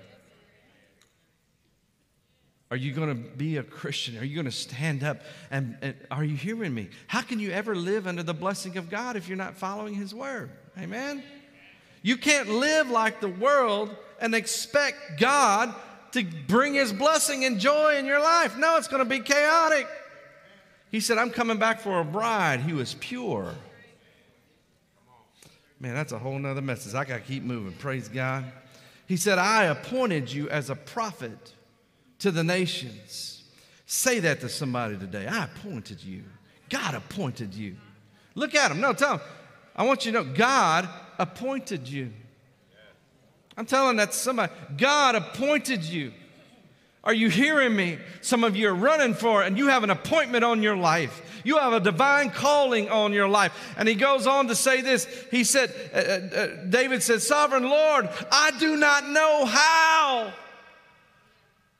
Are 2.74 2.76
you 2.76 2.90
going 2.90 3.08
to 3.08 3.14
be 3.14 3.58
a 3.58 3.62
Christian? 3.62 4.18
Are 4.18 4.24
you 4.24 4.34
going 4.34 4.46
to 4.46 4.50
stand 4.50 5.04
up? 5.04 5.20
And, 5.52 5.78
and, 5.80 5.94
are 6.10 6.24
you 6.24 6.34
hearing 6.34 6.74
me? 6.74 6.88
How 7.06 7.22
can 7.22 7.38
you 7.38 7.52
ever 7.52 7.76
live 7.76 8.08
under 8.08 8.24
the 8.24 8.34
blessing 8.34 8.76
of 8.78 8.90
God 8.90 9.14
if 9.14 9.28
you're 9.28 9.36
not 9.36 9.54
following 9.54 9.94
His 9.94 10.12
word? 10.12 10.50
Amen? 10.76 11.22
You 12.02 12.16
can't 12.16 12.48
live 12.48 12.90
like 12.90 13.20
the 13.20 13.28
world 13.28 13.96
and 14.20 14.34
expect 14.34 15.20
God 15.20 15.72
to 16.14 16.24
bring 16.48 16.74
His 16.74 16.92
blessing 16.92 17.44
and 17.44 17.60
joy 17.60 17.94
in 17.96 18.06
your 18.06 18.18
life. 18.18 18.58
No, 18.58 18.76
it's 18.76 18.88
going 18.88 19.04
to 19.04 19.08
be 19.08 19.20
chaotic. 19.20 19.86
He 20.90 20.98
said, 20.98 21.16
I'm 21.16 21.30
coming 21.30 21.58
back 21.58 21.78
for 21.78 22.00
a 22.00 22.04
bride 22.04 22.58
who 22.58 22.80
is 22.80 22.94
pure. 22.94 23.54
Man, 25.78 25.94
that's 25.94 26.10
a 26.10 26.18
whole 26.18 26.40
nother 26.40 26.60
message. 26.60 26.94
I 26.94 27.04
got 27.04 27.18
to 27.18 27.22
keep 27.22 27.44
moving. 27.44 27.74
Praise 27.74 28.08
God. 28.08 28.46
He 29.06 29.16
said, 29.16 29.38
I 29.38 29.66
appointed 29.66 30.32
you 30.32 30.48
as 30.48 30.70
a 30.70 30.74
prophet 30.74 31.53
to 32.24 32.30
the 32.30 32.42
nations. 32.42 33.42
Say 33.84 34.18
that 34.20 34.40
to 34.40 34.48
somebody 34.48 34.96
today. 34.96 35.26
I 35.26 35.44
appointed 35.44 36.02
you. 36.02 36.22
God 36.70 36.94
appointed 36.94 37.52
you. 37.52 37.76
Look 38.34 38.54
at 38.54 38.70
them. 38.70 38.80
No, 38.80 38.94
tell 38.94 39.18
them. 39.18 39.26
I 39.76 39.84
want 39.84 40.06
you 40.06 40.12
to 40.12 40.22
know 40.22 40.32
God 40.32 40.88
appointed 41.18 41.86
you. 41.86 42.10
I'm 43.58 43.66
telling 43.66 43.98
that 43.98 44.14
somebody. 44.14 44.50
God 44.78 45.16
appointed 45.16 45.84
you. 45.84 46.12
Are 47.04 47.12
you 47.12 47.28
hearing 47.28 47.76
me? 47.76 47.98
Some 48.22 48.42
of 48.42 48.56
you 48.56 48.70
are 48.70 48.74
running 48.74 49.12
for 49.12 49.42
it, 49.44 49.48
and 49.48 49.58
you 49.58 49.66
have 49.66 49.84
an 49.84 49.90
appointment 49.90 50.44
on 50.44 50.62
your 50.62 50.78
life. 50.78 51.20
You 51.44 51.58
have 51.58 51.74
a 51.74 51.80
divine 51.80 52.30
calling 52.30 52.88
on 52.88 53.12
your 53.12 53.28
life. 53.28 53.74
And 53.76 53.86
he 53.86 53.96
goes 53.96 54.26
on 54.26 54.48
to 54.48 54.54
say 54.54 54.80
this. 54.80 55.06
He 55.30 55.44
said, 55.44 55.74
uh, 55.92 55.98
uh, 55.98 56.40
uh 56.40 56.64
David 56.70 57.02
said, 57.02 57.20
Sovereign 57.20 57.68
Lord, 57.68 58.08
I 58.32 58.52
do 58.58 58.78
not 58.78 59.10
know 59.10 59.44
how. 59.44 60.32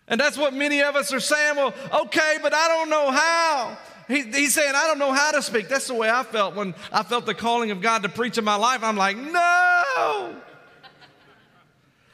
And 0.09 0.21
that's 0.21 0.37
what 0.37 0.53
many 0.53 0.83
of 0.83 0.97
us 0.97 1.13
are 1.13 1.21
saying. 1.21 1.57
Well, 1.57 1.75
okay, 2.03 2.39
but 2.43 2.53
I 2.53 2.69
don't 2.69 2.91
know 2.91 3.11
how. 3.11 3.79
He, 4.07 4.23
he's 4.23 4.53
saying, 4.53 4.75
I 4.75 4.87
don't 4.87 4.99
know 4.99 5.13
how 5.13 5.33
to 5.33 5.41
speak. 5.41 5.69
That's 5.69 5.87
the 5.87 5.95
way 5.95 6.11
I 6.11 6.23
felt 6.25 6.55
when 6.55 6.75
I 6.93 7.03
felt 7.03 7.25
the 7.25 7.35
calling 7.35 7.71
of 7.71 7.81
God 7.81 8.03
to 8.03 8.09
preach 8.09 8.37
in 8.37 8.45
my 8.45 8.57
life. 8.57 8.83
I'm 8.83 8.97
like, 8.97 9.17
no, 9.17 10.35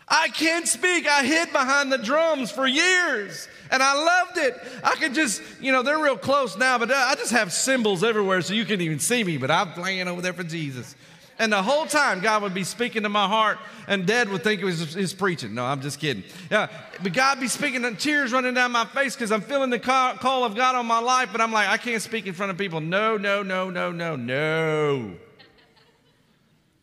I 0.06 0.28
can't 0.28 0.68
speak. 0.68 1.08
I 1.08 1.24
hid 1.24 1.52
behind 1.52 1.90
the 1.90 1.98
drums 1.98 2.52
for 2.52 2.66
years 2.66 3.48
and 3.70 3.82
I 3.82 3.94
loved 3.94 4.38
it. 4.38 4.60
I 4.84 4.94
could 4.96 5.14
just, 5.14 5.42
you 5.60 5.72
know, 5.72 5.82
they're 5.82 5.98
real 5.98 6.16
close 6.16 6.56
now, 6.56 6.78
but 6.78 6.92
I 6.92 7.14
just 7.14 7.32
have 7.32 7.52
cymbals 7.52 8.04
everywhere 8.04 8.42
so 8.42 8.54
you 8.54 8.64
can't 8.64 8.80
even 8.80 8.98
see 8.98 9.22
me, 9.24 9.36
but 9.36 9.50
I'm 9.50 9.72
playing 9.72 10.08
over 10.08 10.20
there 10.20 10.32
for 10.32 10.44
Jesus. 10.44 10.94
And 11.40 11.50
the 11.50 11.62
whole 11.62 11.86
time, 11.86 12.20
God 12.20 12.42
would 12.42 12.52
be 12.52 12.64
speaking 12.64 13.04
to 13.04 13.08
my 13.08 13.26
heart, 13.26 13.58
and 13.88 14.04
Dad 14.04 14.28
would 14.28 14.44
think 14.44 14.60
it 14.60 14.64
was 14.66 14.92
his 14.92 15.14
preaching. 15.14 15.54
No, 15.54 15.64
I'm 15.64 15.80
just 15.80 15.98
kidding. 15.98 16.22
Yeah, 16.50 16.68
but 17.02 17.14
God 17.14 17.40
be 17.40 17.48
speaking, 17.48 17.82
and 17.86 17.98
tears 17.98 18.30
running 18.30 18.52
down 18.52 18.72
my 18.72 18.84
face 18.84 19.16
because 19.16 19.32
I'm 19.32 19.40
feeling 19.40 19.70
the 19.70 19.78
call 19.78 20.44
of 20.44 20.54
God 20.54 20.74
on 20.74 20.84
my 20.84 21.00
life, 21.00 21.30
but 21.32 21.40
I'm 21.40 21.50
like, 21.50 21.70
I 21.70 21.78
can't 21.78 22.02
speak 22.02 22.26
in 22.26 22.34
front 22.34 22.52
of 22.52 22.58
people. 22.58 22.82
No, 22.82 23.16
no, 23.16 23.42
no, 23.42 23.70
no, 23.70 23.90
no, 23.90 24.16
no. 24.16 25.14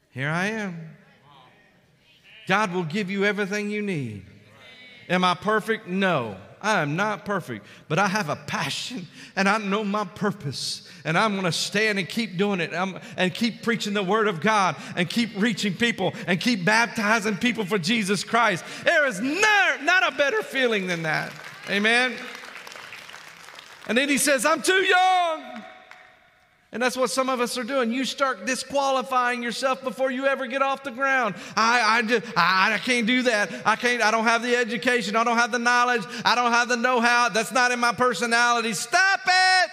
Here 0.10 0.30
I 0.32 0.48
am. 0.48 0.90
God 2.48 2.74
will 2.74 2.84
give 2.84 3.12
you 3.12 3.26
everything 3.26 3.70
you 3.70 3.84
need. 3.84 4.26
Am 5.08 5.24
I 5.24 5.36
perfect? 5.36 5.88
No. 5.88 6.36
I 6.62 6.82
am 6.82 6.96
not 6.96 7.26
perfect, 7.26 7.66
but 7.88 8.00
I 8.00 8.08
have 8.08 8.30
a 8.30 8.36
passion 8.36 9.08
and 9.36 9.48
I 9.48 9.58
know 9.58 9.84
my 9.84 10.06
purpose. 10.06 10.90
And 11.06 11.18
I'm 11.18 11.34
going 11.34 11.46
to 11.46 11.52
stand 11.52 12.00
and 12.00 12.10
keep 12.10 12.38
doing 12.38 12.60
it 12.60 12.74
I'm, 12.74 13.00
and 13.16 13.34
keep 13.34 13.64
preaching 13.64 13.94
the 13.94 14.04
word 14.04 14.28
of 14.28 14.42
God 14.42 14.76
and 14.96 15.10
keep 15.10 15.30
reaching 15.38 15.74
people 15.74 16.14
and 16.26 16.40
keep 16.40 16.66
baptizing 16.66 17.38
people 17.38 17.66
for 17.66 17.78
Jesus 17.78 18.24
Christ. 18.24 18.66
There 18.84 19.06
is 19.08 19.22
not, 19.22 19.84
not 19.84 20.14
a 20.14 20.16
better 20.18 20.42
feeling 20.42 20.88
than 20.88 21.04
that. 21.04 21.32
Amen. 21.70 22.16
And 23.88 23.98
then 23.98 24.10
he 24.10 24.18
says, 24.18 24.46
I'm 24.46 24.62
too 24.62 24.74
young. 24.74 25.64
And 26.78 26.84
that's 26.84 26.96
what 26.96 27.10
some 27.10 27.28
of 27.28 27.42
us 27.42 27.58
are 27.58 27.64
doing. 27.64 27.92
You 27.92 28.06
start 28.06 28.46
disqualifying 28.46 29.42
yourself 29.42 29.84
before 29.84 30.12
you 30.12 30.28
ever 30.28 30.46
get 30.46 30.62
off 30.62 30.84
the 30.84 30.92
ground. 30.92 31.34
I, 31.56 31.98
I, 31.98 32.02
just, 32.04 32.24
I, 32.38 32.76
I 32.76 32.78
can't 32.78 33.08
do 33.08 33.24
that. 33.24 33.52
I 33.66 33.76
can't, 33.76 34.00
I 34.04 34.12
don't 34.12 34.26
have 34.26 34.44
the 34.44 34.56
education. 34.56 35.16
I 35.16 35.24
don't 35.24 35.38
have 35.38 35.52
the 35.52 35.58
knowledge. 35.58 36.04
I 36.24 36.36
don't 36.36 36.52
have 36.52 36.70
the 36.70 36.78
know 36.78 37.02
how. 37.02 37.30
That's 37.30 37.52
not 37.52 37.72
in 37.72 37.80
my 37.80 37.94
personality. 37.94 38.74
Stop 38.74 39.22
it. 39.26 39.72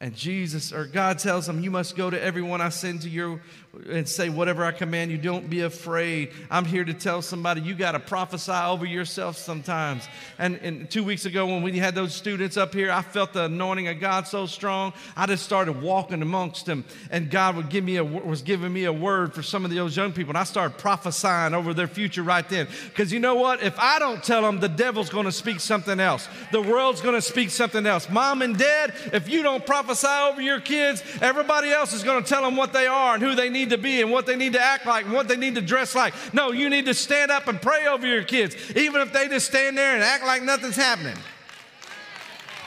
And 0.00 0.14
Jesus 0.14 0.72
or 0.72 0.86
God 0.86 1.18
tells 1.18 1.46
them, 1.46 1.60
You 1.60 1.72
must 1.72 1.96
go 1.96 2.08
to 2.08 2.22
everyone 2.22 2.60
I 2.60 2.68
send 2.68 3.02
to 3.02 3.08
you 3.08 3.40
and 3.88 4.06
say 4.06 4.28
whatever 4.28 4.64
I 4.66 4.72
command 4.72 5.10
you. 5.10 5.16
Don't 5.16 5.48
be 5.48 5.62
afraid. 5.62 6.32
I'm 6.50 6.66
here 6.66 6.84
to 6.84 6.92
tell 6.92 7.22
somebody 7.22 7.62
you 7.62 7.74
got 7.74 7.92
to 7.92 8.00
prophesy 8.00 8.52
over 8.52 8.84
yourself 8.84 9.38
sometimes. 9.38 10.06
And, 10.38 10.56
and 10.56 10.90
two 10.90 11.02
weeks 11.02 11.24
ago, 11.24 11.46
when 11.46 11.62
we 11.62 11.78
had 11.78 11.94
those 11.94 12.14
students 12.14 12.58
up 12.58 12.74
here, 12.74 12.92
I 12.92 13.00
felt 13.00 13.32
the 13.32 13.44
anointing 13.44 13.88
of 13.88 13.98
God 13.98 14.28
so 14.28 14.44
strong. 14.44 14.92
I 15.16 15.24
just 15.26 15.44
started 15.44 15.80
walking 15.80 16.20
amongst 16.20 16.66
them, 16.66 16.84
and 17.10 17.30
God 17.30 17.56
would 17.56 17.70
give 17.70 17.82
me 17.82 17.96
a, 17.96 18.04
was 18.04 18.42
giving 18.42 18.70
me 18.72 18.84
a 18.84 18.92
word 18.92 19.34
for 19.34 19.42
some 19.42 19.64
of 19.64 19.70
those 19.70 19.96
young 19.96 20.12
people. 20.12 20.32
And 20.32 20.38
I 20.38 20.44
started 20.44 20.76
prophesying 20.76 21.54
over 21.54 21.72
their 21.72 21.88
future 21.88 22.22
right 22.22 22.46
then. 22.46 22.68
Because 22.88 23.10
you 23.10 23.20
know 23.20 23.36
what? 23.36 23.62
If 23.62 23.78
I 23.78 23.98
don't 23.98 24.22
tell 24.22 24.42
them, 24.42 24.60
the 24.60 24.68
devil's 24.68 25.08
going 25.08 25.24
to 25.24 25.32
speak 25.32 25.60
something 25.60 25.98
else, 25.98 26.28
the 26.50 26.60
world's 26.60 27.00
going 27.00 27.14
to 27.14 27.22
speak 27.22 27.48
something 27.48 27.86
else. 27.86 28.10
Mom 28.10 28.42
and 28.42 28.58
dad, 28.58 28.92
if 29.14 29.30
you 29.30 29.42
don't 29.42 29.64
prophesy 29.64 30.06
over 30.06 30.42
your 30.42 30.60
kids, 30.60 31.02
everybody 31.22 31.70
else 31.70 31.94
is 31.94 32.02
going 32.02 32.22
to 32.22 32.28
tell 32.28 32.42
them 32.42 32.56
what 32.56 32.74
they 32.74 32.86
are 32.86 33.14
and 33.14 33.22
who 33.22 33.34
they 33.34 33.48
need 33.48 33.61
need 33.62 33.70
to 33.70 33.78
be 33.78 34.02
and 34.02 34.10
what 34.10 34.26
they 34.26 34.36
need 34.36 34.52
to 34.54 34.60
act 34.60 34.86
like 34.86 35.04
and 35.04 35.14
what 35.14 35.28
they 35.28 35.36
need 35.36 35.54
to 35.54 35.60
dress 35.60 35.94
like. 35.94 36.14
No, 36.34 36.50
you 36.52 36.68
need 36.68 36.86
to 36.86 36.94
stand 36.94 37.30
up 37.30 37.46
and 37.46 37.60
pray 37.60 37.86
over 37.86 38.06
your 38.06 38.24
kids, 38.24 38.56
even 38.76 39.00
if 39.00 39.12
they 39.12 39.28
just 39.28 39.46
stand 39.46 39.78
there 39.78 39.94
and 39.94 40.02
act 40.02 40.24
like 40.24 40.42
nothing's 40.42 40.76
happening. 40.76 41.16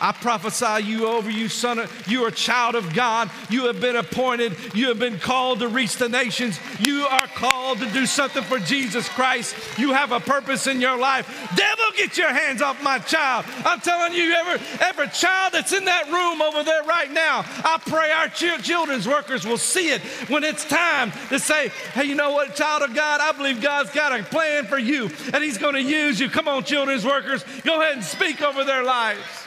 I 0.01 0.11
prophesy 0.11 0.83
you 0.83 1.07
over 1.07 1.29
you, 1.29 1.47
son. 1.47 1.79
Of, 1.79 2.07
you 2.07 2.25
are 2.25 2.27
a 2.27 2.31
child 2.31 2.75
of 2.75 2.93
God. 2.93 3.29
You 3.49 3.67
have 3.67 3.79
been 3.79 3.95
appointed. 3.95 4.55
You 4.73 4.89
have 4.89 4.99
been 4.99 5.19
called 5.19 5.59
to 5.59 5.67
reach 5.67 5.95
the 5.95 6.09
nations. 6.09 6.59
You 6.79 7.05
are 7.05 7.27
called 7.27 7.79
to 7.79 7.89
do 7.91 8.05
something 8.05 8.43
for 8.43 8.59
Jesus 8.59 9.07
Christ. 9.09 9.55
You 9.77 9.93
have 9.93 10.11
a 10.11 10.19
purpose 10.19 10.67
in 10.67 10.81
your 10.81 10.97
life. 10.97 11.27
Devil, 11.55 11.85
get 11.95 12.17
your 12.17 12.33
hands 12.33 12.61
off 12.61 12.81
my 12.83 12.99
child. 12.99 13.45
I'm 13.65 13.79
telling 13.79 14.13
you, 14.13 14.33
every, 14.33 14.65
every 14.79 15.07
child 15.09 15.53
that's 15.53 15.73
in 15.73 15.85
that 15.85 16.11
room 16.11 16.41
over 16.41 16.63
there 16.63 16.83
right 16.83 17.11
now, 17.11 17.45
I 17.63 17.79
pray 17.85 18.11
our 18.11 18.27
ch- 18.27 18.63
children's 18.63 19.07
workers 19.07 19.45
will 19.45 19.57
see 19.57 19.89
it 19.89 20.01
when 20.29 20.43
it's 20.43 20.65
time 20.65 21.11
to 21.29 21.39
say, 21.39 21.69
hey, 21.93 22.05
you 22.05 22.15
know 22.15 22.31
what, 22.31 22.55
child 22.55 22.83
of 22.83 22.93
God, 22.93 23.21
I 23.21 23.31
believe 23.31 23.61
God's 23.61 23.91
got 23.91 24.17
a 24.17 24.23
plan 24.23 24.65
for 24.65 24.77
you 24.77 25.09
and 25.33 25.43
He's 25.43 25.57
going 25.57 25.75
to 25.75 25.81
use 25.81 26.19
you. 26.19 26.29
Come 26.29 26.47
on, 26.47 26.63
children's 26.63 27.05
workers, 27.05 27.43
go 27.63 27.81
ahead 27.81 27.95
and 27.95 28.03
speak 28.03 28.41
over 28.41 28.63
their 28.63 28.83
lives. 28.83 29.44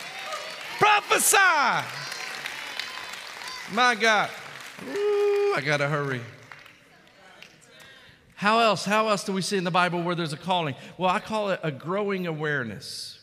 Prophesy. 0.78 1.86
My 3.72 3.94
God. 3.94 4.30
Ooh, 4.88 5.54
I 5.56 5.62
got 5.64 5.78
to 5.78 5.88
hurry. 5.88 6.20
How 8.34 8.60
else? 8.60 8.84
How 8.84 9.08
else 9.08 9.24
do 9.24 9.32
we 9.32 9.42
see 9.42 9.56
in 9.56 9.64
the 9.64 9.70
Bible 9.70 10.00
where 10.02 10.14
there's 10.14 10.32
a 10.32 10.36
calling? 10.36 10.76
Well, 10.96 11.10
I 11.10 11.18
call 11.18 11.50
it 11.50 11.60
a 11.62 11.72
growing 11.72 12.26
awareness. 12.28 13.18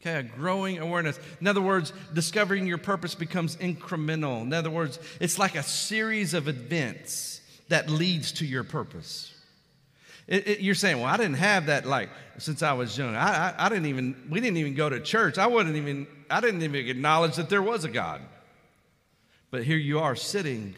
Okay, 0.00 0.18
a 0.18 0.22
growing 0.22 0.78
awareness. 0.78 1.18
In 1.40 1.46
other 1.46 1.62
words, 1.62 1.92
discovering 2.12 2.66
your 2.66 2.78
purpose 2.78 3.14
becomes 3.14 3.56
incremental. 3.56 4.42
In 4.42 4.52
other 4.52 4.68
words, 4.68 4.98
it's 5.20 5.38
like 5.38 5.54
a 5.54 5.62
series 5.62 6.34
of 6.34 6.48
events 6.48 7.40
that 7.68 7.88
leads 7.88 8.32
to 8.32 8.44
your 8.44 8.64
purpose. 8.64 9.32
It, 10.26 10.46
it, 10.46 10.60
you're 10.60 10.74
saying, 10.74 10.98
well, 10.98 11.06
I 11.06 11.16
didn't 11.16 11.34
have 11.34 11.66
that 11.66 11.84
like 11.86 12.08
since 12.38 12.62
I 12.62 12.72
was 12.72 12.96
young. 12.96 13.14
I, 13.14 13.50
I, 13.50 13.66
I, 13.66 13.68
didn't 13.68 13.86
even, 13.86 14.28
we 14.30 14.40
didn't 14.40 14.56
even 14.56 14.74
go 14.74 14.88
to 14.88 15.00
church. 15.00 15.38
I 15.38 15.46
wouldn't 15.46 15.76
even, 15.76 16.06
I 16.30 16.40
didn't 16.40 16.62
even 16.62 16.86
acknowledge 16.88 17.36
that 17.36 17.48
there 17.48 17.62
was 17.62 17.84
a 17.84 17.88
God. 17.88 18.20
But 19.50 19.64
here 19.64 19.76
you 19.76 19.98
are 19.98 20.16
sitting. 20.16 20.74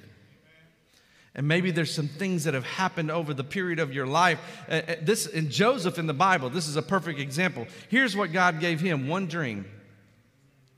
And 1.35 1.47
maybe 1.47 1.71
there's 1.71 1.93
some 1.93 2.09
things 2.09 2.45
that 2.45 2.55
have 2.55 2.65
happened 2.65 3.11
over 3.11 3.35
the 3.35 3.45
period 3.45 3.79
of 3.79 3.93
your 3.93 4.07
life. 4.07 4.41
Uh, 4.69 4.83
uh 4.89 4.95
this 5.03 5.27
in 5.27 5.51
Joseph 5.51 5.99
in 5.99 6.07
the 6.07 6.15
Bible, 6.15 6.49
this 6.49 6.69
is 6.69 6.77
a 6.77 6.83
perfect 6.83 7.21
example. 7.21 7.67
Here's 7.89 8.17
what 8.17 8.33
God 8.33 8.61
gave 8.61 8.81
him 8.81 9.09
one 9.09 9.27
dream. 9.27 9.67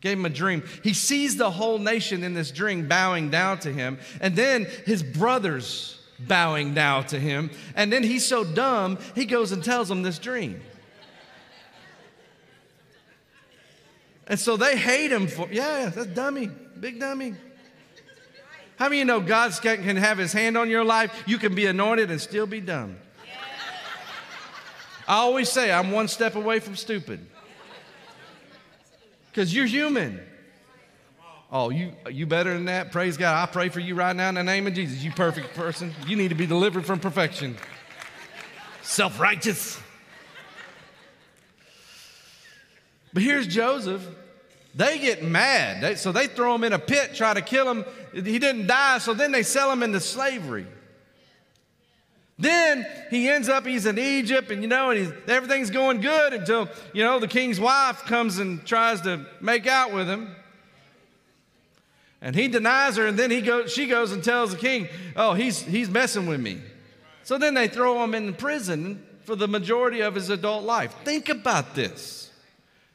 Gave 0.00 0.18
him 0.18 0.26
a 0.26 0.30
dream. 0.30 0.62
He 0.82 0.92
sees 0.92 1.36
the 1.36 1.50
whole 1.50 1.78
nation 1.78 2.22
in 2.22 2.34
this 2.34 2.50
dream 2.50 2.88
bowing 2.88 3.30
down 3.30 3.58
to 3.60 3.72
him. 3.72 3.98
And 4.20 4.36
then 4.36 4.66
his 4.84 5.02
brothers 5.02 5.95
bowing 6.18 6.74
now 6.74 7.02
to 7.02 7.18
him. 7.18 7.50
And 7.74 7.92
then 7.92 8.02
he's 8.02 8.26
so 8.26 8.44
dumb, 8.44 8.98
he 9.14 9.24
goes 9.24 9.52
and 9.52 9.62
tells 9.62 9.88
them 9.88 10.02
this 10.02 10.18
dream. 10.18 10.60
And 14.28 14.38
so 14.38 14.56
they 14.56 14.76
hate 14.76 15.12
him 15.12 15.28
for, 15.28 15.48
yeah, 15.50 15.90
that's 15.94 16.08
dummy, 16.08 16.50
big 16.80 16.98
dummy. 16.98 17.34
How 18.76 18.86
many 18.86 18.98
you 18.98 19.04
know 19.04 19.20
God 19.20 19.52
can 19.62 19.96
have 19.96 20.18
his 20.18 20.32
hand 20.32 20.58
on 20.58 20.68
your 20.68 20.84
life? 20.84 21.24
You 21.26 21.38
can 21.38 21.54
be 21.54 21.66
anointed 21.66 22.10
and 22.10 22.20
still 22.20 22.46
be 22.46 22.60
dumb. 22.60 22.96
I 25.08 25.14
always 25.16 25.48
say 25.48 25.70
I'm 25.70 25.92
one 25.92 26.08
step 26.08 26.34
away 26.34 26.58
from 26.58 26.76
stupid. 26.76 27.24
Because 29.30 29.54
you're 29.54 29.66
human. 29.66 30.20
Oh, 31.50 31.70
you 31.70 31.92
you 32.10 32.26
better 32.26 32.52
than 32.52 32.64
that? 32.64 32.90
Praise 32.90 33.16
God. 33.16 33.36
I 33.36 33.50
pray 33.50 33.68
for 33.68 33.80
you 33.80 33.94
right 33.94 34.14
now 34.14 34.28
in 34.28 34.34
the 34.34 34.42
name 34.42 34.66
of 34.66 34.74
Jesus. 34.74 35.02
You 35.04 35.12
perfect 35.12 35.54
person. 35.54 35.94
You 36.06 36.16
need 36.16 36.28
to 36.28 36.34
be 36.34 36.46
delivered 36.46 36.84
from 36.84 36.98
perfection. 36.98 37.56
Self-righteous. 38.82 39.80
But 43.12 43.22
here's 43.22 43.46
Joseph. 43.46 44.06
They 44.74 44.98
get 44.98 45.22
mad. 45.22 45.82
They, 45.82 45.94
so 45.94 46.12
they 46.12 46.26
throw 46.26 46.54
him 46.54 46.62
in 46.62 46.74
a 46.74 46.78
pit, 46.78 47.14
try 47.14 47.32
to 47.32 47.40
kill 47.40 47.70
him. 47.70 47.84
He 48.12 48.38
didn't 48.38 48.66
die, 48.66 48.98
so 48.98 49.14
then 49.14 49.32
they 49.32 49.42
sell 49.42 49.72
him 49.72 49.82
into 49.82 50.00
slavery. 50.00 50.66
Then 52.38 52.86
he 53.08 53.28
ends 53.28 53.48
up, 53.48 53.64
he's 53.64 53.86
in 53.86 53.98
Egypt, 53.98 54.50
and 54.50 54.60
you 54.60 54.68
know, 54.68 54.90
and 54.90 55.14
everything's 55.28 55.70
going 55.70 56.02
good 56.02 56.34
until, 56.34 56.68
you 56.92 57.02
know, 57.02 57.18
the 57.18 57.28
king's 57.28 57.58
wife 57.58 58.02
comes 58.04 58.38
and 58.38 58.66
tries 58.66 59.00
to 59.02 59.24
make 59.40 59.66
out 59.66 59.94
with 59.94 60.06
him. 60.06 60.36
And 62.26 62.34
he 62.34 62.48
denies 62.48 62.96
her, 62.96 63.06
and 63.06 63.16
then 63.16 63.30
he 63.30 63.40
goes, 63.40 63.72
she 63.72 63.86
goes 63.86 64.10
and 64.10 64.22
tells 64.22 64.50
the 64.50 64.56
king, 64.56 64.88
Oh, 65.14 65.34
he's, 65.34 65.62
he's 65.62 65.88
messing 65.88 66.26
with 66.26 66.40
me. 66.40 66.60
So 67.22 67.38
then 67.38 67.54
they 67.54 67.68
throw 67.68 68.02
him 68.02 68.16
in 68.16 68.34
prison 68.34 69.06
for 69.22 69.36
the 69.36 69.46
majority 69.46 70.00
of 70.00 70.16
his 70.16 70.28
adult 70.28 70.64
life. 70.64 70.92
Think 71.04 71.28
about 71.28 71.76
this. 71.76 72.32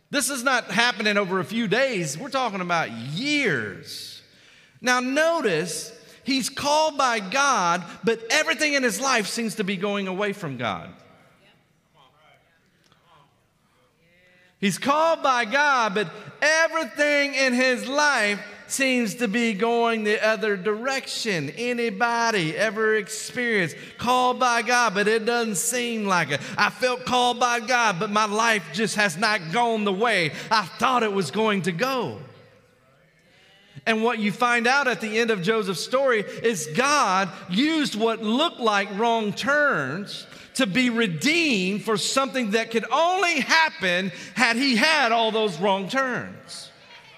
This 0.09 0.29
is 0.29 0.43
not 0.43 0.65
happening 0.65 1.15
over 1.15 1.39
a 1.39 1.45
few 1.45 1.69
days, 1.69 2.17
we're 2.17 2.27
talking 2.27 2.59
about 2.59 2.91
years. 2.91 4.21
Now, 4.81 4.99
notice 4.99 5.97
he's 6.25 6.49
called 6.49 6.97
by 6.97 7.21
God, 7.21 7.85
but 8.03 8.21
everything 8.31 8.73
in 8.73 8.83
his 8.83 8.99
life 8.99 9.27
seems 9.27 9.55
to 9.55 9.63
be 9.63 9.77
going 9.77 10.09
away 10.09 10.33
from 10.33 10.57
God. 10.57 10.89
He's 14.59 14.77
called 14.77 15.23
by 15.23 15.45
God, 15.45 15.95
but 15.95 16.11
everything 16.41 17.33
in 17.33 17.53
his 17.53 17.87
life 17.87 18.45
seems 18.71 19.15
to 19.15 19.27
be 19.27 19.53
going 19.53 20.03
the 20.03 20.25
other 20.25 20.55
direction. 20.57 21.49
Anybody 21.51 22.55
ever 22.55 22.95
experienced 22.95 23.75
called 23.97 24.39
by 24.39 24.61
God, 24.61 24.93
but 24.93 25.07
it 25.07 25.25
doesn't 25.25 25.55
seem 25.55 26.05
like 26.05 26.31
it? 26.31 26.41
I 26.57 26.69
felt 26.69 27.05
called 27.05 27.39
by 27.39 27.59
God, 27.59 27.99
but 27.99 28.09
my 28.09 28.25
life 28.25 28.63
just 28.73 28.95
has 28.95 29.17
not 29.17 29.51
gone 29.51 29.83
the 29.83 29.93
way 29.93 30.31
I 30.49 30.63
thought 30.63 31.03
it 31.03 31.13
was 31.13 31.31
going 31.31 31.63
to 31.63 31.71
go. 31.71 32.19
And 33.85 34.03
what 34.03 34.19
you 34.19 34.31
find 34.31 34.67
out 34.67 34.87
at 34.87 35.01
the 35.01 35.19
end 35.19 35.31
of 35.31 35.41
Joseph's 35.41 35.83
story 35.83 36.21
is 36.21 36.69
God 36.75 37.29
used 37.49 37.95
what 37.95 38.21
looked 38.21 38.59
like 38.59 38.89
wrong 38.97 39.33
turns 39.33 40.27
to 40.55 40.67
be 40.67 40.89
redeemed 40.89 41.83
for 41.83 41.97
something 41.97 42.51
that 42.51 42.71
could 42.71 42.85
only 42.91 43.39
happen 43.39 44.11
had 44.35 44.55
he 44.55 44.75
had 44.75 45.11
all 45.11 45.31
those 45.31 45.59
wrong 45.59 45.89
turns. 45.89 46.70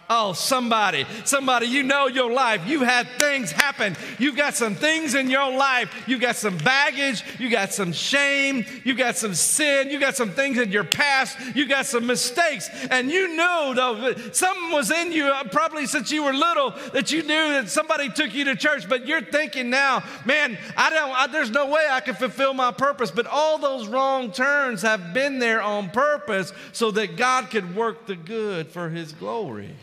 Oh, 0.10 0.34
somebody, 0.34 1.06
somebody, 1.24 1.68
you 1.68 1.82
know 1.82 2.08
your 2.08 2.32
life. 2.32 2.68
You've 2.68 2.82
had 2.82 3.08
things 3.20 3.52
happen. 3.52 3.96
You've 4.20 4.36
got 4.36 4.54
some 4.54 4.76
things 4.76 5.16
in 5.16 5.30
your 5.30 5.50
life. 5.56 6.04
You've 6.08 6.20
got 6.20 6.36
some 6.36 6.58
baggage. 6.58 7.24
You 7.40 7.50
got 7.50 7.72
some 7.72 7.94
shame. 7.94 8.66
You 8.84 8.96
got 8.96 9.16
some 9.16 9.34
sin. 9.34 9.90
You 9.90 10.02
got 10.02 10.18
some 10.18 10.32
things 10.32 10.58
in 10.58 10.72
your 10.72 10.84
past. 10.84 11.38
You 11.56 11.68
got 11.68 11.86
some 11.86 12.06
mistakes. 12.06 12.70
And 12.92 13.10
you 13.10 13.36
know, 13.36 13.74
though, 13.74 14.14
something 14.34 14.72
was 14.72 14.92
in 14.92 15.14
you 15.14 15.32
probably 15.52 15.86
since 15.86 16.12
you 16.12 16.24
were 16.24 16.34
little 16.34 16.72
that 16.92 17.12
you 17.14 17.22
knew 17.22 17.54
that 17.54 17.70
somebody 17.70 18.10
took 18.10 18.34
you 18.34 18.44
to 18.46 18.58
church. 18.58 18.90
But 18.90 19.08
you're 19.08 19.22
thinking 19.22 19.70
now, 19.70 20.04
man, 20.26 20.58
I 20.76 20.90
don't, 20.90 21.12
I, 21.12 21.28
there's 21.28 21.52
no 21.52 21.68
way 21.70 21.88
I 21.90 22.02
can 22.02 22.16
fulfill 22.16 22.54
my 22.54 22.72
purpose. 22.72 23.10
But 23.10 23.26
all 23.26 23.58
those 23.58 23.88
wrong 23.88 24.34
turns 24.34 24.82
have 24.82 25.14
been 25.14 25.40
there 25.40 25.62
on 25.62 25.90
purpose 25.92 26.52
so 26.74 26.92
that 26.92 27.16
God 27.16 27.50
could 27.50 27.74
work 27.74 28.06
the 28.06 28.18
good 28.18 28.68
for 28.68 28.90
his 28.90 29.14
glory 29.14 29.74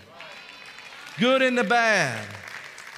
good 1.20 1.42
and 1.42 1.56
the 1.56 1.62
bad. 1.62 2.39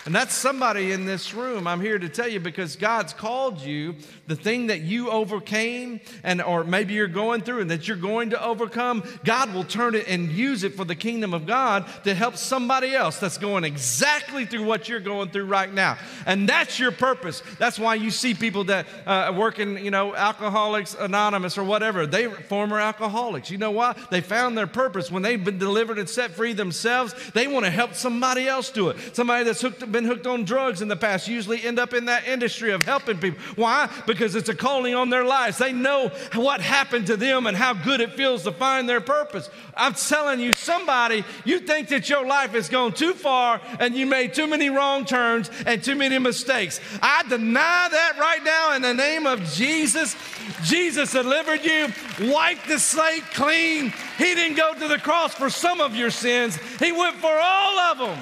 And 0.05 0.13
that's 0.13 0.35
somebody 0.35 0.91
in 0.91 1.07
this 1.07 1.33
room. 1.33 1.69
I'm 1.69 1.81
here 1.81 1.97
to 1.97 2.09
tell 2.09 2.27
you 2.27 2.41
because 2.41 2.75
God's 2.75 3.13
called 3.13 3.61
you, 3.61 3.95
the 4.27 4.35
thing 4.35 4.67
that 4.67 4.81
you 4.81 5.11
overcame 5.11 6.01
and 6.25 6.43
or 6.43 6.65
maybe 6.65 6.95
you're 6.95 7.07
going 7.07 7.43
through 7.43 7.61
and 7.61 7.71
that 7.71 7.87
you're 7.87 7.97
going 7.97 8.31
to 8.31 8.45
overcome, 8.45 9.05
God 9.25 9.55
will 9.55 9.63
turn 9.63 9.95
it 9.95 10.09
and 10.09 10.29
use 10.33 10.65
it 10.65 10.75
for 10.75 10.85
the 10.85 10.97
kingdom 10.97 11.33
of 11.33 11.47
God 11.47 11.87
to 12.03 12.15
help 12.15 12.37
somebody 12.37 12.97
else 12.97 13.21
that's 13.21 13.39
going 13.39 13.63
exactly 13.63 14.45
through 14.45 14.65
what 14.65 14.89
you're 14.89 14.99
going 14.99 15.31
through 15.31 15.45
right 15.45 15.73
now. 15.73 15.97
And 16.27 16.49
that's 16.49 16.81
your 16.81 16.91
purpose. 16.91 17.41
That's 17.61 17.79
why 17.79 17.95
you 17.95 18.11
see 18.11 18.35
people 18.35 18.65
that 18.65 18.89
uh, 19.07 19.33
work 19.37 19.61
in, 19.61 19.85
you 19.85 19.93
know, 19.93 20.17
Alcoholics 20.17 20.95
Anonymous 20.99 21.57
or 21.57 21.63
whatever. 21.63 22.09
They 22.09 22.29
former 22.29 22.81
alcoholics. 22.81 23.53
You 23.53 23.59
know 23.59 23.71
why? 23.71 23.95
They 24.11 24.21
found 24.21 24.59
their 24.59 24.67
purpose 24.67 25.13
when 25.13 25.23
they've 25.23 25.43
been 25.43 25.59
delivered 25.59 26.01
and 26.01 26.09
set 26.09 26.33
free 26.33 26.55
themselves. 26.55 27.15
They 27.35 27.47
want 27.47 27.67
to 27.67 27.71
help 27.71 27.95
somebody 27.95 28.49
else 28.49 28.71
do 28.71 28.89
it. 28.89 29.15
Somebody 29.15 29.45
that's 29.45 29.61
hooked 29.61 29.92
been 29.93 30.05
hooked 30.05 30.27
on 30.27 30.45
drugs 30.45 30.83
in 30.83 30.89
the 30.89 30.97
past 30.97 31.29
usually 31.29 31.63
end 31.63 31.79
up 31.79 31.95
in 31.95 32.07
that 32.07 32.27
industry 32.27 32.73
of 32.73 32.83
helping 32.83 33.19
people. 33.19 33.39
Why? 33.57 33.91
Because 34.07 34.35
it's 34.35 34.49
a 34.49 34.55
calling 34.55 34.95
on 34.95 35.11
their 35.11 35.25
lives. 35.25 35.59
They 35.59 35.73
know 35.73 36.11
what 36.35 36.61
happened 36.61 37.07
to 37.09 37.17
them 37.17 37.47
and 37.47 37.57
how 37.57 37.75
good 37.75 38.01
it 38.01 38.13
feels 38.13 38.43
to 38.45 38.53
find 38.53 38.89
their 38.89 39.01
purpose. 39.01 39.51
I'm 39.77 39.95
telling 39.95 40.41
you, 40.41 40.53
somebody, 40.53 41.25
you 41.45 41.61
think 41.61 41.89
that 41.89 42.09
your 42.09 42.27
life 42.27 42.53
has 42.53 42.69
gone 42.69 42.93
too 42.93 43.15
far 43.15 43.61
and 43.79 43.95
you 43.95 44.07
made 44.07 44.35
too 44.35 44.47
many 44.47 44.71
wrong 44.71 45.05
turns 45.05 45.51
and 45.67 45.83
too 45.83 45.95
many 45.95 46.19
mistakes. 46.19 46.81
I 47.01 47.23
deny 47.29 47.89
that 47.91 48.19
right 48.19 48.43
now 48.45 48.75
in 48.75 48.83
the 48.83 48.95
name 48.95 49.27
of 49.27 49.43
Jesus. 49.45 50.17
Jesus 50.65 51.13
delivered 51.13 51.65
you, 51.65 51.89
wiped 52.33 52.69
the 52.69 52.79
slate 52.79 53.25
clean. 53.33 53.93
He 54.19 54.35
didn't 54.35 54.57
go 54.57 54.75
to 54.75 54.89
the 54.89 54.99
cross 54.99 55.35
for 55.35 55.51
some 55.51 55.81
of 55.81 55.95
your 55.95 56.11
sins, 56.11 56.57
He 56.79 56.93
went 56.93 57.17
for 57.17 57.33
all 57.33 57.79
of 57.79 57.99
them. 57.99 58.19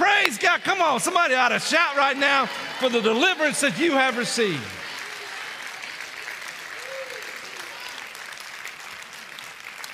Praise 0.00 0.38
God. 0.38 0.62
Come 0.62 0.80
on, 0.80 0.98
somebody 0.98 1.34
ought 1.34 1.50
to 1.50 1.58
shout 1.58 1.94
right 1.94 2.16
now 2.16 2.46
for 2.46 2.88
the 2.88 3.02
deliverance 3.02 3.60
that 3.60 3.78
you 3.78 3.92
have 3.92 4.16
received. 4.16 4.64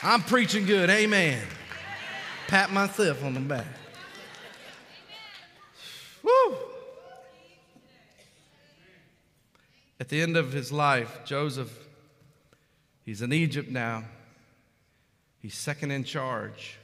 I'm 0.04 0.22
preaching 0.22 0.64
good. 0.64 0.90
Amen. 0.90 1.44
Pat 2.46 2.70
myself 2.70 3.24
on 3.24 3.34
the 3.34 3.40
back. 3.40 3.66
Woo! 6.22 6.57
At 9.98 10.09
the 10.09 10.22
end 10.22 10.36
of 10.36 10.52
his 10.52 10.70
life, 10.70 11.22
Joseph, 11.24 11.76
he's 13.04 13.22
in 13.22 13.32
Egypt 13.32 13.68
now. 13.68 14.04
He's 15.40 15.57
second 15.57 15.90
in 15.90 16.04
charge 16.04 16.78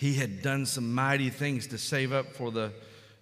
he 0.00 0.14
had 0.14 0.40
done 0.40 0.64
some 0.64 0.94
mighty 0.94 1.28
things 1.28 1.66
to 1.66 1.76
save 1.76 2.10
up 2.10 2.34
for 2.34 2.50
the, 2.50 2.72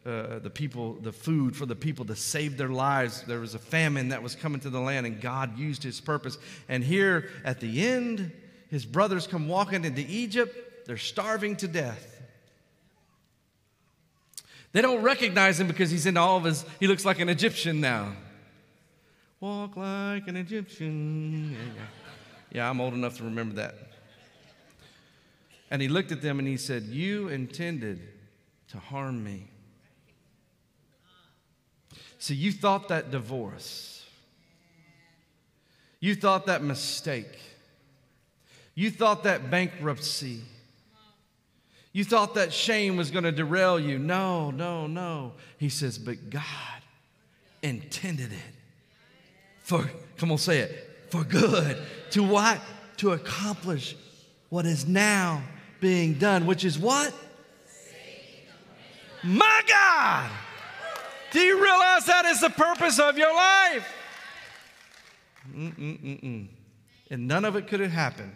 uh, 0.06 0.38
the 0.38 0.48
people, 0.48 0.92
the 1.02 1.10
food 1.10 1.56
for 1.56 1.66
the 1.66 1.74
people 1.74 2.04
to 2.04 2.14
save 2.14 2.56
their 2.56 2.68
lives. 2.68 3.22
There 3.22 3.40
was 3.40 3.56
a 3.56 3.58
famine 3.58 4.10
that 4.10 4.22
was 4.22 4.36
coming 4.36 4.60
to 4.60 4.70
the 4.70 4.78
land, 4.78 5.04
and 5.04 5.20
God 5.20 5.58
used 5.58 5.82
his 5.82 6.00
purpose. 6.00 6.38
And 6.68 6.84
here 6.84 7.30
at 7.44 7.58
the 7.58 7.84
end, 7.84 8.30
his 8.70 8.86
brothers 8.86 9.26
come 9.26 9.48
walking 9.48 9.84
into 9.84 10.02
Egypt. 10.08 10.86
They're 10.86 10.98
starving 10.98 11.56
to 11.56 11.66
death. 11.66 12.20
They 14.70 14.80
don't 14.80 15.02
recognize 15.02 15.58
him 15.58 15.66
because 15.66 15.90
he's 15.90 16.06
in 16.06 16.16
all 16.16 16.36
of 16.36 16.44
his, 16.44 16.64
he 16.78 16.86
looks 16.86 17.04
like 17.04 17.18
an 17.18 17.28
Egyptian 17.28 17.80
now. 17.80 18.12
Walk 19.40 19.76
like 19.76 20.28
an 20.28 20.36
Egyptian. 20.36 21.50
Yeah, 21.50 21.58
yeah. 21.58 21.82
yeah 22.52 22.70
I'm 22.70 22.80
old 22.80 22.94
enough 22.94 23.16
to 23.16 23.24
remember 23.24 23.56
that. 23.56 23.74
And 25.70 25.82
he 25.82 25.88
looked 25.88 26.12
at 26.12 26.22
them 26.22 26.38
and 26.38 26.48
he 26.48 26.56
said, 26.56 26.84
You 26.84 27.28
intended 27.28 28.00
to 28.68 28.78
harm 28.78 29.22
me. 29.22 29.48
So 32.18 32.34
you 32.34 32.52
thought 32.52 32.88
that 32.88 33.10
divorce, 33.10 34.04
you 36.00 36.14
thought 36.14 36.46
that 36.46 36.62
mistake, 36.62 37.38
you 38.74 38.90
thought 38.90 39.22
that 39.24 39.50
bankruptcy, 39.50 40.40
you 41.92 42.04
thought 42.04 42.34
that 42.34 42.52
shame 42.52 42.96
was 42.96 43.10
going 43.10 43.24
to 43.24 43.32
derail 43.32 43.78
you. 43.78 43.98
No, 43.98 44.50
no, 44.50 44.86
no. 44.86 45.32
He 45.58 45.68
says, 45.68 45.98
But 45.98 46.30
God 46.30 46.42
intended 47.62 48.32
it 48.32 48.54
for, 49.68 49.88
come 50.16 50.32
on, 50.32 50.38
say 50.38 50.60
it, 50.60 51.06
for 51.10 51.24
good. 51.24 51.76
To 52.12 52.22
what? 52.22 52.60
To 52.98 53.12
accomplish 53.12 53.96
what 54.48 54.64
is 54.64 54.86
now 54.86 55.42
being 55.80 56.14
done, 56.14 56.46
which 56.46 56.64
is 56.64 56.78
what? 56.78 57.12
My 59.22 59.62
God! 59.68 60.30
Do 61.30 61.40
you 61.40 61.62
realize 61.62 62.06
that 62.06 62.24
is 62.26 62.40
the 62.40 62.50
purpose 62.50 62.98
of 62.98 63.18
your 63.18 63.34
life? 63.34 63.94
Mm-mm-mm-mm. 65.54 66.46
And 67.10 67.28
none 67.28 67.44
of 67.44 67.56
it 67.56 67.66
could 67.66 67.80
have 67.80 67.90
happened 67.90 68.34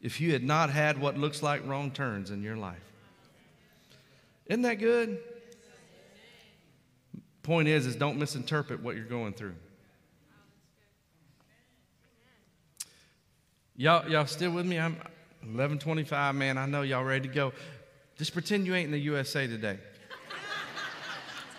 if 0.00 0.20
you 0.20 0.32
had 0.32 0.42
not 0.44 0.70
had 0.70 1.00
what 1.00 1.18
looks 1.18 1.42
like 1.42 1.66
wrong 1.66 1.90
turns 1.90 2.30
in 2.30 2.42
your 2.42 2.56
life. 2.56 2.82
Isn't 4.46 4.62
that 4.62 4.74
good? 4.74 5.18
Point 7.42 7.68
is, 7.68 7.86
is 7.86 7.96
don't 7.96 8.18
misinterpret 8.18 8.82
what 8.82 8.96
you're 8.96 9.04
going 9.04 9.32
through. 9.32 9.54
Y'all, 13.76 14.08
y'all 14.08 14.26
still 14.26 14.52
with 14.52 14.66
me? 14.66 14.78
I'm, 14.78 14.96
1125, 15.44 16.34
man, 16.34 16.56
I 16.56 16.66
know 16.66 16.82
y'all 16.82 17.04
ready 17.04 17.28
to 17.28 17.34
go. 17.34 17.52
Just 18.16 18.32
pretend 18.32 18.66
you 18.66 18.74
ain't 18.74 18.86
in 18.86 18.92
the 18.92 18.98
USA 18.98 19.46
today. 19.46 19.78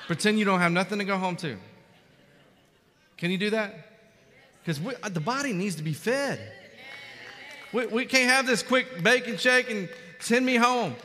pretend 0.07 0.39
you 0.39 0.45
don't 0.45 0.59
have 0.59 0.71
nothing 0.71 0.99
to 0.99 1.05
go 1.05 1.17
home 1.17 1.35
to. 1.37 1.57
Can 3.17 3.31
you 3.31 3.37
do 3.37 3.51
that? 3.51 3.73
Because 4.63 4.79
uh, 5.03 5.09
the 5.09 5.19
body 5.19 5.53
needs 5.53 5.75
to 5.75 5.83
be 5.83 5.93
fed. 5.93 6.39
We, 7.71 7.85
we 7.85 8.05
can't 8.05 8.29
have 8.29 8.47
this 8.47 8.63
quick 8.63 8.87
and 9.05 9.39
shake 9.39 9.69
and 9.69 9.87
send 10.19 10.45
me 10.45 10.55
home. 10.55 10.95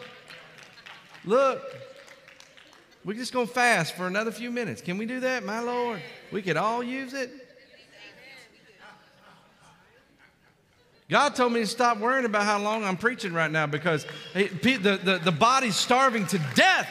Look, 1.24 1.62
we're 3.04 3.14
just 3.14 3.32
going 3.32 3.46
to 3.46 3.52
fast 3.52 3.94
for 3.94 4.06
another 4.06 4.30
few 4.30 4.50
minutes. 4.50 4.80
Can 4.80 4.96
we 4.96 5.04
do 5.04 5.20
that, 5.20 5.44
my 5.44 5.60
Lord? 5.60 6.00
We 6.32 6.40
could 6.40 6.56
all 6.56 6.82
use 6.82 7.12
it. 7.12 7.39
God 11.10 11.34
told 11.34 11.52
me 11.52 11.60
to 11.60 11.66
stop 11.66 11.98
worrying 11.98 12.24
about 12.24 12.44
how 12.44 12.60
long 12.60 12.84
I'm 12.84 12.96
preaching 12.96 13.32
right 13.32 13.50
now 13.50 13.66
because 13.66 14.06
the, 14.32 14.46
the, 15.02 15.20
the 15.22 15.32
body's 15.32 15.74
starving 15.74 16.24
to 16.26 16.38
death. 16.54 16.88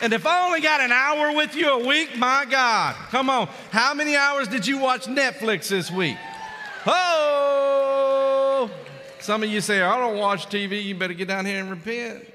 And 0.00 0.14
if 0.14 0.26
I 0.26 0.46
only 0.46 0.62
got 0.62 0.80
an 0.80 0.90
hour 0.90 1.36
with 1.36 1.54
you 1.54 1.68
a 1.68 1.86
week, 1.86 2.16
my 2.16 2.46
God, 2.48 2.94
come 3.10 3.28
on. 3.28 3.48
How 3.70 3.92
many 3.92 4.16
hours 4.16 4.48
did 4.48 4.66
you 4.66 4.78
watch 4.78 5.04
Netflix 5.04 5.68
this 5.68 5.90
week? 5.90 6.16
Oh, 6.86 8.70
some 9.18 9.42
of 9.42 9.50
you 9.50 9.60
say, 9.60 9.82
I 9.82 9.98
don't 9.98 10.16
watch 10.16 10.46
TV. 10.46 10.82
You 10.82 10.94
better 10.94 11.12
get 11.12 11.28
down 11.28 11.44
here 11.44 11.60
and 11.60 11.68
repent. 11.68 12.26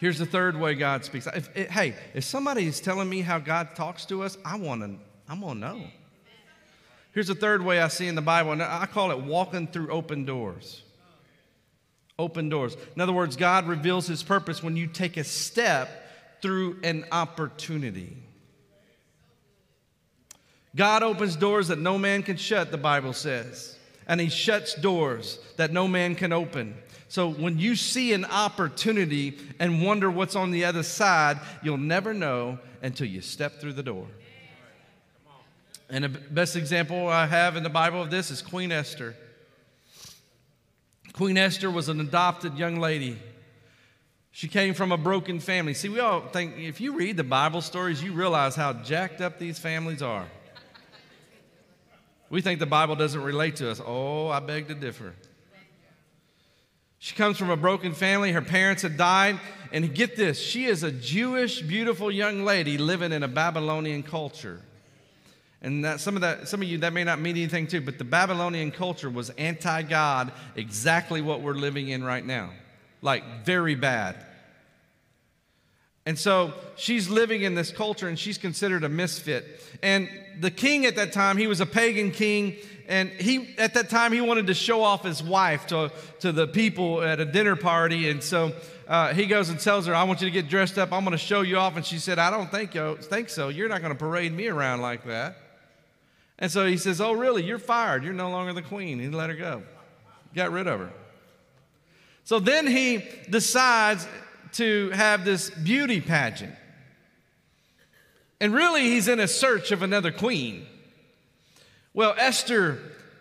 Here's 0.00 0.18
the 0.18 0.24
third 0.24 0.58
way 0.58 0.74
God 0.74 1.04
speaks. 1.04 1.26
If, 1.26 1.54
hey, 1.54 1.94
if 2.14 2.24
somebody 2.24 2.66
is 2.66 2.80
telling 2.80 3.08
me 3.08 3.20
how 3.20 3.38
God 3.38 3.76
talks 3.76 4.06
to 4.06 4.22
us, 4.22 4.38
I 4.46 4.56
want 4.56 4.80
to. 4.80 4.96
I'm 5.28 5.42
gonna 5.42 5.60
know. 5.60 5.82
Here's 7.12 7.26
the 7.26 7.34
third 7.34 7.62
way 7.62 7.80
I 7.82 7.88
see 7.88 8.08
in 8.08 8.14
the 8.14 8.22
Bible, 8.22 8.52
and 8.52 8.62
I 8.62 8.86
call 8.86 9.10
it 9.10 9.20
walking 9.20 9.66
through 9.66 9.90
open 9.90 10.24
doors. 10.24 10.82
Open 12.18 12.48
doors. 12.48 12.78
In 12.94 13.02
other 13.02 13.12
words, 13.12 13.36
God 13.36 13.68
reveals 13.68 14.06
His 14.06 14.22
purpose 14.22 14.62
when 14.62 14.74
you 14.74 14.86
take 14.86 15.18
a 15.18 15.24
step 15.24 15.90
through 16.40 16.78
an 16.82 17.04
opportunity. 17.12 18.16
God 20.74 21.02
opens 21.02 21.36
doors 21.36 21.68
that 21.68 21.78
no 21.78 21.98
man 21.98 22.22
can 22.22 22.38
shut, 22.38 22.70
the 22.70 22.78
Bible 22.78 23.12
says, 23.12 23.76
and 24.08 24.18
He 24.18 24.30
shuts 24.30 24.74
doors 24.74 25.40
that 25.58 25.74
no 25.74 25.86
man 25.86 26.14
can 26.14 26.32
open. 26.32 26.74
So 27.10 27.28
when 27.28 27.58
you 27.58 27.74
see 27.74 28.12
an 28.12 28.24
opportunity 28.24 29.36
and 29.58 29.84
wonder 29.84 30.08
what's 30.08 30.36
on 30.36 30.52
the 30.52 30.64
other 30.64 30.84
side, 30.84 31.40
you'll 31.60 31.76
never 31.76 32.14
know 32.14 32.60
until 32.82 33.08
you 33.08 33.20
step 33.20 33.60
through 33.60 33.72
the 33.72 33.82
door. 33.82 34.06
And 35.88 36.04
the 36.04 36.08
best 36.08 36.54
example 36.54 37.08
I 37.08 37.26
have 37.26 37.56
in 37.56 37.64
the 37.64 37.68
Bible 37.68 38.00
of 38.00 38.12
this 38.12 38.30
is 38.30 38.42
Queen 38.42 38.70
Esther. 38.70 39.16
Queen 41.12 41.36
Esther 41.36 41.68
was 41.68 41.88
an 41.88 42.00
adopted 42.00 42.56
young 42.56 42.78
lady. 42.78 43.18
She 44.30 44.46
came 44.46 44.72
from 44.72 44.92
a 44.92 44.96
broken 44.96 45.40
family. 45.40 45.74
See, 45.74 45.88
we 45.88 45.98
all 45.98 46.20
think 46.20 46.58
if 46.58 46.80
you 46.80 46.96
read 46.96 47.16
the 47.16 47.24
Bible 47.24 47.60
stories, 47.60 48.00
you 48.00 48.12
realize 48.12 48.54
how 48.54 48.72
jacked 48.72 49.20
up 49.20 49.36
these 49.36 49.58
families 49.58 50.00
are. 50.00 50.28
We 52.28 52.40
think 52.40 52.60
the 52.60 52.66
Bible 52.66 52.94
doesn't 52.94 53.20
relate 53.20 53.56
to 53.56 53.68
us. 53.68 53.80
Oh, 53.84 54.28
I 54.28 54.38
beg 54.38 54.68
to 54.68 54.74
differ. 54.76 55.12
She 57.00 57.14
comes 57.14 57.38
from 57.38 57.48
a 57.48 57.56
broken 57.56 57.94
family. 57.94 58.30
Her 58.30 58.42
parents 58.42 58.82
had 58.82 58.96
died. 58.96 59.40
And 59.72 59.94
get 59.94 60.16
this 60.16 60.38
she 60.38 60.66
is 60.66 60.82
a 60.82 60.92
Jewish, 60.92 61.62
beautiful 61.62 62.10
young 62.10 62.44
lady 62.44 62.76
living 62.76 63.12
in 63.12 63.22
a 63.22 63.28
Babylonian 63.28 64.02
culture. 64.02 64.60
And 65.62 65.84
that, 65.84 66.00
some 66.00 66.14
of 66.14 66.22
that, 66.22 66.48
some 66.48 66.62
of 66.62 66.68
you 66.68 66.78
that 66.78 66.92
may 66.92 67.04
not 67.04 67.20
mean 67.20 67.36
anything 67.36 67.66
too, 67.66 67.80
but 67.80 67.98
the 67.98 68.04
Babylonian 68.04 68.70
culture 68.70 69.10
was 69.10 69.30
anti-God, 69.30 70.32
exactly 70.56 71.20
what 71.20 71.40
we're 71.40 71.54
living 71.54 71.88
in 71.88 72.02
right 72.02 72.24
now, 72.24 72.50
like 73.02 73.44
very 73.44 73.74
bad. 73.74 74.16
And 76.06 76.18
so 76.18 76.54
she's 76.76 77.08
living 77.08 77.42
in 77.42 77.54
this 77.54 77.70
culture, 77.70 78.08
and 78.08 78.18
she's 78.18 78.38
considered 78.38 78.84
a 78.84 78.88
misfit. 78.88 79.62
And 79.82 80.08
the 80.38 80.50
king 80.50 80.86
at 80.86 80.96
that 80.96 81.12
time, 81.12 81.36
he 81.36 81.46
was 81.46 81.60
a 81.60 81.66
pagan 81.66 82.10
king, 82.10 82.56
and 82.88 83.10
he 83.10 83.54
at 83.58 83.74
that 83.74 83.90
time 83.90 84.12
he 84.12 84.20
wanted 84.20 84.46
to 84.48 84.54
show 84.54 84.82
off 84.82 85.04
his 85.04 85.22
wife 85.22 85.66
to 85.68 85.92
to 86.20 86.32
the 86.32 86.46
people 86.46 87.02
at 87.02 87.20
a 87.20 87.24
dinner 87.24 87.56
party, 87.56 88.08
and 88.08 88.22
so. 88.22 88.52
Uh, 88.88 89.14
he 89.14 89.26
goes 89.26 89.50
and 89.50 89.60
tells 89.60 89.86
her, 89.86 89.94
I 89.94 90.02
want 90.02 90.20
you 90.20 90.26
to 90.26 90.32
get 90.32 90.48
dressed 90.48 90.76
up. 90.76 90.92
I'm 90.92 91.04
going 91.04 91.12
to 91.12 91.16
show 91.16 91.42
you 91.42 91.58
off. 91.58 91.76
And 91.76 91.86
she 91.86 91.98
said, 91.98 92.18
I 92.18 92.28
don't 92.28 92.50
think, 92.50 92.74
yo, 92.74 92.96
think 92.96 93.28
so. 93.28 93.48
You're 93.48 93.68
not 93.68 93.82
going 93.82 93.92
to 93.92 93.96
parade 93.96 94.32
me 94.32 94.48
around 94.48 94.80
like 94.80 95.04
that. 95.04 95.36
And 96.40 96.50
so 96.50 96.66
he 96.66 96.76
says, 96.76 97.00
Oh, 97.00 97.12
really? 97.12 97.44
You're 97.44 97.60
fired. 97.60 98.02
You're 98.02 98.14
no 98.14 98.30
longer 98.30 98.52
the 98.52 98.62
queen. 98.62 98.98
He 98.98 99.08
let 99.08 99.30
her 99.30 99.36
go, 99.36 99.62
got 100.34 100.50
rid 100.50 100.66
of 100.66 100.80
her. 100.80 100.90
So 102.24 102.40
then 102.40 102.66
he 102.66 103.04
decides 103.28 104.08
to 104.52 104.90
have 104.90 105.24
this 105.24 105.50
beauty 105.50 106.00
pageant. 106.00 106.54
And 108.40 108.54
really, 108.54 108.82
he's 108.82 109.08
in 109.08 109.20
a 109.20 109.28
search 109.28 109.70
of 109.70 109.82
another 109.82 110.10
queen. 110.10 110.66
Well, 111.92 112.14
Esther, 112.16 112.78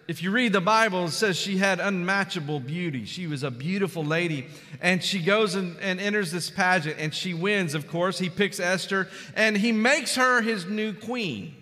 if 0.07 0.23
you 0.23 0.32
read 0.32 0.53
the 0.53 0.61
Bible, 0.61 1.05
it 1.05 1.11
says 1.11 1.38
she 1.38 1.57
had 1.57 1.80
unmatchable 1.80 2.59
beauty. 2.61 3.05
She 3.05 3.27
was 3.27 3.43
a 3.43 3.51
beautiful 3.51 4.03
lady. 4.03 4.47
And 4.82 5.03
she 5.03 5.19
goes 5.19 5.55
and, 5.55 5.77
and 5.82 5.99
enters 5.99 6.32
this 6.32 6.49
pageant, 6.49 6.95
and 6.99 7.13
she 7.13 7.34
wins, 7.34 7.75
of 7.75 7.88
course. 7.88 8.17
He 8.17 8.30
picks 8.30 8.59
Esther, 8.59 9.07
and 9.36 9.57
he 9.57 9.71
makes 9.71 10.15
her 10.15 10.41
his 10.41 10.65
new 10.65 10.93
queen. 10.93 11.55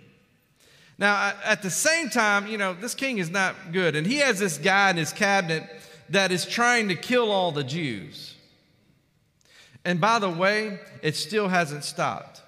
Now, 0.97 1.34
at 1.43 1.61
the 1.61 1.70
same 1.70 2.09
time, 2.09 2.47
you 2.47 2.57
know, 2.57 2.74
this 2.74 2.95
king 2.95 3.18
is 3.18 3.30
not 3.30 3.72
good. 3.72 3.95
And 3.95 4.07
he 4.07 4.18
has 4.18 4.39
this 4.39 4.57
guy 4.57 4.91
in 4.91 4.97
his 4.97 5.11
cabinet 5.13 5.63
that 6.09 6.32
is 6.32 6.45
trying 6.45 6.88
to 6.88 6.95
kill 6.95 7.32
all 7.32 7.51
the 7.51 7.63
Jews. 7.63 8.34
And 9.88 10.02
by 10.02 10.20
the 10.20 10.30
way, 10.30 10.82
it 11.02 11.16
still 11.16 11.48
hasn't 11.48 11.86
stopped. 11.86 12.42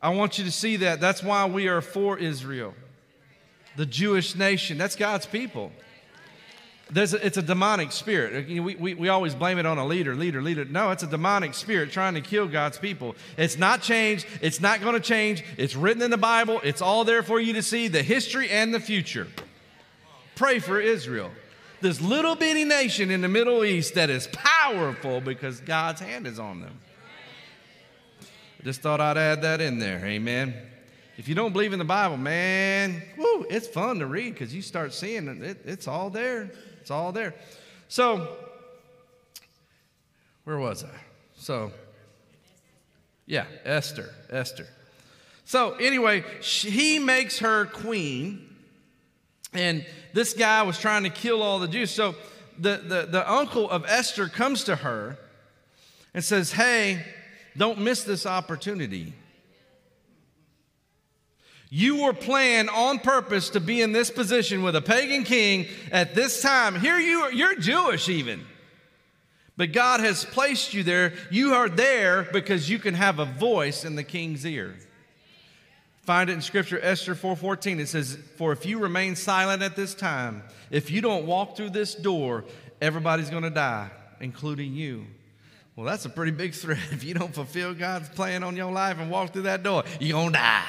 I 0.00 0.10
want 0.10 0.38
you 0.38 0.44
to 0.44 0.52
see 0.52 0.76
that. 0.76 1.00
That's 1.00 1.20
why 1.20 1.44
we 1.46 1.66
are 1.66 1.80
for 1.80 2.16
Israel, 2.16 2.74
the 3.74 3.86
Jewish 3.86 4.36
nation. 4.36 4.78
That's 4.78 4.94
God's 4.94 5.26
people. 5.26 5.72
There's 6.92 7.12
a, 7.12 7.26
it's 7.26 7.36
a 7.36 7.42
demonic 7.42 7.90
spirit. 7.90 8.46
We, 8.46 8.60
we, 8.60 8.94
we 8.94 9.08
always 9.08 9.34
blame 9.34 9.58
it 9.58 9.66
on 9.66 9.78
a 9.78 9.84
leader, 9.84 10.14
leader, 10.14 10.40
leader. 10.40 10.64
No, 10.66 10.92
it's 10.92 11.02
a 11.02 11.08
demonic 11.08 11.54
spirit 11.54 11.90
trying 11.90 12.14
to 12.14 12.20
kill 12.20 12.46
God's 12.46 12.78
people. 12.78 13.16
It's 13.36 13.58
not 13.58 13.82
changed. 13.82 14.26
It's 14.42 14.60
not 14.60 14.80
going 14.80 14.94
to 14.94 15.00
change. 15.00 15.42
It's 15.58 15.74
written 15.74 16.02
in 16.02 16.12
the 16.12 16.16
Bible. 16.16 16.60
It's 16.62 16.80
all 16.80 17.02
there 17.02 17.24
for 17.24 17.40
you 17.40 17.54
to 17.54 17.64
see 17.64 17.88
the 17.88 18.04
history 18.04 18.48
and 18.50 18.72
the 18.72 18.78
future. 18.78 19.26
Pray 20.36 20.60
for 20.60 20.78
Israel. 20.80 21.32
This 21.80 22.00
little 22.00 22.34
bitty 22.34 22.64
nation 22.64 23.10
in 23.10 23.20
the 23.20 23.28
Middle 23.28 23.64
East 23.64 23.94
that 23.94 24.10
is 24.10 24.28
powerful 24.28 25.20
because 25.20 25.60
God's 25.60 26.00
hand 26.00 26.26
is 26.26 26.38
on 26.38 26.60
them. 26.60 26.80
Just 28.62 28.80
thought 28.80 29.00
I'd 29.00 29.18
add 29.18 29.42
that 29.42 29.60
in 29.60 29.78
there. 29.78 30.02
Amen. 30.04 30.54
If 31.16 31.28
you 31.28 31.34
don't 31.34 31.52
believe 31.52 31.72
in 31.72 31.78
the 31.78 31.84
Bible, 31.84 32.16
man, 32.16 33.02
whoo, 33.16 33.46
it's 33.50 33.68
fun 33.68 33.98
to 33.98 34.06
read 34.06 34.32
because 34.32 34.54
you 34.54 34.62
start 34.62 34.92
seeing 34.92 35.28
it, 35.28 35.58
it's 35.64 35.86
all 35.86 36.10
there. 36.10 36.50
It's 36.80 36.90
all 36.90 37.12
there. 37.12 37.34
So, 37.88 38.36
where 40.44 40.58
was 40.58 40.82
I? 40.82 40.96
So, 41.36 41.72
yeah, 43.26 43.44
Esther, 43.64 44.10
Esther. 44.30 44.66
So, 45.44 45.74
anyway, 45.74 46.24
she, 46.40 46.70
he 46.70 46.98
makes 46.98 47.38
her 47.38 47.66
queen, 47.66 48.53
and 49.54 49.84
this 50.12 50.34
guy 50.34 50.62
was 50.62 50.78
trying 50.78 51.04
to 51.04 51.10
kill 51.10 51.42
all 51.42 51.58
the 51.58 51.68
Jews. 51.68 51.90
So, 51.90 52.14
the, 52.58 52.76
the, 52.76 53.06
the 53.10 53.30
uncle 53.30 53.68
of 53.68 53.84
Esther 53.86 54.28
comes 54.28 54.64
to 54.64 54.76
her 54.76 55.18
and 56.12 56.22
says, 56.22 56.52
Hey, 56.52 57.04
don't 57.56 57.80
miss 57.80 58.04
this 58.04 58.26
opportunity. 58.26 59.12
You 61.70 62.04
were 62.04 62.12
planned 62.12 62.70
on 62.70 63.00
purpose 63.00 63.50
to 63.50 63.60
be 63.60 63.82
in 63.82 63.90
this 63.90 64.08
position 64.08 64.62
with 64.62 64.76
a 64.76 64.80
pagan 64.80 65.24
king 65.24 65.66
at 65.90 66.14
this 66.14 66.40
time. 66.40 66.78
Here 66.78 66.98
you 66.98 67.22
are, 67.22 67.32
you're 67.32 67.56
Jewish 67.56 68.08
even. 68.08 68.44
But 69.56 69.72
God 69.72 70.00
has 70.00 70.24
placed 70.24 70.74
you 70.74 70.84
there. 70.84 71.14
You 71.30 71.54
are 71.54 71.68
there 71.68 72.28
because 72.32 72.70
you 72.70 72.78
can 72.78 72.94
have 72.94 73.18
a 73.18 73.24
voice 73.24 73.84
in 73.84 73.96
the 73.96 74.04
king's 74.04 74.44
ear. 74.46 74.76
Find 76.04 76.28
it 76.28 76.34
in 76.34 76.42
scripture 76.42 76.78
Esther 76.82 77.14
4:14 77.14 77.80
it 77.80 77.88
says 77.88 78.18
for 78.36 78.52
if 78.52 78.66
you 78.66 78.78
remain 78.78 79.16
silent 79.16 79.62
at 79.62 79.74
this 79.74 79.94
time 79.94 80.42
if 80.70 80.90
you 80.90 81.00
don't 81.00 81.26
walk 81.26 81.56
through 81.56 81.70
this 81.70 81.94
door 81.94 82.44
everybody's 82.80 83.30
going 83.30 83.42
to 83.42 83.50
die 83.50 83.90
including 84.20 84.74
you. 84.74 85.06
Well 85.76 85.86
that's 85.86 86.04
a 86.04 86.10
pretty 86.10 86.32
big 86.32 86.54
threat 86.54 86.78
if 86.92 87.04
you 87.04 87.14
don't 87.14 87.34
fulfill 87.34 87.74
God's 87.74 88.08
plan 88.10 88.42
on 88.42 88.56
your 88.56 88.70
life 88.70 88.98
and 88.98 89.10
walk 89.10 89.32
through 89.32 89.42
that 89.42 89.62
door 89.62 89.84
you're 89.98 90.18
going 90.18 90.32
to 90.32 90.38
die. 90.38 90.66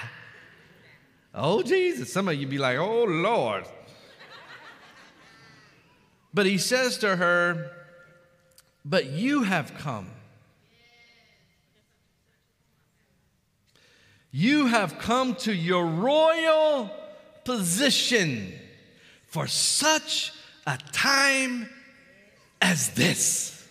Oh, 1.38 1.62
Jesus. 1.62 2.12
Some 2.14 2.30
of 2.30 2.36
you 2.36 2.48
be 2.48 2.58
like, 2.58 2.78
oh, 2.78 3.04
Lord. 3.04 3.66
But 6.34 6.46
he 6.46 6.58
says 6.58 6.98
to 7.00 7.18
her, 7.18 7.72
But 8.84 9.08
you 9.08 9.44
have 9.44 9.74
come. 9.78 10.12
You 14.38 14.66
have 14.66 15.00
come 15.00 15.36
to 15.36 15.56
your 15.56 15.86
royal 15.86 16.92
position 17.46 18.52
for 19.28 19.48
such 19.48 20.34
a 20.68 20.78
time 20.92 21.70
as 22.62 22.90
this. 22.96 23.66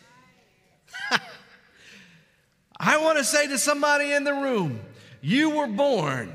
I 2.81 2.97
want 2.97 3.19
to 3.19 3.25
say 3.25 3.47
to 3.49 3.59
somebody 3.59 4.11
in 4.13 4.25
the 4.25 4.33
room, 4.33 4.81
you 5.21 5.51
were 5.51 5.67
born 5.67 6.33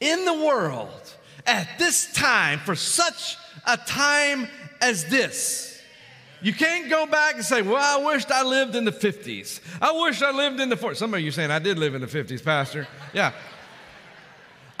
in 0.00 0.24
the 0.24 0.34
world 0.34 1.14
at 1.46 1.78
this 1.78 2.12
time 2.12 2.58
for 2.58 2.74
such 2.74 3.36
a 3.68 3.76
time 3.76 4.48
as 4.80 5.04
this. 5.04 5.80
You 6.42 6.54
can't 6.54 6.90
go 6.90 7.06
back 7.06 7.36
and 7.36 7.44
say, 7.44 7.62
Well, 7.62 7.76
I 7.76 8.04
wished 8.04 8.32
I 8.32 8.42
lived 8.42 8.74
in 8.74 8.84
the 8.84 8.90
50s. 8.90 9.60
I 9.80 9.92
wish 9.92 10.22
I 10.22 10.32
lived 10.32 10.58
in 10.58 10.70
the 10.70 10.76
40s. 10.76 10.96
Some 10.96 11.14
of 11.14 11.20
you 11.20 11.30
saying, 11.30 11.52
I 11.52 11.60
did 11.60 11.78
live 11.78 11.94
in 11.94 12.00
the 12.00 12.08
50s, 12.08 12.42
Pastor. 12.42 12.88
Yeah. 13.12 13.32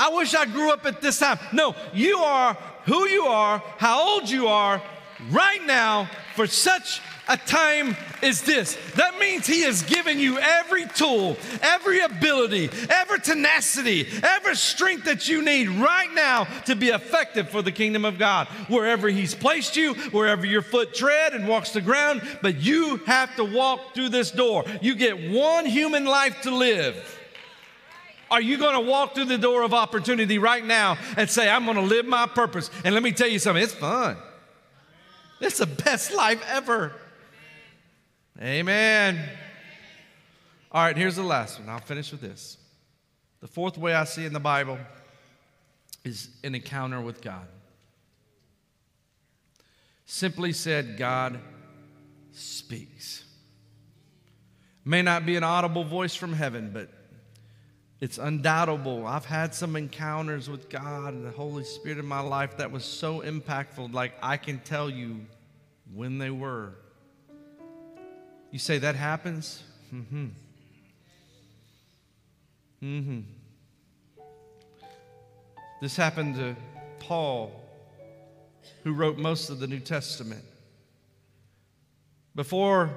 I 0.00 0.08
wish 0.08 0.34
I 0.34 0.46
grew 0.46 0.72
up 0.72 0.86
at 0.86 1.02
this 1.02 1.18
time. 1.18 1.38
No, 1.52 1.76
you 1.92 2.16
are 2.18 2.54
who 2.86 3.06
you 3.06 3.24
are, 3.24 3.62
how 3.76 4.14
old 4.14 4.30
you 4.30 4.48
are 4.48 4.82
right 5.30 5.64
now 5.66 6.08
for 6.34 6.46
such 6.46 7.02
a 7.28 7.36
time 7.36 7.94
is 8.22 8.40
this. 8.42 8.78
That 8.96 9.18
means 9.18 9.46
He 9.46 9.60
has 9.62 9.82
given 9.82 10.18
you 10.18 10.38
every 10.38 10.86
tool, 10.88 11.36
every 11.60 12.00
ability, 12.00 12.70
every 12.88 13.20
tenacity, 13.20 14.08
every 14.22 14.56
strength 14.56 15.04
that 15.04 15.28
you 15.28 15.42
need 15.42 15.68
right 15.68 16.12
now 16.14 16.44
to 16.64 16.74
be 16.74 16.88
effective 16.88 17.50
for 17.50 17.60
the 17.60 17.70
kingdom 17.70 18.06
of 18.06 18.18
God. 18.18 18.48
Wherever 18.68 19.08
He's 19.08 19.34
placed 19.34 19.76
you, 19.76 19.92
wherever 20.12 20.46
your 20.46 20.62
foot 20.62 20.94
tread 20.94 21.34
and 21.34 21.46
walks 21.46 21.72
the 21.72 21.82
ground, 21.82 22.22
but 22.40 22.56
you 22.56 22.96
have 23.06 23.36
to 23.36 23.44
walk 23.44 23.94
through 23.94 24.08
this 24.08 24.30
door. 24.30 24.64
You 24.80 24.94
get 24.94 25.30
one 25.30 25.66
human 25.66 26.06
life 26.06 26.40
to 26.42 26.50
live. 26.50 27.19
Are 28.30 28.40
you 28.40 28.58
going 28.58 28.74
to 28.74 28.80
walk 28.80 29.14
through 29.14 29.24
the 29.24 29.38
door 29.38 29.62
of 29.62 29.74
opportunity 29.74 30.38
right 30.38 30.64
now 30.64 30.96
and 31.16 31.28
say, 31.28 31.50
I'm 31.50 31.64
going 31.64 31.76
to 31.76 31.82
live 31.82 32.06
my 32.06 32.26
purpose? 32.26 32.70
And 32.84 32.94
let 32.94 33.02
me 33.02 33.10
tell 33.12 33.28
you 33.28 33.38
something, 33.38 33.62
it's 33.62 33.74
fun. 33.74 34.16
It's 35.40 35.58
the 35.58 35.66
best 35.66 36.12
life 36.14 36.42
ever. 36.48 36.92
Amen. 38.40 39.20
All 40.70 40.84
right, 40.84 40.96
here's 40.96 41.16
the 41.16 41.22
last 41.22 41.58
one. 41.58 41.68
I'll 41.68 41.80
finish 41.80 42.12
with 42.12 42.20
this. 42.20 42.56
The 43.40 43.48
fourth 43.48 43.76
way 43.76 43.94
I 43.94 44.04
see 44.04 44.24
in 44.24 44.32
the 44.32 44.40
Bible 44.40 44.78
is 46.04 46.28
an 46.44 46.54
encounter 46.54 47.00
with 47.00 47.20
God. 47.20 47.46
Simply 50.06 50.52
said, 50.52 50.96
God 50.96 51.40
speaks. 52.32 53.24
May 54.84 55.02
not 55.02 55.26
be 55.26 55.36
an 55.36 55.44
audible 55.44 55.84
voice 55.84 56.14
from 56.14 56.32
heaven, 56.32 56.70
but 56.72 56.90
it's 58.00 58.16
undoubtable. 58.16 59.06
I've 59.06 59.26
had 59.26 59.54
some 59.54 59.76
encounters 59.76 60.48
with 60.48 60.70
God 60.70 61.12
and 61.12 61.24
the 61.24 61.30
Holy 61.30 61.64
Spirit 61.64 61.98
in 61.98 62.06
my 62.06 62.20
life 62.20 62.56
that 62.56 62.70
was 62.70 62.84
so 62.84 63.20
impactful, 63.20 63.92
like 63.92 64.14
I 64.22 64.38
can 64.38 64.58
tell 64.60 64.88
you 64.88 65.26
when 65.94 66.18
they 66.18 66.30
were. 66.30 66.72
You 68.50 68.58
say 68.58 68.78
that 68.78 68.96
happens? 68.96 69.62
Mm-hmm. 69.94 70.26
Mm-hmm. 72.82 73.20
This 75.82 75.96
happened 75.96 76.36
to 76.36 76.56
Paul, 77.00 77.52
who 78.82 78.94
wrote 78.94 79.18
most 79.18 79.50
of 79.50 79.60
the 79.60 79.66
New 79.66 79.80
Testament. 79.80 80.44
Before 82.34 82.90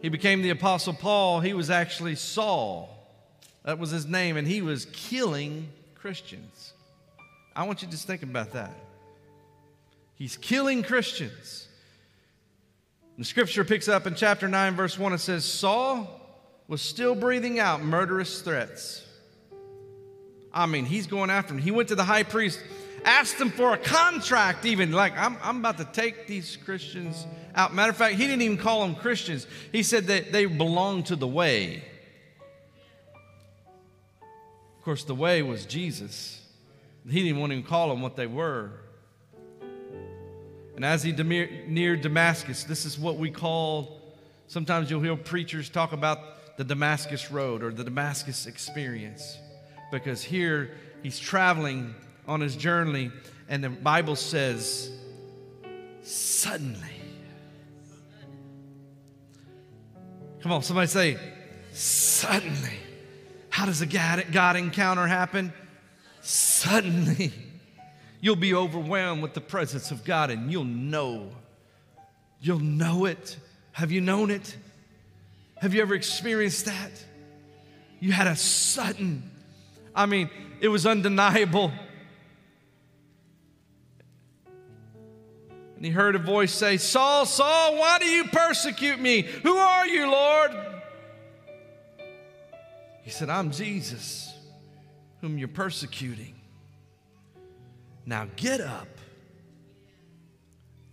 he 0.00 0.08
became 0.08 0.42
the 0.42 0.50
Apostle 0.50 0.94
Paul, 0.94 1.40
he 1.40 1.54
was 1.54 1.70
actually 1.70 2.16
Saul. 2.16 2.91
That 3.64 3.78
was 3.78 3.90
his 3.90 4.06
name, 4.06 4.36
and 4.36 4.46
he 4.46 4.62
was 4.62 4.86
killing 4.92 5.68
Christians. 5.94 6.72
I 7.54 7.64
want 7.64 7.82
you 7.82 7.86
to 7.86 7.92
just 7.92 8.06
think 8.06 8.22
about 8.22 8.52
that. 8.52 8.74
He's 10.14 10.36
killing 10.36 10.82
Christians. 10.82 11.68
The 13.18 13.24
scripture 13.24 13.64
picks 13.64 13.88
up 13.88 14.06
in 14.06 14.14
chapter 14.14 14.48
9, 14.48 14.74
verse 14.74 14.98
1, 14.98 15.12
it 15.12 15.18
says, 15.18 15.44
Saul 15.44 16.20
was 16.66 16.80
still 16.80 17.14
breathing 17.14 17.58
out 17.58 17.82
murderous 17.82 18.40
threats. 18.40 19.04
I 20.52 20.66
mean, 20.66 20.84
he's 20.84 21.06
going 21.06 21.30
after 21.30 21.54
him. 21.54 21.60
He 21.60 21.70
went 21.70 21.88
to 21.88 21.94
the 21.94 22.04
high 22.04 22.22
priest, 22.22 22.60
asked 23.04 23.40
him 23.40 23.50
for 23.50 23.74
a 23.74 23.78
contract, 23.78 24.64
even 24.64 24.92
like, 24.92 25.16
I'm, 25.16 25.36
I'm 25.42 25.58
about 25.58 25.78
to 25.78 25.84
take 25.84 26.26
these 26.26 26.56
Christians 26.56 27.26
out. 27.54 27.74
Matter 27.74 27.90
of 27.90 27.96
fact, 27.96 28.14
he 28.14 28.26
didn't 28.26 28.42
even 28.42 28.58
call 28.58 28.80
them 28.80 28.94
Christians, 28.94 29.46
he 29.70 29.82
said 29.82 30.06
that 30.06 30.32
they 30.32 30.46
belong 30.46 31.02
to 31.04 31.16
the 31.16 31.28
way. 31.28 31.84
Of 34.82 34.84
course, 34.84 35.04
the 35.04 35.14
way 35.14 35.42
was 35.42 35.64
Jesus. 35.64 36.44
He 37.08 37.22
didn't 37.22 37.38
want 37.38 37.52
to 37.52 37.58
even 37.58 37.68
call 37.68 37.90
them 37.90 38.02
what 38.02 38.16
they 38.16 38.26
were. 38.26 38.72
And 40.74 40.84
as 40.84 41.04
he 41.04 41.12
neared 41.12 42.00
Damascus, 42.00 42.64
this 42.64 42.84
is 42.84 42.98
what 42.98 43.16
we 43.16 43.30
call, 43.30 44.02
sometimes 44.48 44.90
you'll 44.90 45.00
hear 45.00 45.14
preachers 45.14 45.70
talk 45.70 45.92
about 45.92 46.56
the 46.56 46.64
Damascus 46.64 47.30
Road 47.30 47.62
or 47.62 47.70
the 47.70 47.84
Damascus 47.84 48.46
experience. 48.46 49.38
Because 49.92 50.20
here 50.20 50.72
he's 51.04 51.20
traveling 51.20 51.94
on 52.26 52.40
his 52.40 52.56
journey, 52.56 53.12
and 53.48 53.62
the 53.62 53.70
Bible 53.70 54.16
says, 54.16 54.90
suddenly. 56.02 56.96
Come 60.40 60.50
on, 60.50 60.64
somebody 60.64 60.88
say, 60.88 61.18
suddenly. 61.72 62.81
How 63.52 63.66
does 63.66 63.82
a 63.82 63.86
God 63.86 64.56
encounter 64.56 65.06
happen? 65.06 65.52
Suddenly. 66.22 67.34
You'll 68.18 68.34
be 68.34 68.54
overwhelmed 68.54 69.22
with 69.22 69.34
the 69.34 69.42
presence 69.42 69.90
of 69.90 70.04
God 70.04 70.30
and 70.30 70.50
you'll 70.50 70.64
know. 70.64 71.28
You'll 72.40 72.60
know 72.60 73.04
it. 73.04 73.36
Have 73.72 73.92
you 73.92 74.00
known 74.00 74.30
it? 74.30 74.56
Have 75.58 75.74
you 75.74 75.82
ever 75.82 75.94
experienced 75.94 76.64
that? 76.64 76.92
You 78.00 78.10
had 78.12 78.26
a 78.26 78.36
sudden, 78.36 79.30
I 79.94 80.06
mean, 80.06 80.30
it 80.60 80.68
was 80.68 80.86
undeniable. 80.86 81.72
And 85.76 85.84
he 85.84 85.90
heard 85.90 86.16
a 86.16 86.18
voice 86.18 86.52
say, 86.52 86.78
Saul, 86.78 87.26
Saul, 87.26 87.76
why 87.76 87.98
do 87.98 88.06
you 88.06 88.24
persecute 88.24 88.98
me? 88.98 89.20
Who 89.20 89.56
are 89.56 89.86
you, 89.86 90.10
Lord? 90.10 90.71
He 93.02 93.10
said, 93.10 93.28
I'm 93.28 93.50
Jesus, 93.50 94.32
whom 95.20 95.38
you're 95.38 95.48
persecuting. 95.48 96.34
Now 98.06 98.26
get 98.36 98.60
up 98.60 98.88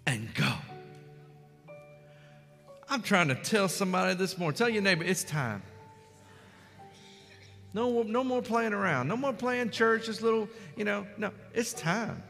and 0.06 0.34
go. 0.34 0.54
I'm 2.90 3.04
trying 3.04 3.28
to 3.28 3.36
tell 3.36 3.68
somebody 3.68 4.16
this 4.16 4.38
morning. 4.38 4.58
Tell 4.58 4.70
your 4.70 4.82
neighbor, 4.82 5.04
it's 5.04 5.24
time. 5.24 5.62
No, 7.74 8.02
no 8.02 8.24
more 8.24 8.42
playing 8.42 8.74
around. 8.74 9.08
No 9.08 9.16
more 9.16 9.34
playing 9.34 9.70
church, 9.70 10.08
this 10.08 10.22
little, 10.22 10.50
you 10.76 10.86
know, 10.86 11.06
no, 11.18 11.32
it's 11.54 11.74
time. 11.74 12.24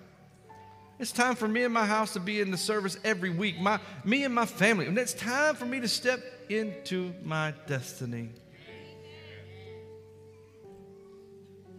It's 1.00 1.14
time 1.14 1.36
for 1.36 1.48
me 1.48 1.64
and 1.64 1.74
my 1.74 1.86
house 1.86 2.12
to 2.14 2.20
be 2.20 2.42
in 2.42 2.52
the 2.52 2.58
service 2.58 2.98
every 3.06 3.30
week. 3.30 3.58
My, 3.58 3.80
me 4.04 4.26
and 4.26 4.36
my 4.36 4.46
family. 4.46 4.86
And 4.86 4.98
it's 4.98 5.14
time 5.14 5.56
for 5.56 5.66
me 5.66 5.80
to 5.80 5.88
step 5.88 6.20
into 6.50 7.14
my 7.24 7.54
destiny. 7.68 8.32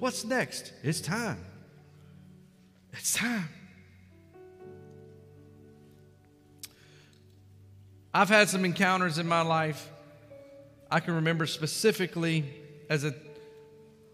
What's 0.01 0.25
next? 0.25 0.73
It's 0.83 1.01
time. 1.03 1.45
It's 2.95 3.13
time. 3.13 3.49
I've 8.13 8.31
had 8.31 8.49
some 8.49 8.65
encounters 8.65 9.19
in 9.19 9.29
my 9.29 9.43
life. 9.43 9.91
I 10.91 11.01
can 11.01 11.17
remember 11.17 11.47
specifically 11.47 12.47
as 12.89 13.05
a 13.05 13.15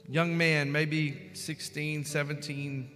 young 0.09 0.37
man, 0.37 0.72
maybe 0.72 1.30
16, 1.34 2.05
17. 2.05 2.91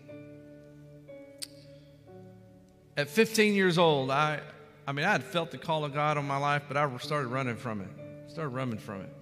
At 2.96 3.08
15 3.08 3.54
years 3.54 3.78
old, 3.78 4.10
I, 4.10 4.40
I 4.86 4.90
mean, 4.90 5.06
I 5.06 5.12
had 5.12 5.22
felt 5.22 5.52
the 5.52 5.58
call 5.58 5.84
of 5.84 5.94
God 5.94 6.18
on 6.18 6.26
my 6.26 6.38
life, 6.38 6.64
but 6.66 6.76
I 6.76 6.94
started 6.98 7.28
running 7.28 7.56
from 7.56 7.82
it. 7.82 8.30
Started 8.32 8.50
running 8.50 8.78
from 8.78 9.02
it. 9.02 9.14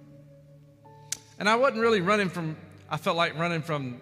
And 1.37 1.47
I 1.47 1.55
wasn't 1.55 1.81
really 1.81 2.01
running 2.01 2.29
from, 2.29 2.57
I 2.89 2.97
felt 2.97 3.17
like 3.17 3.37
running 3.37 3.61
from 3.61 4.01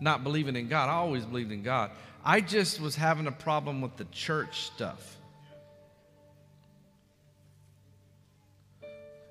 not 0.00 0.24
believing 0.24 0.56
in 0.56 0.68
God. 0.68 0.88
I 0.88 0.94
always 0.94 1.24
believed 1.24 1.52
in 1.52 1.62
God. 1.62 1.90
I 2.24 2.40
just 2.40 2.80
was 2.80 2.96
having 2.96 3.26
a 3.26 3.32
problem 3.32 3.80
with 3.80 3.96
the 3.96 4.04
church 4.06 4.62
stuff. 4.62 5.16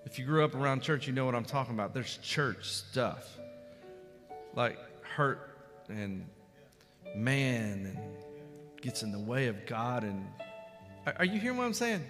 If 0.06 0.18
you 0.18 0.26
grew 0.26 0.44
up 0.44 0.56
around 0.56 0.82
church, 0.82 1.06
you 1.06 1.14
know 1.14 1.26
what 1.26 1.36
I'm 1.36 1.46
talking 1.46 1.74
about. 1.74 1.94
There's 1.94 2.18
church 2.24 2.66
stuff 2.70 3.38
like 4.56 4.78
hurt 5.04 5.58
and 5.90 6.26
man 7.16 7.86
and 7.86 8.00
gets 8.82 9.04
in 9.04 9.12
the 9.12 9.20
way 9.20 9.48
of 9.48 9.66
God. 9.66 10.04
And 10.04 10.26
are 11.18 11.26
you 11.26 11.40
hearing 11.40 11.58
what 11.58 11.66
I'm 11.66 11.74
saying? 11.74 12.04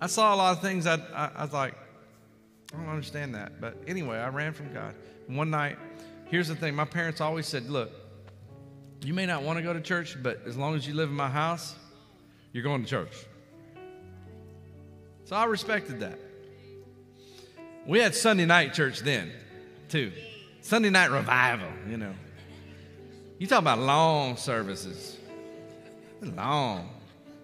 I 0.00 0.08
saw 0.08 0.34
a 0.34 0.36
lot 0.36 0.56
of 0.56 0.62
things 0.62 0.86
I, 0.86 0.96
I, 1.14 1.30
I 1.36 1.42
was 1.42 1.52
like, 1.52 1.74
I 2.76 2.80
don't 2.82 2.90
understand 2.90 3.34
that. 3.34 3.60
But 3.60 3.76
anyway, 3.86 4.18
I 4.18 4.28
ran 4.28 4.52
from 4.52 4.72
God. 4.72 4.94
One 5.26 5.50
night, 5.50 5.78
here's 6.26 6.48
the 6.48 6.54
thing 6.54 6.74
my 6.74 6.84
parents 6.84 7.20
always 7.20 7.46
said, 7.46 7.68
Look, 7.70 7.90
you 9.02 9.14
may 9.14 9.26
not 9.26 9.42
want 9.42 9.58
to 9.58 9.62
go 9.62 9.72
to 9.72 9.80
church, 9.80 10.16
but 10.22 10.42
as 10.46 10.56
long 10.56 10.74
as 10.74 10.86
you 10.86 10.94
live 10.94 11.08
in 11.08 11.14
my 11.14 11.28
house, 11.28 11.74
you're 12.52 12.62
going 12.62 12.82
to 12.82 12.88
church. 12.88 13.12
So 15.24 15.36
I 15.36 15.44
respected 15.44 16.00
that. 16.00 16.18
We 17.86 17.98
had 17.98 18.14
Sunday 18.14 18.46
night 18.46 18.74
church 18.74 19.00
then, 19.00 19.32
too. 19.88 20.12
Sunday 20.60 20.90
night 20.90 21.10
revival, 21.10 21.68
you 21.88 21.96
know. 21.96 22.12
You 23.38 23.46
talk 23.46 23.60
about 23.60 23.78
long 23.78 24.36
services. 24.36 25.16
Long. 26.20 26.90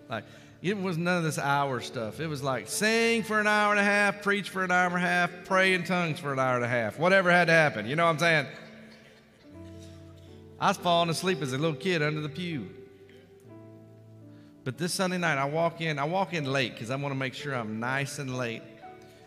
Like, 0.08 0.24
it 0.62 0.80
was 0.80 0.96
none 0.96 1.18
of 1.18 1.24
this 1.24 1.38
hour 1.38 1.80
stuff. 1.80 2.20
It 2.20 2.28
was 2.28 2.42
like 2.42 2.68
sing 2.68 3.24
for 3.24 3.40
an 3.40 3.48
hour 3.48 3.72
and 3.72 3.80
a 3.80 3.84
half, 3.84 4.22
preach 4.22 4.48
for 4.48 4.62
an 4.62 4.70
hour 4.70 4.86
and 4.86 4.96
a 4.96 5.00
half, 5.00 5.30
pray 5.44 5.74
in 5.74 5.82
tongues 5.82 6.20
for 6.20 6.32
an 6.32 6.38
hour 6.38 6.54
and 6.54 6.64
a 6.64 6.68
half. 6.68 6.98
Whatever 6.98 7.32
had 7.32 7.46
to 7.46 7.52
happen. 7.52 7.86
You 7.86 7.96
know 7.96 8.04
what 8.04 8.12
I'm 8.12 8.18
saying? 8.20 8.46
I 10.60 10.68
was 10.68 10.76
falling 10.76 11.10
asleep 11.10 11.42
as 11.42 11.52
a 11.52 11.58
little 11.58 11.74
kid 11.74 12.00
under 12.00 12.20
the 12.20 12.28
pew. 12.28 12.70
But 14.62 14.78
this 14.78 14.92
Sunday 14.94 15.18
night, 15.18 15.36
I 15.36 15.46
walk 15.46 15.80
in. 15.80 15.98
I 15.98 16.04
walk 16.04 16.34
in 16.34 16.44
late 16.44 16.74
because 16.74 16.90
I 16.90 16.94
want 16.94 17.12
to 17.12 17.18
make 17.18 17.34
sure 17.34 17.52
I'm 17.52 17.80
nice 17.80 18.20
and 18.20 18.38
late. 18.38 18.62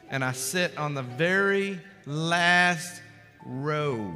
And 0.10 0.24
I 0.24 0.32
sit 0.32 0.78
on 0.78 0.94
the 0.94 1.02
very 1.02 1.82
last 2.06 3.02
row, 3.46 4.14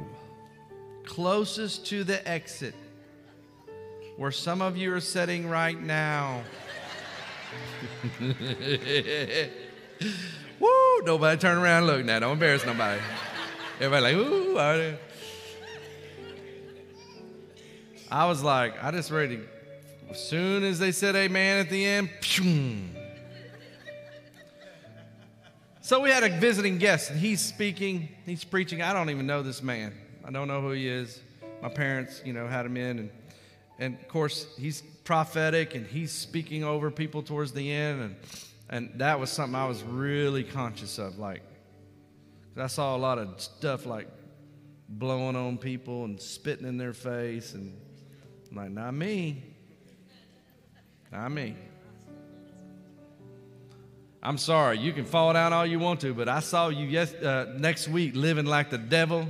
closest 1.04 1.84
to 1.88 2.04
the 2.04 2.26
exit, 2.26 2.74
where 4.16 4.30
some 4.30 4.62
of 4.62 4.78
you 4.78 4.94
are 4.94 5.00
sitting 5.00 5.46
right 5.50 5.78
now. 5.78 6.42
Woo! 10.60 11.02
Nobody 11.02 11.38
turn 11.38 11.58
around 11.58 11.78
and 11.78 11.86
look 11.86 12.04
now. 12.04 12.20
Don't 12.20 12.32
embarrass 12.32 12.64
nobody. 12.64 13.00
Everybody 13.80 14.14
like, 14.14 14.26
ooh. 14.26 14.58
I 18.10 18.26
was 18.26 18.42
like, 18.42 18.82
I 18.82 18.90
just 18.90 19.10
ready. 19.10 19.36
To, 19.36 19.46
as 20.10 20.22
soon 20.22 20.64
as 20.64 20.78
they 20.78 20.92
said 20.92 21.14
amen 21.14 21.58
at 21.58 21.70
the 21.70 21.86
end, 21.86 22.10
so 25.80 26.00
we 26.00 26.10
had 26.10 26.24
a 26.24 26.28
visiting 26.28 26.78
guest, 26.78 27.10
and 27.10 27.18
he's 27.18 27.40
speaking, 27.40 28.08
he's 28.26 28.44
preaching. 28.44 28.82
I 28.82 28.92
don't 28.92 29.10
even 29.10 29.26
know 29.26 29.42
this 29.42 29.62
man. 29.62 29.94
I 30.24 30.30
don't 30.30 30.48
know 30.48 30.60
who 30.60 30.70
he 30.70 30.88
is. 30.88 31.20
My 31.62 31.68
parents, 31.68 32.22
you 32.24 32.32
know, 32.32 32.46
had 32.46 32.66
him 32.66 32.76
in, 32.76 32.98
and 32.98 33.10
and 33.80 33.98
of 33.98 34.06
course 34.08 34.46
he's 34.58 34.82
prophetic 35.02 35.74
and 35.74 35.86
he's 35.86 36.12
speaking 36.12 36.62
over 36.62 36.90
people 36.90 37.22
towards 37.22 37.52
the 37.52 37.72
end. 37.72 38.02
And, 38.02 38.16
and 38.68 39.00
that 39.00 39.18
was 39.18 39.30
something 39.30 39.56
I 39.56 39.66
was 39.66 39.82
really 39.82 40.44
conscious 40.44 40.98
of. 40.98 41.18
Like, 41.18 41.42
I 42.56 42.68
saw 42.68 42.94
a 42.94 42.98
lot 42.98 43.18
of 43.18 43.40
stuff 43.40 43.86
like 43.86 44.06
blowing 44.88 45.34
on 45.34 45.56
people 45.56 46.04
and 46.04 46.20
spitting 46.20 46.66
in 46.66 46.76
their 46.76 46.92
face. 46.92 47.54
And 47.54 47.76
I'm 48.50 48.56
like, 48.56 48.70
not 48.70 48.92
me. 48.92 49.42
Not 51.10 51.32
me. 51.32 51.56
I'm 54.22 54.36
sorry, 54.36 54.78
you 54.78 54.92
can 54.92 55.06
fall 55.06 55.32
down 55.32 55.54
all 55.54 55.64
you 55.64 55.78
want 55.78 56.00
to, 56.00 56.12
but 56.12 56.28
I 56.28 56.40
saw 56.40 56.68
you 56.68 56.84
yes, 56.86 57.14
uh, 57.14 57.54
next 57.56 57.88
week 57.88 58.14
living 58.14 58.44
like 58.44 58.68
the 58.68 58.76
devil. 58.76 59.26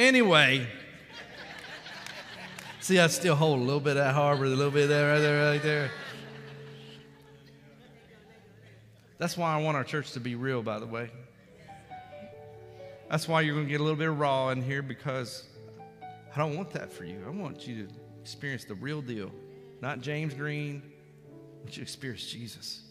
Anyway, 0.00 0.66
see, 2.80 2.98
I 2.98 3.06
still 3.08 3.34
hold 3.34 3.60
a 3.60 3.62
little 3.62 3.80
bit 3.80 3.98
of 3.98 4.04
that 4.04 4.14
harbor, 4.14 4.46
a 4.46 4.48
little 4.48 4.70
bit 4.70 4.88
there, 4.88 5.12
right 5.12 5.20
there, 5.20 5.50
right 5.50 5.62
there. 5.62 5.90
That's 9.18 9.36
why 9.36 9.52
I 9.52 9.60
want 9.60 9.76
our 9.76 9.84
church 9.84 10.12
to 10.12 10.20
be 10.20 10.36
real, 10.36 10.62
by 10.62 10.78
the 10.78 10.86
way. 10.86 11.10
That's 13.10 13.28
why 13.28 13.42
you're 13.42 13.52
going 13.52 13.66
to 13.66 13.70
get 13.70 13.82
a 13.82 13.84
little 13.84 13.98
bit 13.98 14.06
raw 14.06 14.48
in 14.48 14.62
here 14.62 14.80
because 14.80 15.44
I 16.34 16.38
don't 16.38 16.56
want 16.56 16.70
that 16.70 16.90
for 16.90 17.04
you. 17.04 17.22
I 17.26 17.28
want 17.28 17.68
you 17.68 17.86
to 17.86 17.92
experience 18.22 18.64
the 18.64 18.76
real 18.76 19.02
deal, 19.02 19.30
not 19.82 20.00
James 20.00 20.32
Green. 20.32 20.80
I 21.26 21.58
want 21.58 21.72
you 21.72 21.74
to 21.74 21.82
experience 21.82 22.24
Jesus. 22.24 22.84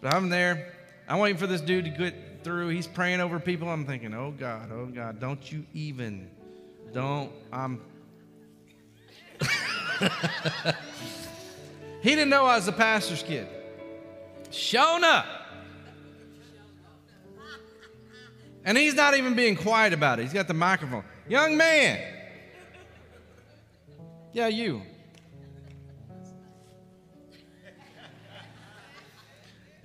But 0.00 0.14
I'm 0.14 0.30
there. 0.30 0.72
I'm 1.06 1.18
waiting 1.18 1.36
for 1.36 1.46
this 1.46 1.60
dude 1.60 1.84
to 1.84 1.90
get 1.90 2.14
through. 2.42 2.68
He's 2.68 2.86
praying 2.86 3.20
over 3.20 3.38
people. 3.38 3.68
I'm 3.68 3.84
thinking, 3.84 4.14
oh 4.14 4.32
God, 4.32 4.70
oh 4.72 4.86
God, 4.86 5.20
don't 5.20 5.50
you 5.50 5.64
even, 5.74 6.30
don't, 6.92 7.30
I'm. 7.52 7.80
he 12.02 12.10
didn't 12.10 12.30
know 12.30 12.44
I 12.44 12.56
was 12.56 12.68
a 12.68 12.72
pastor's 12.72 13.22
kid. 13.22 13.46
Shown 14.50 15.04
up. 15.04 15.26
And 18.64 18.76
he's 18.76 18.94
not 18.94 19.16
even 19.16 19.34
being 19.34 19.56
quiet 19.56 19.92
about 19.92 20.18
it. 20.18 20.24
He's 20.24 20.32
got 20.32 20.48
the 20.48 20.54
microphone. 20.54 21.04
Young 21.28 21.56
man. 21.56 22.00
Yeah, 24.32 24.48
you. 24.48 24.82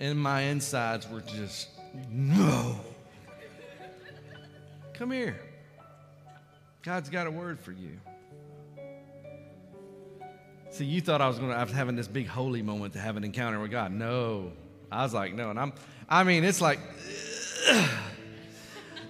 And 0.00 0.18
my 0.18 0.42
insides 0.42 1.08
were 1.08 1.22
just, 1.22 1.68
no. 2.10 2.80
Come 4.94 5.10
here. 5.10 5.40
God's 6.82 7.08
got 7.08 7.26
a 7.26 7.30
word 7.30 7.58
for 7.58 7.72
you. 7.72 7.98
See, 10.70 10.84
you 10.84 11.00
thought 11.00 11.20
I 11.20 11.28
was 11.28 11.38
going 11.38 11.50
to, 11.50 11.56
I 11.56 11.62
was 11.62 11.72
having 11.72 11.96
this 11.96 12.08
big 12.08 12.26
holy 12.26 12.60
moment 12.60 12.94
to 12.94 12.98
have 12.98 13.16
an 13.16 13.24
encounter 13.24 13.60
with 13.60 13.70
God. 13.70 13.92
No. 13.92 14.52
I 14.90 15.02
was 15.02 15.14
like, 15.14 15.32
no. 15.32 15.50
And 15.50 15.58
I'm, 15.58 15.72
I 16.08 16.24
mean, 16.24 16.44
it's 16.44 16.60
like, 16.60 16.80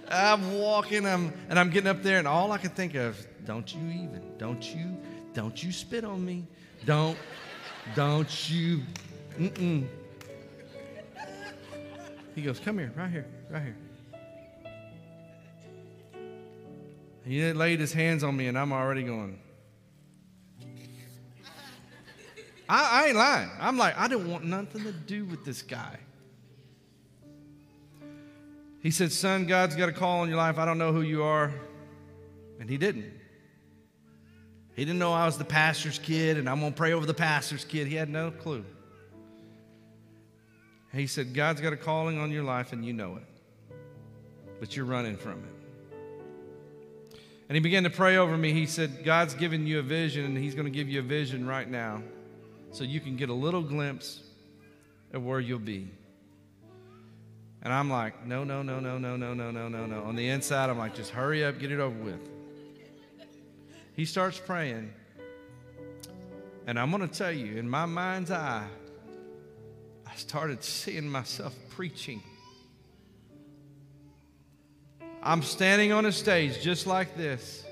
I'm 0.07 0.59
walking, 0.59 1.05
I'm, 1.05 1.33
and 1.49 1.59
I'm 1.59 1.69
getting 1.69 1.89
up 1.89 2.03
there, 2.03 2.19
and 2.19 2.27
all 2.27 2.51
I 2.51 2.59
can 2.59 2.69
think 2.69 2.95
of, 2.95 3.17
don't 3.45 3.73
you 3.73 3.81
even, 3.81 4.21
don't 4.37 4.63
you, 4.75 4.97
don't 5.33 5.61
you 5.63 5.71
spit 5.71 6.05
on 6.05 6.23
me. 6.23 6.45
Don't, 6.85 7.17
don't 7.95 8.49
you, 8.49 8.81
mm-mm. 9.39 9.87
He 12.35 12.41
goes, 12.41 12.59
come 12.59 12.77
here, 12.77 12.91
right 12.95 13.09
here, 13.09 13.25
right 13.49 13.63
here. 13.63 13.77
He 17.23 17.53
laid 17.53 17.79
his 17.79 17.93
hands 17.93 18.23
on 18.23 18.35
me, 18.37 18.47
and 18.47 18.59
I'm 18.59 18.71
already 18.71 19.03
going, 19.03 19.39
I, 22.67 23.03
I 23.03 23.07
ain't 23.07 23.15
lying. 23.15 23.49
I'm 23.59 23.77
like, 23.77 23.97
I 23.97 24.07
didn't 24.07 24.29
want 24.29 24.43
nothing 24.43 24.83
to 24.83 24.91
do 24.91 25.25
with 25.25 25.45
this 25.45 25.61
guy. 25.61 25.97
He 28.81 28.91
said, 28.91 29.11
Son, 29.11 29.47
God's 29.47 29.75
got 29.75 29.89
a 29.89 29.91
call 29.91 30.21
on 30.21 30.27
your 30.27 30.37
life. 30.37 30.59
I 30.59 30.65
don't 30.65 30.77
know 30.77 30.91
who 30.91 31.01
you 31.01 31.23
are. 31.23 31.51
And 32.59 32.69
he 32.69 32.77
didn't. 32.77 33.11
He 34.75 34.83
didn't 34.85 34.99
know 34.99 35.13
I 35.13 35.25
was 35.25 35.37
the 35.37 35.45
pastor's 35.45 35.97
kid 35.97 36.37
and 36.37 36.49
I'm 36.49 36.59
going 36.59 36.73
to 36.73 36.77
pray 36.77 36.93
over 36.93 37.05
the 37.05 37.13
pastor's 37.13 37.65
kid. 37.65 37.87
He 37.87 37.95
had 37.95 38.09
no 38.09 38.29
clue. 38.29 38.65
He 40.95 41.07
said, 41.07 41.33
God's 41.33 41.61
got 41.61 41.73
a 41.73 41.77
calling 41.77 42.17
on 42.17 42.31
your 42.31 42.43
life 42.43 42.73
and 42.73 42.85
you 42.85 42.93
know 42.93 43.17
it, 43.17 43.75
but 44.59 44.75
you're 44.75 44.85
running 44.85 45.17
from 45.17 45.43
it. 45.43 47.17
And 47.47 47.55
he 47.55 47.59
began 47.59 47.83
to 47.83 47.89
pray 47.89 48.17
over 48.17 48.35
me. 48.35 48.53
He 48.53 48.65
said, 48.65 49.03
God's 49.03 49.35
given 49.35 49.67
you 49.67 49.79
a 49.79 49.83
vision 49.83 50.25
and 50.25 50.37
he's 50.37 50.55
going 50.55 50.65
to 50.65 50.71
give 50.71 50.89
you 50.89 50.99
a 50.99 51.03
vision 51.03 51.45
right 51.45 51.69
now 51.69 52.01
so 52.71 52.83
you 52.83 52.99
can 52.99 53.17
get 53.17 53.29
a 53.29 53.33
little 53.33 53.61
glimpse 53.61 54.21
of 55.13 55.23
where 55.23 55.39
you'll 55.39 55.59
be. 55.59 55.89
And 57.61 57.73
I'm 57.73 57.89
like, 57.89 58.25
no, 58.25 58.43
no, 58.43 58.61
no, 58.61 58.79
no, 58.79 58.97
no, 58.97 59.15
no, 59.15 59.33
no, 59.33 59.51
no, 59.51 59.67
no, 59.67 59.85
no. 59.85 60.03
On 60.03 60.15
the 60.15 60.29
inside, 60.29 60.69
I'm 60.69 60.77
like, 60.77 60.95
just 60.95 61.11
hurry 61.11 61.43
up, 61.43 61.59
get 61.59 61.71
it 61.71 61.79
over 61.79 61.97
with. 62.03 62.29
He 63.95 64.05
starts 64.05 64.39
praying. 64.39 64.93
And 66.67 66.79
I'm 66.79 66.91
going 66.91 67.07
to 67.07 67.13
tell 67.13 67.31
you, 67.31 67.57
in 67.57 67.69
my 67.69 67.85
mind's 67.85 68.31
eye, 68.31 68.67
I 70.15 70.17
started 70.17 70.63
seeing 70.63 71.09
myself 71.09 71.53
preaching. 71.71 72.23
I'm 75.21 75.41
standing 75.41 75.91
on 75.91 76.05
a 76.05 76.11
stage 76.13 76.61
just 76.61 76.87
like 76.87 77.17
this, 77.17 77.65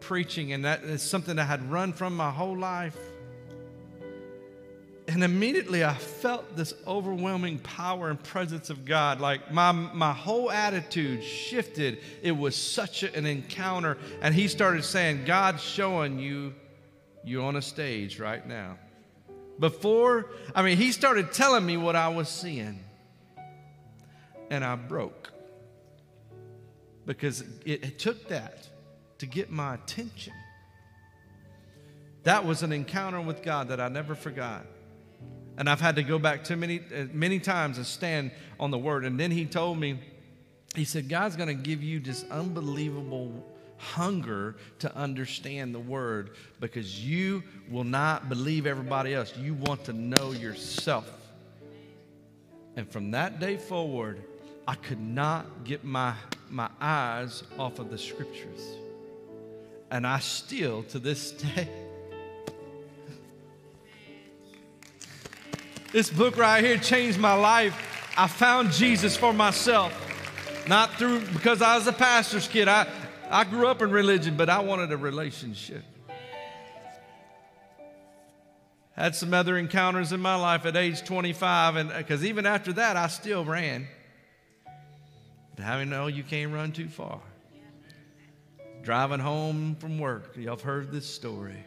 preaching, 0.00 0.52
and 0.52 0.64
that 0.64 0.82
is 0.82 1.02
something 1.02 1.38
I 1.38 1.44
had 1.44 1.70
run 1.70 1.92
from 1.92 2.16
my 2.16 2.32
whole 2.32 2.58
life. 2.58 2.98
And 5.06 5.22
immediately 5.22 5.84
I 5.84 5.94
felt 5.94 6.56
this 6.56 6.74
overwhelming 6.84 7.60
power 7.60 8.10
and 8.10 8.20
presence 8.20 8.68
of 8.68 8.84
God. 8.84 9.20
Like 9.20 9.52
my, 9.52 9.70
my 9.70 10.12
whole 10.12 10.50
attitude 10.50 11.22
shifted. 11.22 12.00
It 12.22 12.32
was 12.32 12.56
such 12.56 13.04
an 13.04 13.24
encounter. 13.24 13.98
And 14.20 14.34
he 14.34 14.48
started 14.48 14.84
saying, 14.84 15.26
God's 15.26 15.62
showing 15.62 16.18
you 16.18 16.54
you're 17.22 17.44
on 17.44 17.54
a 17.54 17.62
stage 17.62 18.18
right 18.18 18.44
now. 18.44 18.78
Before, 19.58 20.30
I 20.54 20.62
mean, 20.62 20.76
he 20.76 20.92
started 20.92 21.32
telling 21.32 21.64
me 21.64 21.76
what 21.76 21.96
I 21.96 22.08
was 22.08 22.28
seeing. 22.28 22.80
And 24.50 24.64
I 24.64 24.76
broke. 24.76 25.32
Because 27.04 27.42
it, 27.64 27.84
it 27.84 27.98
took 27.98 28.28
that 28.28 28.68
to 29.18 29.26
get 29.26 29.50
my 29.50 29.74
attention. 29.74 30.34
That 32.24 32.44
was 32.44 32.62
an 32.62 32.72
encounter 32.72 33.20
with 33.20 33.42
God 33.42 33.68
that 33.68 33.80
I 33.80 33.88
never 33.88 34.14
forgot. 34.14 34.66
And 35.58 35.70
I've 35.70 35.80
had 35.80 35.96
to 35.96 36.02
go 36.02 36.18
back 36.18 36.44
too 36.44 36.56
many, 36.56 36.80
uh, 36.80 37.06
many 37.12 37.38
times 37.38 37.78
and 37.78 37.86
stand 37.86 38.30
on 38.60 38.70
the 38.70 38.78
word. 38.78 39.04
And 39.04 39.18
then 39.18 39.30
he 39.30 39.46
told 39.46 39.78
me, 39.78 39.98
he 40.74 40.84
said, 40.84 41.08
God's 41.08 41.36
going 41.36 41.48
to 41.48 41.54
give 41.54 41.82
you 41.82 41.98
this 42.00 42.24
unbelievable 42.30 43.44
hunger 43.78 44.56
to 44.80 44.94
understand 44.96 45.74
the 45.74 45.80
word 45.80 46.30
because 46.60 47.04
you 47.04 47.42
will 47.70 47.84
not 47.84 48.28
believe 48.28 48.66
everybody 48.66 49.14
else. 49.14 49.36
You 49.36 49.54
want 49.54 49.84
to 49.84 49.92
know 49.92 50.32
yourself. 50.32 51.10
And 52.76 52.90
from 52.90 53.10
that 53.12 53.40
day 53.40 53.56
forward, 53.56 54.22
I 54.68 54.74
could 54.74 55.00
not 55.00 55.64
get 55.64 55.84
my, 55.84 56.14
my 56.50 56.68
eyes 56.80 57.42
off 57.58 57.78
of 57.78 57.90
the 57.90 57.98
scriptures. 57.98 58.60
And 59.90 60.06
I 60.06 60.18
still, 60.18 60.82
to 60.84 60.98
this 60.98 61.30
day, 61.56 61.68
This 65.96 66.10
book 66.10 66.36
right 66.36 66.62
here 66.62 66.76
changed 66.76 67.18
my 67.18 67.32
life. 67.32 68.12
I 68.18 68.26
found 68.26 68.70
Jesus 68.70 69.16
for 69.16 69.32
myself. 69.32 69.94
Not 70.68 70.92
through 70.98 71.20
because 71.28 71.62
I 71.62 71.76
was 71.76 71.86
a 71.86 71.92
pastor's 71.92 72.46
kid. 72.48 72.68
I, 72.68 72.86
I 73.30 73.44
grew 73.44 73.66
up 73.66 73.82
in 73.82 73.90
religion, 73.90 74.36
but 74.36 74.48
I 74.48 74.60
wanted 74.60 74.92
a 74.92 74.96
relationship. 74.96 75.84
Had 78.92 79.14
some 79.14 79.34
other 79.34 79.58
encounters 79.58 80.12
in 80.12 80.20
my 80.20 80.36
life 80.36 80.64
at 80.64 80.76
age 80.76 81.04
25, 81.04 81.76
and 81.76 81.92
uh, 81.92 81.98
because 81.98 82.24
even 82.24 82.46
after 82.46 82.72
that, 82.74 82.96
I 82.96 83.08
still 83.08 83.44
ran. 83.44 83.86
But 85.54 85.64
how 85.64 85.78
many 85.78 85.90
know 85.90 86.06
you 86.06 86.22
can't 86.22 86.52
run 86.52 86.72
too 86.72 86.88
far? 86.88 87.20
Driving 88.82 89.20
home 89.20 89.76
from 89.76 89.98
work, 89.98 90.36
y'all 90.36 90.50
have 90.50 90.62
heard 90.62 90.92
this 90.92 91.06
story 91.06 91.64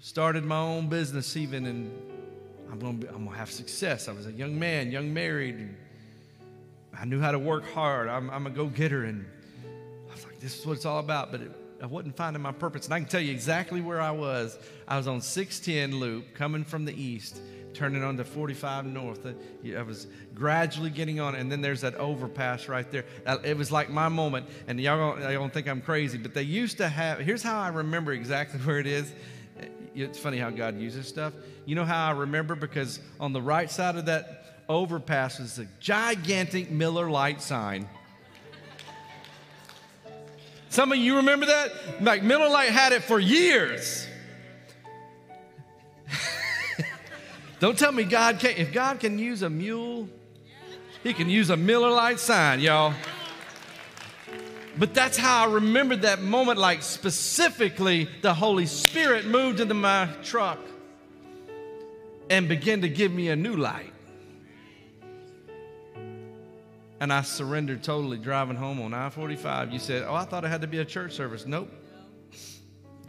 started 0.00 0.44
my 0.44 0.58
own 0.58 0.88
business 0.88 1.36
even, 1.36 1.66
and 1.66 1.92
I'm 2.72 2.78
going 2.78 3.00
to 3.00 3.08
I'm 3.10 3.26
gonna 3.26 3.36
have 3.36 3.50
success. 3.50 4.08
I 4.08 4.12
was 4.12 4.26
a 4.26 4.32
young 4.32 4.58
man, 4.58 4.90
young 4.90 5.12
married, 5.12 5.76
I 7.00 7.06
knew 7.06 7.18
how 7.18 7.32
to 7.32 7.38
work 7.38 7.64
hard. 7.72 8.08
I'm, 8.08 8.28
I'm 8.28 8.46
a 8.46 8.50
go 8.50 8.66
getter, 8.66 9.04
and 9.04 9.24
I 10.10 10.14
was 10.14 10.24
like, 10.26 10.38
this 10.38 10.58
is 10.58 10.66
what 10.66 10.74
it's 10.74 10.84
all 10.84 10.98
about. 10.98 11.32
But 11.32 11.40
it, 11.40 11.50
I 11.82 11.86
wasn't 11.86 12.14
finding 12.14 12.42
my 12.42 12.52
purpose. 12.52 12.84
And 12.84 12.92
I 12.92 13.00
can 13.00 13.08
tell 13.08 13.22
you 13.22 13.32
exactly 13.32 13.80
where 13.80 14.02
I 14.02 14.10
was. 14.10 14.58
I 14.86 14.98
was 14.98 15.08
on 15.08 15.22
610 15.22 15.98
loop 15.98 16.34
coming 16.34 16.62
from 16.62 16.84
the 16.84 16.92
east, 16.92 17.40
turning 17.72 18.04
onto 18.04 18.22
45 18.22 18.84
north. 18.84 19.24
Uh, 19.24 19.32
I 19.74 19.80
was 19.80 20.08
gradually 20.34 20.90
getting 20.90 21.20
on, 21.20 21.34
and 21.36 21.50
then 21.50 21.62
there's 21.62 21.80
that 21.80 21.94
overpass 21.94 22.68
right 22.68 22.90
there. 22.90 23.06
It 23.44 23.56
was 23.56 23.72
like 23.72 23.88
my 23.88 24.08
moment. 24.10 24.46
And 24.66 24.78
y'all 24.78 24.98
don't, 24.98 25.22
y'all 25.22 25.32
don't 25.32 25.54
think 25.54 25.68
I'm 25.68 25.80
crazy, 25.80 26.18
but 26.18 26.34
they 26.34 26.42
used 26.42 26.76
to 26.78 26.88
have. 26.88 27.20
Here's 27.20 27.42
how 27.42 27.58
I 27.58 27.68
remember 27.68 28.12
exactly 28.12 28.60
where 28.66 28.78
it 28.78 28.86
is 28.86 29.10
it's 29.94 30.18
funny 30.18 30.38
how 30.38 30.50
God 30.50 30.78
uses 30.78 31.06
stuff. 31.06 31.32
You 31.66 31.74
know 31.74 31.84
how 31.84 32.08
I 32.08 32.12
remember? 32.12 32.54
Because 32.54 33.00
on 33.18 33.32
the 33.32 33.42
right 33.42 33.70
side 33.70 33.96
of 33.96 34.06
that 34.06 34.39
overpass 34.70 35.40
is 35.40 35.58
a 35.58 35.66
gigantic 35.80 36.70
Miller 36.70 37.10
Lite 37.10 37.42
sign. 37.42 37.88
Some 40.68 40.92
of 40.92 40.98
you 40.98 41.16
remember 41.16 41.46
that? 41.46 42.00
Like 42.00 42.22
Miller 42.22 42.48
Lite 42.48 42.70
had 42.70 42.92
it 42.92 43.02
for 43.02 43.18
years. 43.18 44.06
Don't 47.58 47.76
tell 47.76 47.90
me 47.90 48.04
God 48.04 48.38
can't. 48.38 48.56
If 48.56 48.72
God 48.72 49.00
can 49.00 49.18
use 49.18 49.42
a 49.42 49.50
mule, 49.50 50.08
He 51.02 51.12
can 51.14 51.28
use 51.28 51.50
a 51.50 51.56
Miller 51.56 51.90
Lite 51.90 52.20
sign, 52.20 52.60
y'all. 52.60 52.94
But 54.78 54.94
that's 54.94 55.18
how 55.18 55.48
I 55.48 55.52
remembered 55.52 56.02
that 56.02 56.22
moment, 56.22 56.58
like 56.58 56.82
specifically 56.82 58.08
the 58.22 58.32
Holy 58.32 58.66
Spirit 58.66 59.26
moved 59.26 59.58
into 59.58 59.74
my 59.74 60.08
truck. 60.22 60.60
and 62.30 62.48
began 62.48 62.80
to 62.82 62.88
give 62.88 63.10
me 63.10 63.30
a 63.30 63.34
new 63.34 63.56
light. 63.56 63.92
And 67.00 67.12
I 67.12 67.22
surrendered 67.22 67.82
totally 67.82 68.18
driving 68.18 68.56
home 68.56 68.80
on 68.80 68.92
I 68.92 69.08
45. 69.08 69.72
You 69.72 69.78
said, 69.78 70.04
Oh, 70.06 70.14
I 70.14 70.24
thought 70.24 70.44
it 70.44 70.48
had 70.48 70.60
to 70.60 70.66
be 70.66 70.78
a 70.78 70.84
church 70.84 71.12
service. 71.12 71.46
Nope. 71.46 71.70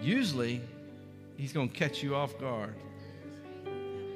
Usually, 0.01 0.61
he's 1.37 1.51
going 1.51 1.69
to 1.69 1.75
catch 1.75 2.01
you 2.01 2.15
off 2.15 2.39
guard. 2.39 2.73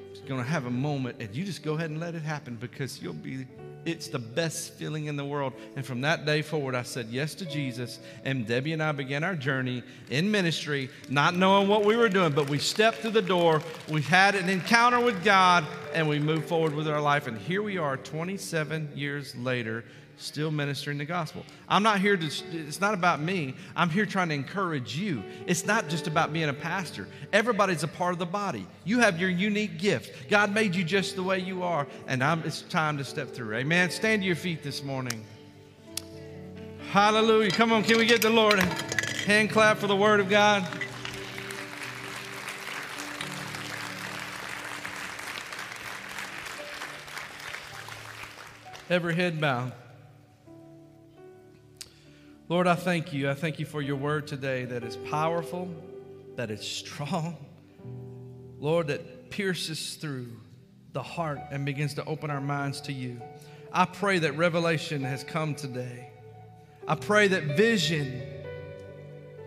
He's 0.10 0.22
going 0.22 0.42
to 0.42 0.50
have 0.50 0.66
a 0.66 0.72
moment, 0.72 1.18
and 1.20 1.36
you 1.36 1.44
just 1.44 1.62
go 1.62 1.74
ahead 1.74 1.90
and 1.90 2.00
let 2.00 2.16
it 2.16 2.22
happen 2.22 2.56
because 2.56 3.02
you'll 3.02 3.14
be 3.14 3.46
it's 3.86 4.08
the 4.08 4.20
best 4.20 4.74
feeling 4.74 5.06
in 5.06 5.16
the 5.16 5.24
world. 5.24 5.54
And 5.76 5.86
from 5.86 6.02
that 6.02 6.26
day 6.26 6.42
forward, 6.42 6.76
I 6.76 6.84
said 6.84 7.08
yes 7.10 7.36
to 7.36 7.46
Jesus. 7.46 8.00
And 8.24 8.46
Debbie 8.46 8.74
and 8.74 8.82
I 8.82 8.92
began 8.92 9.24
our 9.24 9.36
journey 9.36 9.84
in 10.10 10.30
ministry, 10.32 10.90
not 11.10 11.36
knowing 11.36 11.68
what 11.68 11.86
we 11.86 11.96
were 11.96 12.10
doing, 12.10 12.34
but 12.34 12.50
we 12.50 12.58
stepped 12.58 12.98
through 12.98 13.12
the 13.12 13.22
door. 13.22 13.62
We 13.88 14.02
had 14.02 14.36
an 14.36 14.50
encounter 14.50 15.00
with 15.00 15.24
God, 15.24 15.66
and 15.94 16.10
we 16.10 16.20
moved 16.20 16.50
forward 16.50 16.74
with 16.74 16.88
our 16.88 17.02
life. 17.02 17.28
And 17.28 17.38
here 17.38 17.62
we 17.62 17.78
are 17.78 17.98
27 17.98 18.90
years 18.96 19.36
later 19.36 19.86
still 20.18 20.52
ministering 20.52 20.98
the 20.98 21.06
gospel. 21.06 21.44
I'm 21.68 21.84
not 21.84 22.00
here 22.00 22.16
to, 22.16 22.26
it's 22.26 22.80
not 22.80 22.94
about 22.94 23.20
me. 23.20 23.56
I'm 23.76 23.90
here 23.90 24.06
trying 24.06 24.30
to 24.30 24.36
encourage 24.36 24.98
you. 24.98 25.24
It's 25.46 25.66
not 25.66 25.90
just 25.90 26.08
about 26.08 26.32
being 26.32 26.50
a 26.50 26.54
pastor. 26.54 27.08
Everybody's 27.34 27.84
a 27.84 27.88
part 27.88 28.14
of 28.14 28.20
the 28.20 28.26
body. 28.26 28.66
You 28.84 29.00
have 29.00 29.20
your 29.20 29.30
unique 29.30 29.78
gift. 29.78 30.30
God 30.30 30.54
made 30.54 30.76
you 30.76 30.84
just 30.84 31.16
the 31.16 31.24
way 31.24 31.40
you 31.40 31.64
are, 31.64 31.88
and 32.08 32.24
I'm, 32.24 32.44
it's 32.44 32.62
time 32.62 32.98
to 32.98 33.04
step 33.04 33.32
through. 33.32 33.56
Amen. 33.56 33.90
Stand 33.90 34.22
to 34.22 34.26
your 34.26 34.36
feet 34.36 34.64
this 34.64 34.84
morning. 34.84 35.26
Hallelujah. 36.92 37.52
Come 37.52 37.74
on, 37.74 37.84
can 37.84 37.98
we 37.98 38.06
get 38.06 38.22
the 38.22 38.30
Lord 38.30 38.60
hand 38.60 39.50
clap 39.50 39.78
for 39.78 39.88
the 39.88 39.96
word 39.96 40.20
of 40.20 40.30
God? 40.30 40.66
Every 48.88 49.16
head 49.16 49.42
bowed. 49.42 49.74
Lord, 52.48 52.68
I 52.68 52.76
thank 52.76 53.12
you. 53.12 53.28
I 53.28 53.34
thank 53.34 53.58
you 53.58 53.66
for 53.66 53.82
your 53.82 53.96
word 53.96 54.28
today 54.28 54.66
that 54.66 54.84
is 54.84 54.98
powerful, 54.98 55.68
that 56.36 56.52
is 56.52 56.62
strong. 56.62 57.38
Lord, 58.60 58.88
that 58.88 59.32
pierces 59.32 59.96
through 59.96 60.28
the 60.94 61.02
heart 61.02 61.40
and 61.50 61.66
begins 61.66 61.96
to 61.96 62.06
open 62.06 62.30
our 62.30 62.40
minds 62.40 62.82
to 62.82 62.94
you. 62.94 63.20
I 63.74 63.86
pray 63.86 64.20
that 64.20 64.38
revelation 64.38 65.04
has 65.04 65.24
come 65.24 65.56
today. 65.56 66.12
I 66.88 66.94
pray 66.94 67.28
that 67.30 67.58
vision 67.58 68.22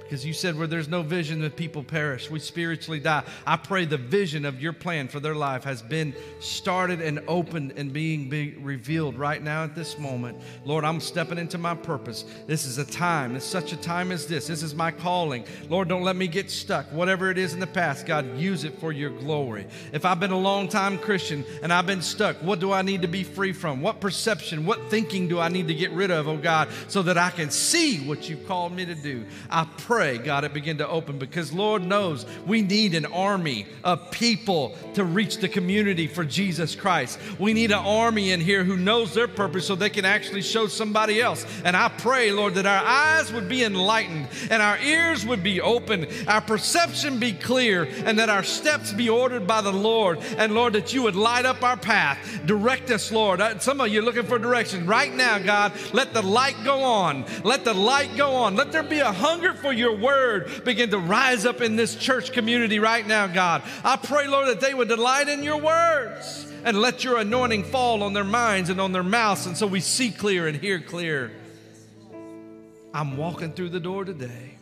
because 0.08 0.24
you 0.24 0.32
said 0.32 0.56
where 0.56 0.66
there's 0.66 0.88
no 0.88 1.02
vision, 1.02 1.42
the 1.42 1.50
people 1.50 1.82
perish. 1.82 2.30
We 2.30 2.38
spiritually 2.38 2.98
die. 2.98 3.24
I 3.46 3.58
pray 3.58 3.84
the 3.84 3.98
vision 3.98 4.46
of 4.46 4.58
your 4.58 4.72
plan 4.72 5.06
for 5.06 5.20
their 5.20 5.34
life 5.34 5.64
has 5.64 5.82
been 5.82 6.14
started 6.40 7.02
and 7.02 7.20
opened 7.28 7.74
and 7.76 7.92
being, 7.92 8.30
being 8.30 8.64
revealed 8.64 9.18
right 9.18 9.42
now 9.42 9.64
at 9.64 9.74
this 9.74 9.98
moment. 9.98 10.38
Lord, 10.64 10.82
I'm 10.82 10.98
stepping 10.98 11.36
into 11.36 11.58
my 11.58 11.74
purpose. 11.74 12.24
This 12.46 12.64
is 12.64 12.78
a 12.78 12.86
time, 12.86 13.36
it's 13.36 13.44
such 13.44 13.74
a 13.74 13.76
time 13.76 14.10
as 14.10 14.26
this. 14.26 14.46
This 14.46 14.62
is 14.62 14.74
my 14.74 14.90
calling. 14.90 15.44
Lord, 15.68 15.88
don't 15.88 16.04
let 16.04 16.16
me 16.16 16.26
get 16.26 16.50
stuck. 16.50 16.90
Whatever 16.90 17.30
it 17.30 17.36
is 17.36 17.52
in 17.52 17.60
the 17.60 17.66
past, 17.66 18.06
God, 18.06 18.38
use 18.38 18.64
it 18.64 18.78
for 18.80 18.92
your 18.92 19.10
glory. 19.10 19.66
If 19.92 20.06
I've 20.06 20.20
been 20.20 20.30
a 20.30 20.38
long 20.38 20.68
time 20.68 20.96
Christian 20.96 21.44
and 21.62 21.70
I've 21.70 21.86
been 21.86 22.00
stuck, 22.00 22.36
what 22.36 22.60
do 22.60 22.72
I 22.72 22.80
need 22.80 23.02
to 23.02 23.08
be 23.08 23.24
free 23.24 23.52
from? 23.52 23.82
What 23.82 24.00
perception, 24.00 24.64
what 24.64 24.88
thinking 24.88 25.28
do 25.28 25.38
I 25.38 25.48
need 25.48 25.68
to 25.68 25.74
get 25.74 25.90
rid 25.90 26.10
of, 26.10 26.28
oh 26.28 26.38
God, 26.38 26.70
so 26.86 27.02
that 27.02 27.18
I 27.18 27.28
can 27.28 27.50
see 27.50 27.98
what 28.06 28.30
you've 28.30 28.46
called 28.48 28.72
me 28.72 28.86
to 28.86 28.94
do? 28.94 29.26
I 29.50 29.66
pray 29.76 29.97
pray, 29.98 30.16
God, 30.16 30.44
it 30.44 30.54
begin 30.54 30.78
to 30.78 30.86
open 30.86 31.18
because 31.18 31.52
Lord 31.52 31.82
knows 31.82 32.24
we 32.46 32.62
need 32.62 32.94
an 32.94 33.04
army 33.06 33.66
of 33.82 34.12
people 34.12 34.76
to 34.94 35.02
reach 35.02 35.38
the 35.38 35.48
community 35.48 36.06
for 36.06 36.24
Jesus 36.24 36.76
Christ. 36.76 37.18
We 37.36 37.52
need 37.52 37.72
an 37.72 37.84
army 37.84 38.30
in 38.30 38.40
here 38.40 38.62
who 38.62 38.76
knows 38.76 39.12
their 39.12 39.26
purpose 39.26 39.66
so 39.66 39.74
they 39.74 39.90
can 39.90 40.04
actually 40.04 40.42
show 40.42 40.68
somebody 40.68 41.20
else. 41.20 41.44
And 41.64 41.76
I 41.76 41.88
pray, 41.88 42.30
Lord, 42.30 42.54
that 42.54 42.64
our 42.64 42.84
eyes 42.84 43.32
would 43.32 43.48
be 43.48 43.64
enlightened 43.64 44.28
and 44.52 44.62
our 44.62 44.78
ears 44.78 45.26
would 45.26 45.42
be 45.42 45.60
open, 45.60 46.06
our 46.28 46.42
perception 46.42 47.18
be 47.18 47.32
clear, 47.32 47.88
and 48.04 48.20
that 48.20 48.28
our 48.28 48.44
steps 48.44 48.92
be 48.92 49.08
ordered 49.08 49.48
by 49.48 49.62
the 49.62 49.72
Lord. 49.72 50.20
And 50.36 50.54
Lord, 50.54 50.74
that 50.74 50.94
you 50.94 51.02
would 51.02 51.16
light 51.16 51.44
up 51.44 51.64
our 51.64 51.76
path. 51.76 52.40
Direct 52.46 52.92
us, 52.92 53.10
Lord. 53.10 53.40
Uh, 53.40 53.58
some 53.58 53.80
of 53.80 53.88
you 53.88 53.98
are 53.98 54.04
looking 54.04 54.26
for 54.26 54.38
direction. 54.38 54.86
Right 54.86 55.12
now, 55.12 55.40
God, 55.40 55.72
let 55.92 56.14
the 56.14 56.22
light 56.22 56.54
go 56.62 56.84
on. 56.84 57.24
Let 57.42 57.64
the 57.64 57.74
light 57.74 58.16
go 58.16 58.30
on. 58.36 58.54
Let 58.54 58.70
there 58.70 58.84
be 58.84 59.00
a 59.00 59.10
hunger 59.10 59.54
for 59.54 59.72
your 59.72 59.87
your 59.88 59.96
word 59.96 60.64
begin 60.64 60.90
to 60.90 60.98
rise 60.98 61.46
up 61.46 61.60
in 61.60 61.76
this 61.76 61.94
church 61.96 62.32
community 62.32 62.78
right 62.78 63.06
now, 63.06 63.26
God. 63.26 63.62
I 63.82 63.96
pray, 63.96 64.26
Lord, 64.26 64.48
that 64.48 64.60
they 64.60 64.74
would 64.74 64.88
delight 64.88 65.28
in 65.28 65.42
your 65.42 65.58
words 65.58 66.52
and 66.64 66.80
let 66.80 67.04
your 67.04 67.18
anointing 67.18 67.64
fall 67.64 68.02
on 68.02 68.12
their 68.12 68.24
minds 68.24 68.68
and 68.68 68.80
on 68.80 68.92
their 68.92 69.02
mouths, 69.02 69.46
and 69.46 69.56
so 69.56 69.66
we 69.66 69.80
see 69.80 70.10
clear 70.10 70.46
and 70.46 70.56
hear 70.56 70.80
clear. 70.80 71.32
I'm 72.92 73.16
walking 73.16 73.52
through 73.52 73.70
the 73.70 73.80
door 73.80 74.04
today. 74.04 74.56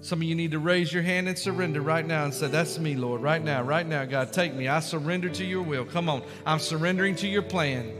Some 0.00 0.20
of 0.20 0.22
you 0.22 0.34
need 0.34 0.52
to 0.52 0.60
raise 0.60 0.92
your 0.92 1.02
hand 1.02 1.28
and 1.28 1.36
surrender 1.36 1.80
right 1.82 2.06
now 2.06 2.24
and 2.24 2.32
say, 2.32 2.46
That's 2.46 2.78
me, 2.78 2.94
Lord, 2.94 3.20
right 3.20 3.42
now, 3.42 3.62
right 3.62 3.86
now, 3.86 4.04
God, 4.04 4.32
take 4.32 4.54
me. 4.54 4.68
I 4.68 4.80
surrender 4.80 5.28
to 5.28 5.44
your 5.44 5.62
will. 5.62 5.84
Come 5.84 6.08
on, 6.08 6.22
I'm 6.46 6.60
surrendering 6.60 7.16
to 7.16 7.28
your 7.28 7.42
plan. 7.42 7.92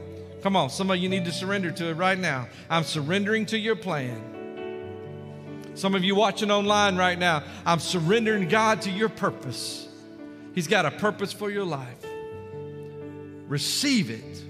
Come 0.43 0.55
on, 0.55 0.71
some 0.71 0.91
of 0.91 0.99
you 0.99 1.09
need 1.09 1.25
to 1.25 1.33
surrender 1.33 1.73
to 1.73 1.89
it 1.89 1.95
right 1.95 2.19
now. 2.19 2.47
I'm 2.71 2.85
surrendering 2.85 3.47
to 3.47 3.59
your 3.59 3.75
plan. 3.75 4.38
Some 5.79 5.95
of 5.95 6.03
you 6.03 6.17
watching 6.17 6.51
online 6.51 6.97
right 6.97 7.17
now, 7.17 7.45
I'm 7.65 7.79
surrendering 7.79 8.49
God 8.49 8.83
to 8.83 8.91
your 8.91 9.09
purpose. 9.09 9.89
He's 10.53 10.67
got 10.67 10.87
a 10.87 10.91
purpose 10.91 11.33
for 11.33 11.51
your 11.51 11.65
life. 11.65 12.05
Receive 13.47 14.11
it. 14.11 14.43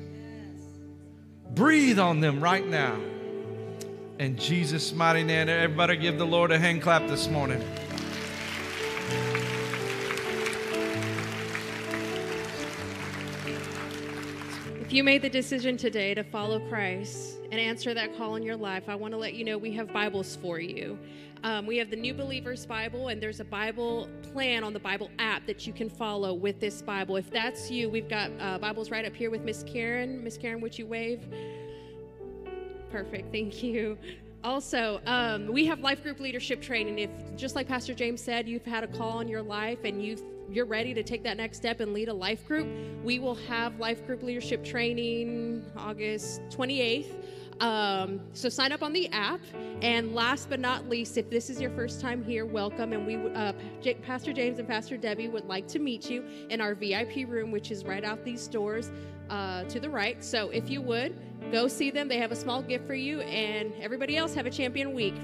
Breathe 1.55 1.99
on 1.99 2.21
them 2.21 2.41
right 2.41 2.67
now. 2.67 2.99
In 4.19 4.39
Jesus' 4.39 4.95
mighty 4.95 5.23
name, 5.23 5.51
everybody 5.51 5.99
give 5.99 6.17
the 6.17 6.27
Lord 6.27 6.51
a 6.51 6.59
hand 6.59 6.81
clap 6.81 7.07
this 7.09 7.29
morning. 7.29 7.63
If 14.89 14.95
you 14.95 15.05
made 15.05 15.21
the 15.21 15.29
decision 15.29 15.77
today 15.77 16.15
to 16.15 16.25
follow 16.25 16.67
Christ 16.71 17.41
and 17.53 17.61
answer 17.61 17.93
that 17.93 18.17
call 18.17 18.37
in 18.37 18.43
your 18.43 18.57
life, 18.57 18.85
I 18.89 18.95
want 18.95 19.13
to 19.13 19.19
let 19.19 19.35
you 19.35 19.45
know 19.45 19.59
we 19.59 19.71
have 19.73 19.93
Bibles 19.93 20.37
for 20.37 20.59
you. 20.59 20.99
Um, 21.45 21.67
we 21.67 21.77
have 21.77 21.91
the 21.91 21.97
New 21.97 22.15
Believers 22.15 22.65
Bible, 22.65 23.09
and 23.09 23.23
there's 23.23 23.39
a 23.39 23.45
Bible 23.45 24.09
plan 24.33 24.65
on 24.65 24.73
the 24.73 24.79
Bible 24.79 25.11
app 25.19 25.45
that 25.45 25.67
you 25.67 25.75
can 25.75 25.91
follow 25.91 26.33
with 26.33 26.59
this 26.59 26.81
Bible. 26.81 27.17
If 27.17 27.31
that's 27.31 27.71
you, 27.71 27.91
we've 27.91 28.09
got 28.09 28.31
uh, 28.41 28.57
Bibles 28.57 28.91
right 28.91 29.05
up 29.05 29.15
here 29.15 29.31
with 29.31 29.43
Miss 29.43 29.63
Karen. 29.63 30.25
Miss 30.25 30.39
Karen, 30.39 30.63
would 30.63 30.79
you 30.79 30.87
wave? 30.87 31.21
Perfect, 32.91 33.31
thank 33.31 33.63
you. 33.63 33.99
Also, 34.43 35.03
um, 35.05 35.49
we 35.49 35.67
have 35.67 35.81
life 35.81 36.03
group 36.03 36.19
leadership 36.19 36.63
training. 36.63 36.99
If, 36.99 37.11
just 37.37 37.55
like 37.55 37.69
Pastor 37.69 37.93
James 37.93 38.23
said, 38.23 38.49
you've 38.49 38.65
had 38.65 38.85
a 38.85 38.89
call 38.89 39.21
in 39.21 39.29
your 39.29 39.43
life 39.43 39.81
and 39.85 40.03
you've 40.03 40.23
you're 40.51 40.67
ready 40.67 40.95
to 40.95 41.03
take 41.03 41.23
that 41.25 41.37
next 41.37 41.59
step 41.59 41.81
and 41.81 41.93
lead 41.93 42.09
a 42.09 42.15
life 42.15 42.47
group, 42.47 42.67
we 43.05 43.19
will 43.19 43.35
have 43.35 43.79
life 43.79 44.07
group 44.07 44.23
leadership 44.23 44.65
training 44.65 45.65
August 45.77 46.41
28th. 46.51 47.15
Um, 47.61 48.21
so 48.35 48.49
sign 48.49 48.73
up 48.73 48.83
on 48.83 48.93
the 48.93 49.09
app. 49.09 49.41
And 49.83 50.15
last 50.15 50.49
but 50.49 50.61
not 50.61 50.89
least, 50.89 51.17
if 51.19 51.29
this 51.29 51.51
is 51.51 51.61
your 51.61 51.71
first 51.71 52.01
time 52.01 52.25
here, 52.25 52.47
welcome. 52.47 52.93
And 52.93 53.07
we, 53.07 53.17
uh, 53.17 53.53
J- 53.81 53.95
Pastor 53.95 54.33
James 54.33 54.59
and 54.59 54.67
Pastor 54.67 54.97
Debbie 54.97 55.29
would 55.29 55.47
like 55.47 55.67
to 55.69 55.79
meet 55.79 56.09
you 56.09 56.25
in 56.51 56.61
our 56.61 56.75
VIP 56.75 57.29
room, 57.29 57.51
which 57.51 57.71
is 57.71 57.85
right 57.85 58.05
out 58.05 58.25
these 58.25 58.47
doors 58.49 58.91
uh, 59.29 59.65
to 59.65 59.81
the 59.81 59.91
right. 59.91 60.23
So 60.25 60.51
if 60.51 60.71
you 60.71 60.81
would, 60.83 61.17
go 61.53 61.69
see 61.69 61.91
them. 61.91 62.09
They 62.09 62.19
have 62.19 62.33
a 62.33 62.37
small 62.37 62.63
gift 62.63 62.87
for 62.87 62.95
you. 62.95 63.21
And 63.21 63.73
everybody 63.81 64.17
else, 64.17 64.35
have 64.35 64.47
a 64.47 64.51
champion 64.51 64.95
week. 64.95 65.15